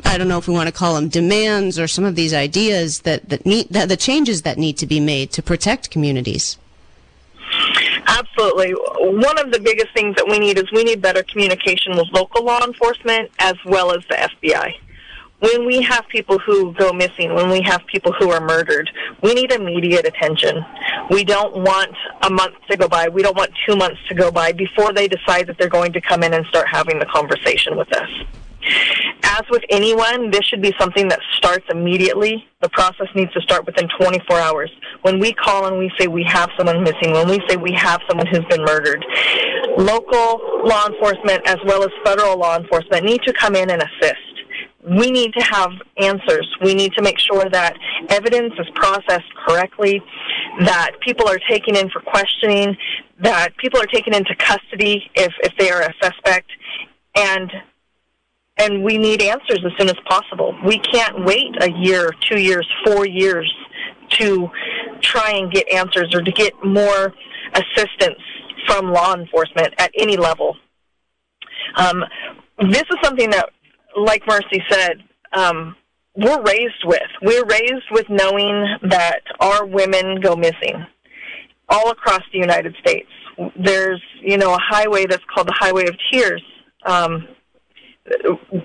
I 0.04 0.18
don't 0.18 0.28
know 0.28 0.38
if 0.38 0.46
we 0.46 0.54
want 0.54 0.68
to 0.68 0.72
call 0.72 0.94
them 0.94 1.08
demands 1.08 1.78
or 1.78 1.88
some 1.88 2.04
of 2.04 2.14
these 2.14 2.34
ideas 2.34 3.00
that, 3.00 3.28
that 3.30 3.46
need, 3.46 3.68
that 3.70 3.88
the 3.88 3.96
changes 3.96 4.42
that 4.42 4.58
need 4.58 4.76
to 4.78 4.86
be 4.86 5.00
made 5.00 5.32
to 5.32 5.42
protect 5.42 5.90
communities? 5.90 6.58
Absolutely. 8.06 8.72
One 8.72 9.38
of 9.38 9.52
the 9.52 9.60
biggest 9.60 9.92
things 9.94 10.16
that 10.16 10.26
we 10.28 10.38
need 10.38 10.58
is 10.58 10.70
we 10.72 10.84
need 10.84 11.00
better 11.00 11.22
communication 11.22 11.96
with 11.96 12.08
local 12.12 12.44
law 12.44 12.64
enforcement 12.64 13.30
as 13.38 13.54
well 13.64 13.92
as 13.92 14.02
the 14.08 14.14
FBI. 14.14 14.74
When 15.40 15.66
we 15.66 15.80
have 15.82 16.06
people 16.08 16.38
who 16.38 16.74
go 16.74 16.92
missing, 16.92 17.34
when 17.34 17.48
we 17.48 17.62
have 17.62 17.80
people 17.86 18.12
who 18.12 18.30
are 18.30 18.40
murdered, 18.40 18.90
we 19.22 19.32
need 19.32 19.50
immediate 19.52 20.06
attention. 20.06 20.62
We 21.10 21.24
don't 21.24 21.56
want 21.56 21.96
a 22.22 22.30
month 22.30 22.56
to 22.70 22.76
go 22.76 22.88
by. 22.88 23.08
We 23.08 23.22
don't 23.22 23.36
want 23.36 23.50
two 23.66 23.74
months 23.74 24.00
to 24.08 24.14
go 24.14 24.30
by 24.30 24.52
before 24.52 24.92
they 24.92 25.08
decide 25.08 25.46
that 25.46 25.56
they're 25.56 25.70
going 25.70 25.94
to 25.94 26.00
come 26.00 26.22
in 26.22 26.34
and 26.34 26.44
start 26.46 26.68
having 26.70 26.98
the 26.98 27.06
conversation 27.06 27.78
with 27.78 27.90
us. 27.96 28.08
As 29.22 29.42
with 29.50 29.62
anyone, 29.70 30.30
this 30.30 30.44
should 30.44 30.62
be 30.62 30.74
something 30.78 31.08
that 31.08 31.20
starts 31.36 31.64
immediately. 31.70 32.46
The 32.60 32.68
process 32.70 33.06
needs 33.14 33.32
to 33.32 33.40
start 33.40 33.64
within 33.64 33.88
24 33.98 34.38
hours. 34.38 34.70
When 35.02 35.18
we 35.18 35.32
call 35.32 35.66
and 35.66 35.78
we 35.78 35.90
say 35.98 36.08
we 36.08 36.24
have 36.24 36.50
someone 36.56 36.82
missing, 36.82 37.12
when 37.12 37.28
we 37.28 37.40
say 37.48 37.56
we 37.56 37.72
have 37.72 38.00
someone 38.08 38.26
who's 38.26 38.44
been 38.50 38.64
murdered, 38.64 39.04
local 39.78 40.40
law 40.64 40.86
enforcement 40.86 41.42
as 41.46 41.58
well 41.64 41.82
as 41.82 41.90
federal 42.04 42.38
law 42.38 42.56
enforcement 42.56 43.04
need 43.04 43.22
to 43.22 43.32
come 43.32 43.54
in 43.54 43.70
and 43.70 43.82
assist 43.82 44.30
we 44.88 45.10
need 45.10 45.32
to 45.34 45.44
have 45.44 45.70
answers. 45.98 46.48
We 46.62 46.74
need 46.74 46.92
to 46.94 47.02
make 47.02 47.18
sure 47.18 47.48
that 47.50 47.76
evidence 48.08 48.54
is 48.58 48.66
processed 48.74 49.32
correctly, 49.46 50.02
that 50.60 50.92
people 51.00 51.28
are 51.28 51.38
taken 51.48 51.76
in 51.76 51.90
for 51.90 52.00
questioning, 52.00 52.76
that 53.20 53.56
people 53.58 53.80
are 53.80 53.86
taken 53.86 54.14
into 54.14 54.34
custody 54.36 55.10
if, 55.14 55.32
if 55.42 55.52
they 55.58 55.70
are 55.70 55.82
a 55.82 55.92
suspect, 56.02 56.48
and 57.14 57.50
and 58.60 58.84
we 58.84 58.98
need 58.98 59.22
answers 59.22 59.64
as 59.64 59.72
soon 59.78 59.88
as 59.88 59.96
possible. 60.08 60.54
We 60.64 60.78
can't 60.78 61.24
wait 61.24 61.50
a 61.62 61.70
year, 61.70 62.14
two 62.28 62.38
years, 62.38 62.68
four 62.84 63.06
years 63.06 63.52
to 64.10 64.50
try 65.00 65.30
and 65.32 65.50
get 65.50 65.68
answers 65.68 66.14
or 66.14 66.22
to 66.22 66.30
get 66.30 66.52
more 66.64 67.14
assistance 67.54 68.20
from 68.66 68.92
law 68.92 69.14
enforcement 69.14 69.72
at 69.78 69.90
any 69.96 70.16
level. 70.16 70.56
Um, 71.76 72.04
this 72.70 72.82
is 72.82 72.96
something 73.02 73.30
that, 73.30 73.48
like 73.96 74.22
Mercy 74.26 74.62
said, 74.68 75.02
um, 75.32 75.74
we're 76.16 76.42
raised 76.42 76.84
with. 76.84 77.10
We're 77.22 77.46
raised 77.46 77.86
with 77.90 78.06
knowing 78.10 78.66
that 78.82 79.20
our 79.40 79.64
women 79.64 80.20
go 80.20 80.36
missing 80.36 80.84
all 81.68 81.90
across 81.90 82.22
the 82.32 82.38
United 82.38 82.76
States. 82.80 83.08
There's, 83.56 84.02
you 84.20 84.36
know, 84.36 84.52
a 84.52 84.58
highway 84.60 85.06
that's 85.06 85.24
called 85.32 85.48
the 85.48 85.56
Highway 85.56 85.86
of 85.86 85.96
Tears. 86.12 86.42
Um, 86.84 87.28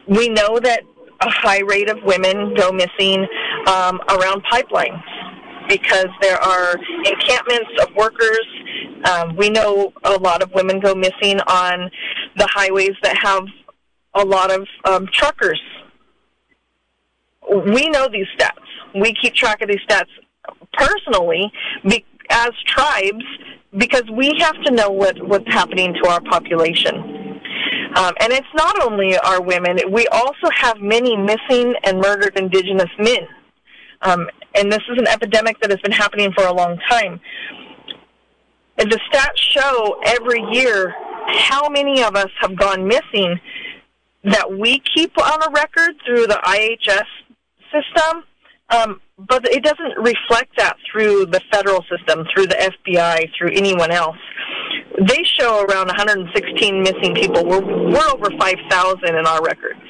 we 0.07 0.29
know 0.29 0.59
that 0.59 0.81
a 1.21 1.29
high 1.29 1.61
rate 1.61 1.89
of 1.89 1.97
women 2.03 2.53
go 2.55 2.71
missing 2.71 3.25
um, 3.67 3.99
around 4.09 4.43
pipelines 4.51 5.01
because 5.69 6.07
there 6.21 6.37
are 6.37 6.75
encampments 7.05 7.71
of 7.81 7.95
workers. 7.95 8.45
Um, 9.09 9.35
we 9.35 9.49
know 9.49 9.93
a 10.03 10.13
lot 10.13 10.41
of 10.41 10.51
women 10.53 10.79
go 10.79 10.93
missing 10.93 11.39
on 11.47 11.89
the 12.35 12.47
highways 12.51 12.93
that 13.03 13.17
have 13.17 13.43
a 14.13 14.23
lot 14.23 14.51
of 14.51 14.67
um, 14.85 15.07
truckers. 15.11 15.61
We 17.49 17.89
know 17.89 18.07
these 18.11 18.27
stats. 18.37 18.51
We 18.99 19.13
keep 19.13 19.33
track 19.35 19.61
of 19.61 19.69
these 19.69 19.81
stats 19.87 20.09
personally 20.73 21.51
be, 21.87 22.05
as 22.29 22.51
tribes 22.65 23.23
because 23.77 24.03
we 24.11 24.31
have 24.39 24.55
to 24.63 24.71
know 24.71 24.89
what, 24.89 25.21
what's 25.27 25.47
happening 25.47 25.93
to 26.01 26.09
our 26.09 26.21
population. 26.21 27.24
Um, 27.95 28.13
and 28.19 28.33
it's 28.33 28.47
not 28.53 28.83
only 28.83 29.17
our 29.17 29.41
women, 29.41 29.79
we 29.89 30.05
also 30.07 30.49
have 30.53 30.81
many 30.81 31.15
missing 31.15 31.73
and 31.83 31.99
murdered 31.99 32.37
indigenous 32.37 32.89
men. 32.99 33.25
Um, 34.01 34.27
and 34.53 34.71
this 34.71 34.81
is 34.89 34.97
an 34.97 35.07
epidemic 35.07 35.59
that 35.61 35.71
has 35.71 35.79
been 35.79 35.93
happening 35.93 36.33
for 36.33 36.45
a 36.45 36.53
long 36.53 36.77
time. 36.89 37.21
And 38.77 38.91
the 38.91 38.99
stats 39.09 39.37
show 39.37 39.97
every 40.05 40.41
year 40.51 40.93
how 41.27 41.69
many 41.69 42.03
of 42.03 42.15
us 42.15 42.29
have 42.41 42.57
gone 42.57 42.85
missing 42.85 43.39
that 44.25 44.51
we 44.51 44.81
keep 44.93 45.17
on 45.17 45.41
a 45.43 45.51
record 45.51 45.95
through 46.05 46.27
the 46.27 46.39
IHS 46.43 47.05
system, 47.71 48.23
um, 48.71 49.01
but 49.17 49.47
it 49.47 49.63
doesn't 49.63 49.97
reflect 49.97 50.57
that 50.57 50.75
through 50.91 51.27
the 51.27 51.39
federal 51.51 51.83
system, 51.83 52.25
through 52.33 52.47
the 52.47 52.73
FBI, 52.87 53.29
through 53.37 53.51
anyone 53.53 53.91
else 53.91 54.17
they 54.99 55.23
show 55.39 55.65
around 55.65 55.87
116 55.87 56.83
missing 56.83 57.15
people. 57.15 57.45
We're, 57.45 57.61
we're 57.61 58.07
over 58.13 58.29
5,000 58.37 59.03
in 59.07 59.25
our 59.25 59.41
records. 59.41 59.81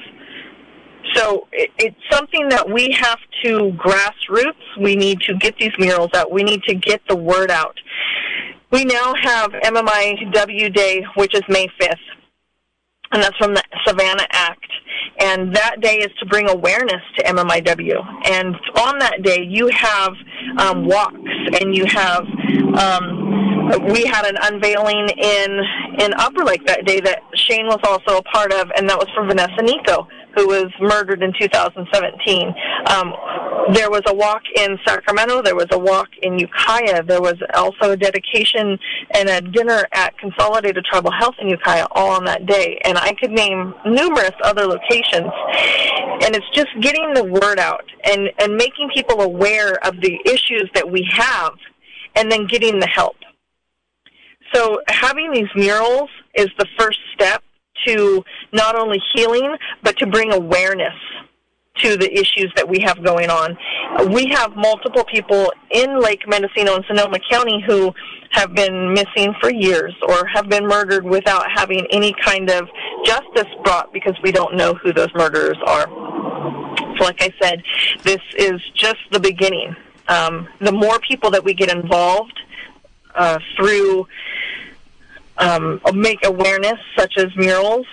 So 1.14 1.46
it, 1.52 1.70
it's 1.78 1.96
something 2.10 2.48
that 2.48 2.68
we 2.68 2.90
have 2.92 3.18
to 3.44 3.72
grassroots. 3.72 4.80
We 4.80 4.96
need 4.96 5.20
to 5.22 5.34
get 5.34 5.56
these 5.58 5.72
murals 5.78 6.10
out. 6.14 6.30
We 6.30 6.42
need 6.42 6.62
to 6.64 6.74
get 6.74 7.00
the 7.08 7.16
word 7.16 7.50
out. 7.50 7.76
We 8.70 8.84
now 8.84 9.14
have 9.14 9.52
MMIW 9.52 10.74
Day, 10.74 11.04
which 11.14 11.34
is 11.34 11.42
May 11.48 11.68
5th, 11.80 11.94
and 13.12 13.22
that's 13.22 13.36
from 13.36 13.54
the 13.54 13.62
Savanna 13.86 14.26
Act. 14.30 14.66
And 15.20 15.54
that 15.54 15.80
day 15.80 15.98
is 15.98 16.10
to 16.18 16.26
bring 16.26 16.48
awareness 16.48 17.00
to 17.16 17.24
MMIW. 17.24 18.28
And 18.28 18.56
on 18.76 18.98
that 18.98 19.22
day, 19.22 19.46
you 19.48 19.68
have 19.68 20.12
um, 20.58 20.84
walks 20.84 21.16
and 21.60 21.74
you 21.74 21.86
have 21.86 22.24
um, 22.76 23.55
we 23.92 24.04
had 24.04 24.26
an 24.26 24.36
unveiling 24.42 25.08
in 25.08 25.60
in 25.98 26.14
Upper 26.14 26.44
Lake 26.44 26.66
that 26.66 26.84
day 26.84 27.00
that 27.00 27.22
Shane 27.34 27.66
was 27.66 27.80
also 27.84 28.18
a 28.18 28.22
part 28.22 28.52
of, 28.52 28.70
and 28.76 28.88
that 28.88 28.98
was 28.98 29.08
for 29.14 29.26
Vanessa 29.26 29.62
Nico, 29.62 30.06
who 30.34 30.46
was 30.46 30.70
murdered 30.80 31.22
in 31.22 31.32
2017. 31.38 32.54
Um, 32.86 33.14
there 33.72 33.90
was 33.90 34.02
a 34.06 34.14
walk 34.14 34.42
in 34.56 34.78
Sacramento. 34.86 35.42
There 35.42 35.56
was 35.56 35.66
a 35.72 35.78
walk 35.78 36.08
in 36.22 36.38
Ukiah. 36.38 37.02
There 37.02 37.20
was 37.20 37.34
also 37.54 37.92
a 37.92 37.96
dedication 37.96 38.78
and 39.12 39.28
a 39.28 39.40
dinner 39.40 39.86
at 39.92 40.16
Consolidated 40.18 40.84
Tribal 40.84 41.10
Health 41.10 41.34
in 41.40 41.48
Ukiah, 41.48 41.86
all 41.92 42.10
on 42.10 42.24
that 42.26 42.46
day. 42.46 42.78
And 42.84 42.98
I 42.98 43.14
could 43.14 43.32
name 43.32 43.74
numerous 43.84 44.34
other 44.44 44.66
locations. 44.66 45.32
And 46.22 46.36
it's 46.36 46.48
just 46.54 46.68
getting 46.80 47.14
the 47.14 47.24
word 47.24 47.58
out 47.58 47.84
and 48.04 48.28
and 48.38 48.56
making 48.56 48.90
people 48.94 49.20
aware 49.22 49.84
of 49.84 50.00
the 50.00 50.18
issues 50.24 50.70
that 50.74 50.88
we 50.88 51.08
have, 51.12 51.52
and 52.14 52.30
then 52.30 52.46
getting 52.46 52.78
the 52.78 52.86
help. 52.86 53.16
So 54.56 54.80
having 54.88 55.32
these 55.32 55.48
murals 55.54 56.08
is 56.34 56.48
the 56.58 56.66
first 56.78 56.98
step 57.12 57.42
to 57.86 58.24
not 58.52 58.74
only 58.74 58.98
healing, 59.14 59.54
but 59.82 59.98
to 59.98 60.06
bring 60.06 60.32
awareness 60.32 60.94
to 61.82 61.98
the 61.98 62.10
issues 62.10 62.50
that 62.56 62.66
we 62.66 62.80
have 62.80 63.04
going 63.04 63.28
on. 63.28 63.54
We 64.10 64.28
have 64.28 64.56
multiple 64.56 65.04
people 65.04 65.52
in 65.70 66.00
Lake 66.00 66.26
Mendocino 66.26 66.74
and 66.74 66.84
Sonoma 66.86 67.18
County 67.30 67.62
who 67.66 67.92
have 68.30 68.54
been 68.54 68.94
missing 68.94 69.34
for 69.42 69.52
years 69.52 69.94
or 70.08 70.26
have 70.26 70.48
been 70.48 70.66
murdered 70.66 71.04
without 71.04 71.44
having 71.54 71.86
any 71.90 72.14
kind 72.24 72.50
of 72.50 72.66
justice 73.04 73.52
brought 73.62 73.92
because 73.92 74.14
we 74.22 74.32
don't 74.32 74.56
know 74.56 74.72
who 74.72 74.90
those 74.90 75.12
murderers 75.14 75.58
are. 75.66 75.86
So 76.96 77.04
like 77.04 77.20
I 77.20 77.30
said, 77.42 77.62
this 78.04 78.22
is 78.38 78.58
just 78.74 79.00
the 79.12 79.20
beginning. 79.20 79.76
Um, 80.08 80.48
the 80.60 80.72
more 80.72 80.98
people 81.00 81.30
that 81.32 81.44
we 81.44 81.52
get 81.52 81.70
involved 81.70 82.40
uh, 83.14 83.38
through 83.56 84.06
um, 85.38 85.80
make 85.94 86.24
awareness, 86.24 86.78
such 86.96 87.16
as 87.18 87.34
murals, 87.36 87.86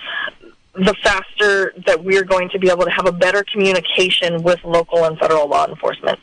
the 0.74 0.94
faster 1.02 1.72
that 1.86 2.02
we're 2.02 2.24
going 2.24 2.48
to 2.50 2.58
be 2.58 2.68
able 2.70 2.84
to 2.84 2.90
have 2.90 3.06
a 3.06 3.12
better 3.12 3.44
communication 3.52 4.42
with 4.42 4.62
local 4.64 5.04
and 5.04 5.18
federal 5.18 5.48
law 5.48 5.66
enforcement. 5.66 6.18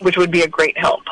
which 0.00 0.16
would 0.16 0.30
be 0.30 0.42
a 0.42 0.48
great 0.48 0.76
help. 0.78 1.02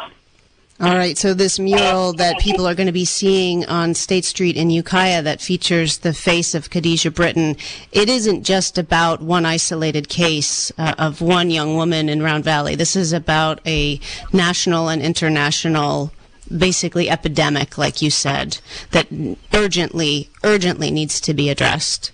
All 0.81 0.97
right, 0.97 1.17
so 1.17 1.33
this 1.33 1.61
mural 1.61 2.13
that 2.15 2.41
people 2.41 2.67
are 2.67 2.75
going 2.75 2.89
to 2.89 2.93
be 2.93 3.05
seeing 3.05 3.65
on 3.67 3.95
State 3.95 4.25
Street 4.25 4.57
in 4.57 4.69
Ukiah 4.69 5.23
that 5.23 5.41
features 5.41 5.99
the 5.99 6.13
face 6.13 6.57
of 6.57 6.71
Khadijah 6.71 7.13
Britton, 7.13 7.57
it 7.93 8.09
isn't 8.09 8.43
just 8.43 8.79
about 8.79 9.23
one 9.23 9.47
isolated 9.47 10.09
case 10.09 10.73
uh, 10.79 10.95
of 10.99 11.21
one 11.21 11.51
young 11.51 11.77
woman 11.77 12.09
in 12.09 12.21
Round 12.21 12.43
Valley. 12.43 12.75
This 12.75 12.97
is 12.97 13.13
about 13.13 13.61
a 13.65 14.01
national 14.33 14.89
and 14.89 15.01
international, 15.01 16.11
basically 16.57 17.09
epidemic, 17.09 17.79
like 17.79 18.03
you 18.03 18.11
said, 18.11 18.59
that 18.91 19.07
urgently, 19.53 20.31
urgently 20.45 20.91
needs 20.91 21.21
to 21.23 21.35
be 21.35 21.49
addressed. 21.49 22.13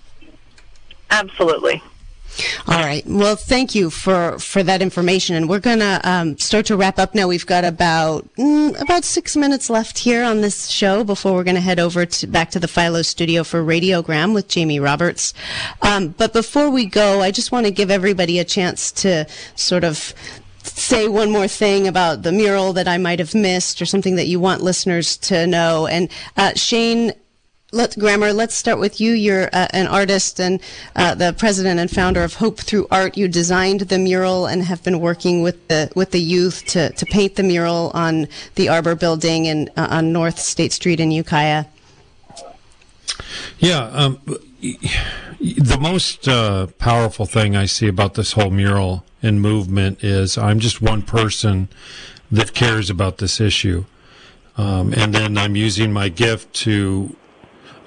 Absolutely. 1.11 1.81
All 2.67 2.79
right. 2.79 3.05
Well, 3.05 3.35
thank 3.35 3.75
you 3.75 3.89
for, 3.89 4.39
for 4.39 4.63
that 4.63 4.81
information, 4.81 5.35
and 5.35 5.49
we're 5.49 5.59
going 5.59 5.79
to 5.79 5.99
um, 6.03 6.37
start 6.37 6.67
to 6.67 6.77
wrap 6.77 6.99
up 6.99 7.13
now. 7.15 7.27
We've 7.27 7.45
got 7.45 7.65
about 7.65 8.33
mm, 8.35 8.79
about 8.79 9.03
six 9.03 9.35
minutes 9.35 9.69
left 9.69 9.99
here 9.99 10.23
on 10.23 10.41
this 10.41 10.67
show 10.67 11.03
before 11.03 11.33
we're 11.33 11.43
going 11.43 11.55
to 11.55 11.61
head 11.61 11.79
over 11.79 12.05
to 12.05 12.27
back 12.27 12.51
to 12.51 12.59
the 12.59 12.67
Philo 12.67 13.01
studio 13.01 13.43
for 13.43 13.63
Radiogram 13.63 14.33
with 14.33 14.47
Jamie 14.47 14.79
Roberts. 14.79 15.33
Um, 15.81 16.09
but 16.09 16.31
before 16.31 16.69
we 16.69 16.85
go, 16.85 17.21
I 17.21 17.31
just 17.31 17.51
want 17.51 17.65
to 17.65 17.71
give 17.71 17.91
everybody 17.91 18.39
a 18.39 18.45
chance 18.45 18.91
to 18.93 19.25
sort 19.55 19.83
of 19.83 20.13
say 20.79 21.07
one 21.07 21.31
more 21.31 21.47
thing 21.47 21.87
about 21.87 22.23
the 22.23 22.31
mural 22.31 22.73
that 22.73 22.87
I 22.87 22.97
might 22.97 23.19
have 23.19 23.35
missed 23.35 23.81
or 23.81 23.85
something 23.85 24.15
that 24.15 24.27
you 24.27 24.39
want 24.39 24.61
listeners 24.61 25.17
to 25.17 25.45
know. 25.45 25.87
And 25.87 26.09
uh, 26.37 26.53
Shane 26.55 27.13
let 27.71 27.97
Grammer, 27.99 28.33
let's 28.33 28.55
start 28.55 28.79
with 28.79 28.99
you. 28.99 29.13
You're 29.13 29.47
uh, 29.53 29.67
an 29.71 29.85
artist 29.87 30.39
and 30.39 30.59
uh, 30.95 31.13
the 31.13 31.35
president 31.37 31.79
and 31.79 31.89
founder 31.89 32.23
of 32.23 32.35
Hope 32.35 32.59
Through 32.59 32.87
Art. 32.89 33.15
You 33.15 33.27
designed 33.27 33.81
the 33.81 33.99
mural 33.99 34.47
and 34.47 34.63
have 34.63 34.83
been 34.83 34.99
working 34.99 35.43
with 35.43 35.67
the 35.67 35.91
with 35.95 36.11
the 36.11 36.21
youth 36.21 36.65
to, 36.67 36.89
to 36.89 37.05
paint 37.05 37.35
the 37.35 37.43
mural 37.43 37.91
on 37.93 38.27
the 38.55 38.69
Arbor 38.69 38.95
Building 38.95 39.47
and 39.47 39.69
uh, 39.77 39.87
on 39.91 40.11
North 40.11 40.39
State 40.39 40.73
Street 40.73 40.99
in 40.99 41.11
Ukiah. 41.11 41.65
Yeah, 43.59 43.83
um, 43.89 44.19
the 44.61 45.77
most 45.79 46.27
uh, 46.27 46.67
powerful 46.77 47.25
thing 47.25 47.55
I 47.55 47.65
see 47.65 47.87
about 47.87 48.15
this 48.15 48.33
whole 48.33 48.49
mural 48.49 49.05
and 49.21 49.41
movement 49.41 50.03
is 50.03 50.37
I'm 50.37 50.59
just 50.59 50.81
one 50.81 51.01
person 51.01 51.69
that 52.31 52.53
cares 52.53 52.89
about 52.89 53.17
this 53.17 53.39
issue. 53.39 53.85
Um, 54.57 54.93
and 54.93 55.15
then 55.15 55.37
I'm 55.37 55.55
using 55.55 55.93
my 55.93 56.09
gift 56.09 56.53
to 56.65 57.15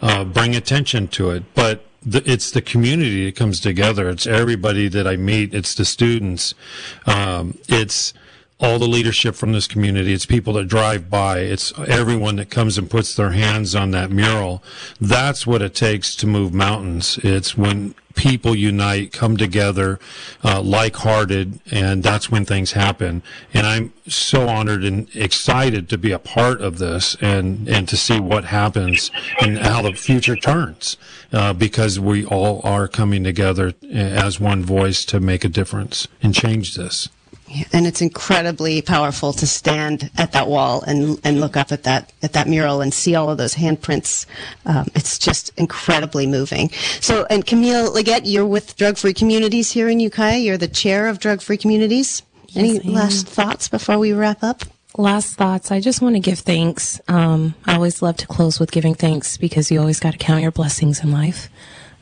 uh, 0.00 0.24
bring 0.24 0.56
attention 0.56 1.08
to 1.08 1.30
it. 1.30 1.44
But 1.54 1.84
the, 2.04 2.22
it's 2.30 2.50
the 2.50 2.62
community 2.62 3.26
that 3.26 3.36
comes 3.36 3.60
together. 3.60 4.08
It's 4.08 4.26
everybody 4.26 4.88
that 4.88 5.06
I 5.06 5.16
meet. 5.16 5.54
It's 5.54 5.74
the 5.74 5.84
students. 5.84 6.54
Um, 7.06 7.58
it's 7.68 8.14
all 8.62 8.78
the 8.78 8.86
leadership 8.86 9.34
from 9.34 9.52
this 9.52 9.66
community. 9.66 10.12
It's 10.12 10.24
people 10.24 10.52
that 10.52 10.68
drive 10.68 11.10
by. 11.10 11.40
It's 11.40 11.76
everyone 11.80 12.36
that 12.36 12.48
comes 12.48 12.78
and 12.78 12.88
puts 12.88 13.16
their 13.16 13.32
hands 13.32 13.74
on 13.74 13.90
that 13.90 14.12
mural. 14.12 14.62
That's 15.00 15.46
what 15.46 15.62
it 15.62 15.74
takes 15.74 16.14
to 16.16 16.28
move 16.28 16.54
mountains. 16.54 17.18
It's 17.24 17.58
when 17.58 17.96
people 18.14 18.54
unite, 18.54 19.10
come 19.12 19.36
together, 19.36 19.98
uh, 20.44 20.60
like-hearted, 20.62 21.58
and 21.72 22.02
that's 22.04 22.30
when 22.30 22.44
things 22.44 22.72
happen. 22.72 23.22
And 23.52 23.66
I'm 23.66 23.92
so 24.06 24.48
honored 24.48 24.84
and 24.84 25.08
excited 25.16 25.88
to 25.88 25.98
be 25.98 26.12
a 26.12 26.18
part 26.18 26.60
of 26.60 26.78
this 26.78 27.16
and 27.20 27.68
and 27.68 27.88
to 27.88 27.96
see 27.96 28.20
what 28.20 28.44
happens 28.44 29.10
and 29.40 29.58
how 29.58 29.82
the 29.82 29.94
future 29.94 30.36
turns, 30.36 30.96
uh, 31.32 31.52
because 31.52 31.98
we 31.98 32.24
all 32.24 32.60
are 32.62 32.86
coming 32.86 33.24
together 33.24 33.74
as 33.90 34.38
one 34.38 34.62
voice 34.64 35.04
to 35.06 35.18
make 35.18 35.44
a 35.44 35.48
difference 35.48 36.06
and 36.22 36.32
change 36.34 36.76
this 36.76 37.08
and 37.72 37.86
it's 37.86 38.00
incredibly 38.00 38.82
powerful 38.82 39.32
to 39.34 39.46
stand 39.46 40.10
at 40.16 40.32
that 40.32 40.48
wall 40.48 40.82
and 40.82 41.20
and 41.24 41.40
look 41.40 41.56
up 41.56 41.72
at 41.72 41.82
that 41.84 42.12
at 42.22 42.32
that 42.32 42.48
mural 42.48 42.80
and 42.80 42.92
see 42.92 43.14
all 43.14 43.30
of 43.30 43.38
those 43.38 43.54
handprints. 43.54 44.26
Um, 44.66 44.86
it's 44.94 45.18
just 45.18 45.52
incredibly 45.56 46.26
moving. 46.26 46.70
So, 47.00 47.26
and 47.30 47.46
Camille 47.46 47.92
Leggett, 47.92 48.26
you're 48.26 48.46
with 48.46 48.76
Drug 48.76 48.96
Free 48.96 49.14
Communities 49.14 49.72
here 49.72 49.88
in 49.88 50.00
Ukiah. 50.00 50.38
You're 50.38 50.58
the 50.58 50.68
chair 50.68 51.06
of 51.08 51.18
Drug 51.18 51.40
Free 51.42 51.56
Communities. 51.56 52.22
Yes, 52.48 52.80
Any 52.80 52.92
last 52.92 53.26
thoughts 53.26 53.68
before 53.68 53.98
we 53.98 54.12
wrap 54.12 54.42
up? 54.42 54.62
Last 54.98 55.36
thoughts. 55.36 55.70
I 55.70 55.80
just 55.80 56.02
want 56.02 56.16
to 56.16 56.20
give 56.20 56.40
thanks. 56.40 57.00
Um, 57.08 57.54
I 57.64 57.76
always 57.76 58.02
love 58.02 58.18
to 58.18 58.26
close 58.26 58.60
with 58.60 58.70
giving 58.70 58.94
thanks 58.94 59.38
because 59.38 59.70
you 59.70 59.80
always 59.80 59.98
got 60.00 60.12
to 60.12 60.18
count 60.18 60.42
your 60.42 60.50
blessings 60.50 61.02
in 61.02 61.10
life. 61.12 61.48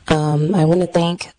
Um, 0.09 0.53
I 0.53 0.65
want 0.65 0.81
to 0.81 0.87
thank 0.87 1.31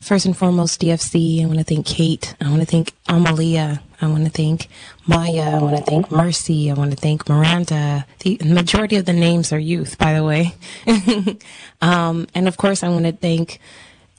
first 0.00 0.26
and 0.26 0.36
foremost 0.36 0.80
DFC. 0.80 1.42
I 1.42 1.46
want 1.46 1.58
to 1.58 1.64
thank 1.64 1.86
Kate. 1.86 2.34
I 2.40 2.48
want 2.48 2.60
to 2.60 2.66
thank 2.66 2.92
Amalia. 3.08 3.82
I 4.00 4.06
want 4.06 4.24
to 4.24 4.30
thank 4.30 4.68
Maya. 5.06 5.56
I 5.56 5.58
want 5.58 5.76
to 5.76 5.82
thank 5.82 6.10
Mercy. 6.10 6.70
I 6.70 6.74
want 6.74 6.92
to 6.92 6.96
thank 6.96 7.28
Miranda. 7.28 8.06
The 8.20 8.38
majority 8.44 8.96
of 8.96 9.06
the 9.06 9.12
names 9.12 9.52
are 9.52 9.58
youth, 9.58 9.98
by 9.98 10.14
the 10.14 10.24
way. 10.24 10.54
um, 11.80 12.28
and 12.34 12.46
of 12.46 12.56
course, 12.56 12.82
I 12.82 12.88
want 12.88 13.06
to 13.06 13.12
thank 13.12 13.58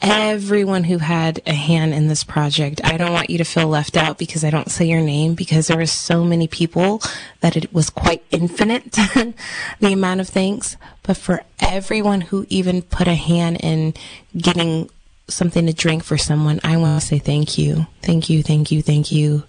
everyone 0.02 0.86
who 0.86 0.98
had 0.98 1.42
a 1.46 1.54
hand 1.54 1.94
in 1.94 2.08
this 2.08 2.24
project. 2.24 2.82
I 2.84 2.98
don't 2.98 3.12
want 3.12 3.30
you 3.30 3.38
to 3.38 3.44
feel 3.44 3.68
left 3.68 3.98
out 3.98 4.18
because 4.18 4.44
I 4.44 4.50
don't 4.50 4.72
say 4.72 4.86
your 4.86 5.02
name 5.02 5.34
because 5.34 5.68
there 5.68 5.78
were 5.78 5.86
so 5.86 6.24
many 6.24 6.48
people 6.48 7.02
that 7.42 7.58
it 7.58 7.74
was 7.74 7.90
quite 7.90 8.24
infinite, 8.32 8.92
the 9.80 9.94
amount 9.94 10.22
of 10.22 10.30
things. 10.30 10.78
But 11.04 11.18
for 11.18 11.44
everyone 11.60 12.22
who 12.22 12.46
even 12.50 12.82
put 12.82 13.08
a 13.08 13.16
hand 13.16 13.58
in 13.62 13.94
getting 14.38 14.90
something 15.30 15.66
to 15.66 15.74
drink 15.74 16.04
for 16.04 16.18
someone, 16.18 16.60
I 16.64 16.78
want 16.78 17.02
to 17.02 17.08
say 17.08 17.20
thank 17.20 17.58
you. 17.58 17.88
Thank 18.02 18.30
you, 18.30 18.44
thank 18.44 18.72
you, 18.72 18.82
thank 18.82 19.12
you 19.12 19.44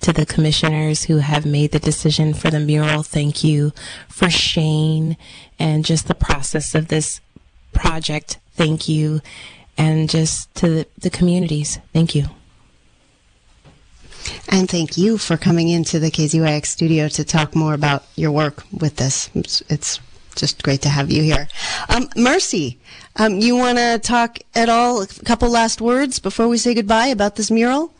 to 0.00 0.12
the 0.12 0.26
commissioners 0.26 1.04
who 1.04 1.18
have 1.18 1.44
made 1.44 1.72
the 1.72 1.78
decision 1.78 2.34
for 2.34 2.50
the 2.50 2.60
mural. 2.60 3.02
Thank 3.02 3.44
you 3.44 3.72
for 4.08 4.30
Shane 4.30 5.16
and 5.58 5.84
just 5.84 6.08
the 6.08 6.14
process 6.14 6.74
of 6.74 6.88
this 6.88 7.20
project. 7.72 8.38
Thank 8.54 8.88
you. 8.88 9.20
And 9.76 10.08
just 10.08 10.54
to 10.56 10.68
the, 10.68 10.86
the 10.98 11.10
communities. 11.10 11.78
Thank 11.92 12.14
you. 12.14 12.26
And 14.48 14.68
thank 14.68 14.98
you 14.98 15.16
for 15.16 15.36
coming 15.36 15.68
into 15.68 15.98
the 15.98 16.10
KZYX 16.10 16.66
studio 16.66 17.08
to 17.08 17.24
talk 17.24 17.54
more 17.54 17.74
about 17.74 18.04
your 18.16 18.30
work 18.32 18.64
with 18.72 18.96
this. 18.96 19.30
It's, 19.34 19.62
it's 19.68 20.00
just 20.36 20.62
great 20.62 20.82
to 20.82 20.88
have 20.88 21.10
you 21.10 21.22
here. 21.22 21.48
Um, 21.88 22.08
Mercy, 22.16 22.78
um, 23.16 23.38
you 23.38 23.56
want 23.56 23.78
to 23.78 23.98
talk 23.98 24.38
at 24.54 24.68
all, 24.68 25.02
a 25.02 25.06
couple 25.06 25.50
last 25.50 25.80
words 25.80 26.18
before 26.18 26.48
we 26.48 26.58
say 26.58 26.74
goodbye 26.74 27.08
about 27.08 27.36
this 27.36 27.50
mural? 27.50 27.92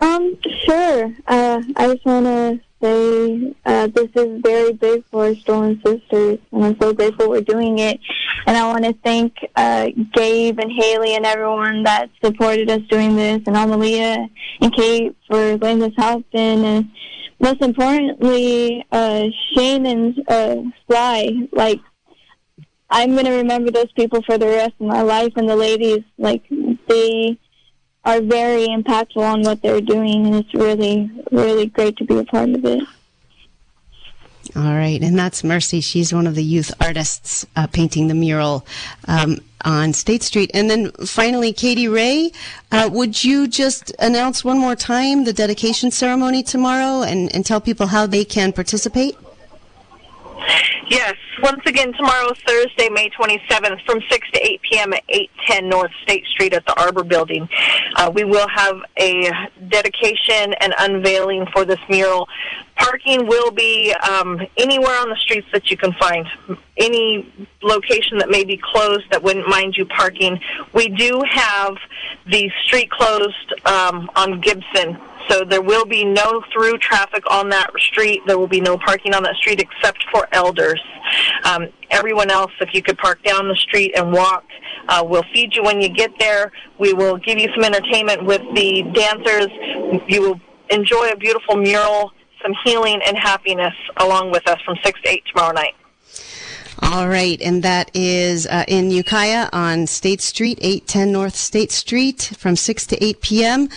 Um, 0.00 0.36
sure. 0.64 1.12
Uh, 1.26 1.62
I 1.76 1.86
just 1.88 2.04
want 2.06 2.26
to 2.26 2.60
say 2.80 3.54
uh, 3.66 3.88
this 3.88 4.08
is 4.14 4.40
very 4.42 4.72
big 4.72 5.04
for 5.10 5.34
Stolen 5.34 5.82
Sisters, 5.84 6.38
and 6.52 6.64
I'm 6.64 6.78
so 6.80 6.92
grateful 6.92 7.28
we're 7.28 7.40
doing 7.40 7.80
it. 7.80 7.98
And 8.46 8.56
I 8.56 8.66
want 8.68 8.84
to 8.84 8.92
thank 9.04 9.36
uh, 9.56 9.88
Gabe 10.14 10.58
and 10.60 10.70
Haley 10.70 11.16
and 11.16 11.26
everyone 11.26 11.82
that 11.82 12.10
supported 12.22 12.70
us 12.70 12.82
doing 12.88 13.16
this, 13.16 13.42
and 13.46 13.56
Amalia 13.56 14.28
and 14.60 14.74
Kate 14.74 15.16
for 15.26 15.56
letting 15.56 15.82
us 15.82 15.92
help. 15.96 16.24
And 16.32 16.88
most 17.40 17.60
importantly, 17.60 18.86
uh, 18.92 19.24
Shane 19.54 19.86
and 19.86 20.22
uh, 20.28 20.56
Sly, 20.86 21.48
like, 21.52 21.80
I'm 22.90 23.12
going 23.12 23.26
to 23.26 23.36
remember 23.36 23.70
those 23.70 23.92
people 23.92 24.22
for 24.22 24.38
the 24.38 24.46
rest 24.46 24.74
of 24.80 24.86
my 24.86 25.02
life. 25.02 25.32
And 25.36 25.48
the 25.48 25.56
ladies, 25.56 26.02
like, 26.16 26.42
they 26.88 27.38
are 28.04 28.20
very 28.20 28.68
impactful 28.68 29.22
on 29.22 29.42
what 29.42 29.60
they're 29.62 29.80
doing. 29.80 30.26
And 30.26 30.34
it's 30.36 30.54
really, 30.54 31.10
really 31.30 31.66
great 31.66 31.96
to 31.98 32.04
be 32.04 32.16
a 32.18 32.24
part 32.24 32.50
of 32.50 32.64
it. 32.64 32.82
All 34.56 34.62
right, 34.62 35.00
and 35.02 35.18
that's 35.18 35.44
Mercy. 35.44 35.80
She's 35.82 36.12
one 36.12 36.26
of 36.26 36.34
the 36.34 36.42
youth 36.42 36.72
artists 36.80 37.46
uh, 37.54 37.66
painting 37.66 38.08
the 38.08 38.14
mural 38.14 38.66
um, 39.06 39.38
on 39.64 39.92
State 39.92 40.22
Street. 40.22 40.50
And 40.54 40.70
then 40.70 40.90
finally, 41.04 41.52
Katie 41.52 41.86
Ray, 41.86 42.32
uh, 42.72 42.88
would 42.90 43.22
you 43.22 43.46
just 43.46 43.92
announce 43.98 44.44
one 44.44 44.58
more 44.58 44.74
time 44.74 45.24
the 45.24 45.34
dedication 45.34 45.90
ceremony 45.90 46.42
tomorrow 46.42 47.02
and, 47.02 47.34
and 47.34 47.44
tell 47.44 47.60
people 47.60 47.88
how 47.88 48.06
they 48.06 48.24
can 48.24 48.52
participate? 48.52 49.16
Yes. 50.88 51.16
Once 51.42 51.60
again, 51.66 51.92
tomorrow, 51.92 52.30
is 52.30 52.38
Thursday, 52.46 52.88
May 52.88 53.10
27th, 53.10 53.84
from 53.84 54.00
6 54.08 54.30
to 54.32 54.46
8 54.46 54.62
p.m. 54.62 54.92
at 54.94 55.02
810 55.08 55.68
North 55.68 55.90
State 56.02 56.24
Street 56.26 56.54
at 56.54 56.64
the 56.64 56.80
Arbor 56.80 57.04
Building. 57.04 57.46
Uh, 57.94 58.10
we 58.14 58.24
will 58.24 58.48
have 58.48 58.80
a 58.98 59.30
dedication 59.68 60.54
and 60.60 60.74
unveiling 60.78 61.46
for 61.52 61.66
this 61.66 61.78
mural. 61.90 62.26
Parking 62.76 63.26
will 63.26 63.50
be 63.50 63.92
um, 64.08 64.40
anywhere 64.56 64.98
on 65.00 65.10
the 65.10 65.16
streets 65.16 65.46
that 65.52 65.70
you 65.70 65.76
can 65.76 65.92
find. 65.94 66.26
Any 66.78 67.30
location 67.62 68.18
that 68.18 68.30
may 68.30 68.44
be 68.44 68.56
closed 68.56 69.10
that 69.10 69.22
wouldn't 69.22 69.48
mind 69.48 69.76
you 69.76 69.84
parking. 69.84 70.40
We 70.72 70.88
do 70.88 71.22
have 71.28 71.76
the 72.26 72.50
street 72.64 72.90
closed 72.90 73.52
um, 73.66 74.10
on 74.16 74.40
Gibson 74.40 74.98
so 75.28 75.44
there 75.44 75.62
will 75.62 75.84
be 75.84 76.04
no 76.04 76.42
through 76.52 76.78
traffic 76.78 77.22
on 77.30 77.48
that 77.50 77.70
street. 77.78 78.22
There 78.26 78.38
will 78.38 78.48
be 78.48 78.60
no 78.60 78.78
parking 78.78 79.14
on 79.14 79.22
that 79.24 79.36
street 79.36 79.60
except 79.60 80.04
for 80.12 80.26
elders. 80.32 80.80
Um, 81.44 81.68
everyone 81.90 82.30
else, 82.30 82.52
if 82.60 82.74
you 82.74 82.82
could 82.82 82.98
park 82.98 83.22
down 83.22 83.48
the 83.48 83.56
street 83.56 83.92
and 83.96 84.12
walk, 84.12 84.44
uh, 84.88 85.04
we'll 85.06 85.24
feed 85.32 85.54
you 85.54 85.62
when 85.62 85.80
you 85.80 85.88
get 85.88 86.12
there. 86.18 86.52
We 86.78 86.92
will 86.92 87.16
give 87.16 87.38
you 87.38 87.48
some 87.54 87.64
entertainment 87.64 88.24
with 88.24 88.42
the 88.54 88.82
dancers. 88.94 89.48
You 90.08 90.22
will 90.22 90.40
enjoy 90.70 91.10
a 91.10 91.16
beautiful 91.16 91.56
mural, 91.56 92.12
some 92.42 92.54
healing 92.64 93.00
and 93.06 93.16
happiness 93.16 93.74
along 93.98 94.30
with 94.30 94.48
us 94.48 94.60
from 94.64 94.76
6 94.82 95.00
to 95.02 95.08
8 95.08 95.22
tomorrow 95.32 95.52
night. 95.52 95.74
All 96.80 97.08
right, 97.08 97.40
and 97.42 97.62
that 97.64 97.90
is 97.92 98.46
uh, 98.46 98.64
in 98.68 98.90
Ukiah 98.92 99.48
on 99.52 99.88
State 99.88 100.20
Street, 100.20 100.58
810 100.62 101.12
North 101.12 101.34
State 101.34 101.72
Street, 101.72 102.32
from 102.38 102.54
6 102.54 102.86
to 102.86 103.04
8 103.04 103.20
p.m. 103.20 103.68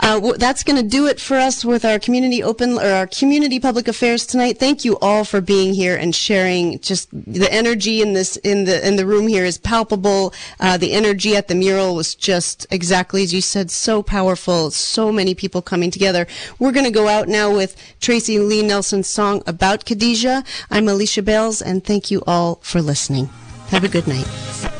Uh, 0.00 0.32
that's 0.38 0.64
going 0.64 0.76
to 0.76 0.88
do 0.88 1.06
it 1.06 1.20
for 1.20 1.36
us 1.36 1.64
with 1.64 1.84
our 1.84 1.98
community 1.98 2.42
open 2.42 2.74
or 2.78 2.90
our 2.90 3.06
community 3.06 3.60
public 3.60 3.86
affairs 3.86 4.26
tonight. 4.26 4.58
Thank 4.58 4.84
you 4.84 4.98
all 4.98 5.24
for 5.24 5.40
being 5.40 5.72
here 5.72 5.96
and 5.96 6.14
sharing. 6.14 6.80
Just 6.80 7.08
the 7.12 7.50
energy 7.52 8.02
in 8.02 8.12
this 8.12 8.36
in 8.38 8.64
the 8.64 8.86
in 8.86 8.96
the 8.96 9.06
room 9.06 9.28
here 9.28 9.44
is 9.44 9.56
palpable. 9.56 10.34
Uh, 10.58 10.76
the 10.76 10.92
energy 10.92 11.36
at 11.36 11.48
the 11.48 11.54
mural 11.54 11.94
was 11.94 12.14
just 12.14 12.66
exactly 12.70 13.22
as 13.22 13.32
you 13.32 13.40
said, 13.40 13.70
so 13.70 14.02
powerful. 14.02 14.70
So 14.72 15.12
many 15.12 15.34
people 15.34 15.62
coming 15.62 15.90
together. 15.90 16.26
We're 16.58 16.72
going 16.72 16.86
to 16.86 16.90
go 16.90 17.06
out 17.06 17.28
now 17.28 17.54
with 17.54 17.76
Tracy 18.00 18.38
Lee 18.38 18.62
Nelson's 18.62 19.08
song 19.08 19.42
about 19.46 19.84
Khadijah. 19.84 20.42
I'm 20.70 20.88
Alicia 20.88 21.22
Bales, 21.22 21.62
and 21.62 21.84
thank 21.84 22.10
you 22.10 22.22
all 22.26 22.56
for 22.62 22.82
listening. 22.82 23.30
Have 23.68 23.84
a 23.84 23.88
good 23.88 24.08
night. 24.08 24.73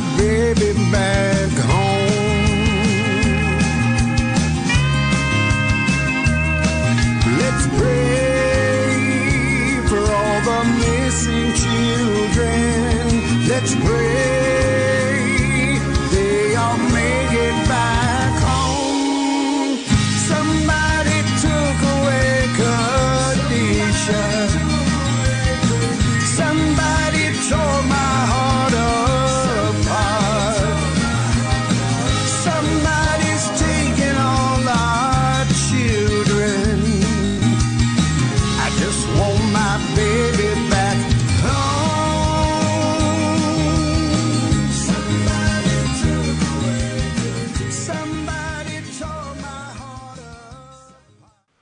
My 0.00 0.16
baby 0.16 0.72
back 0.92 1.37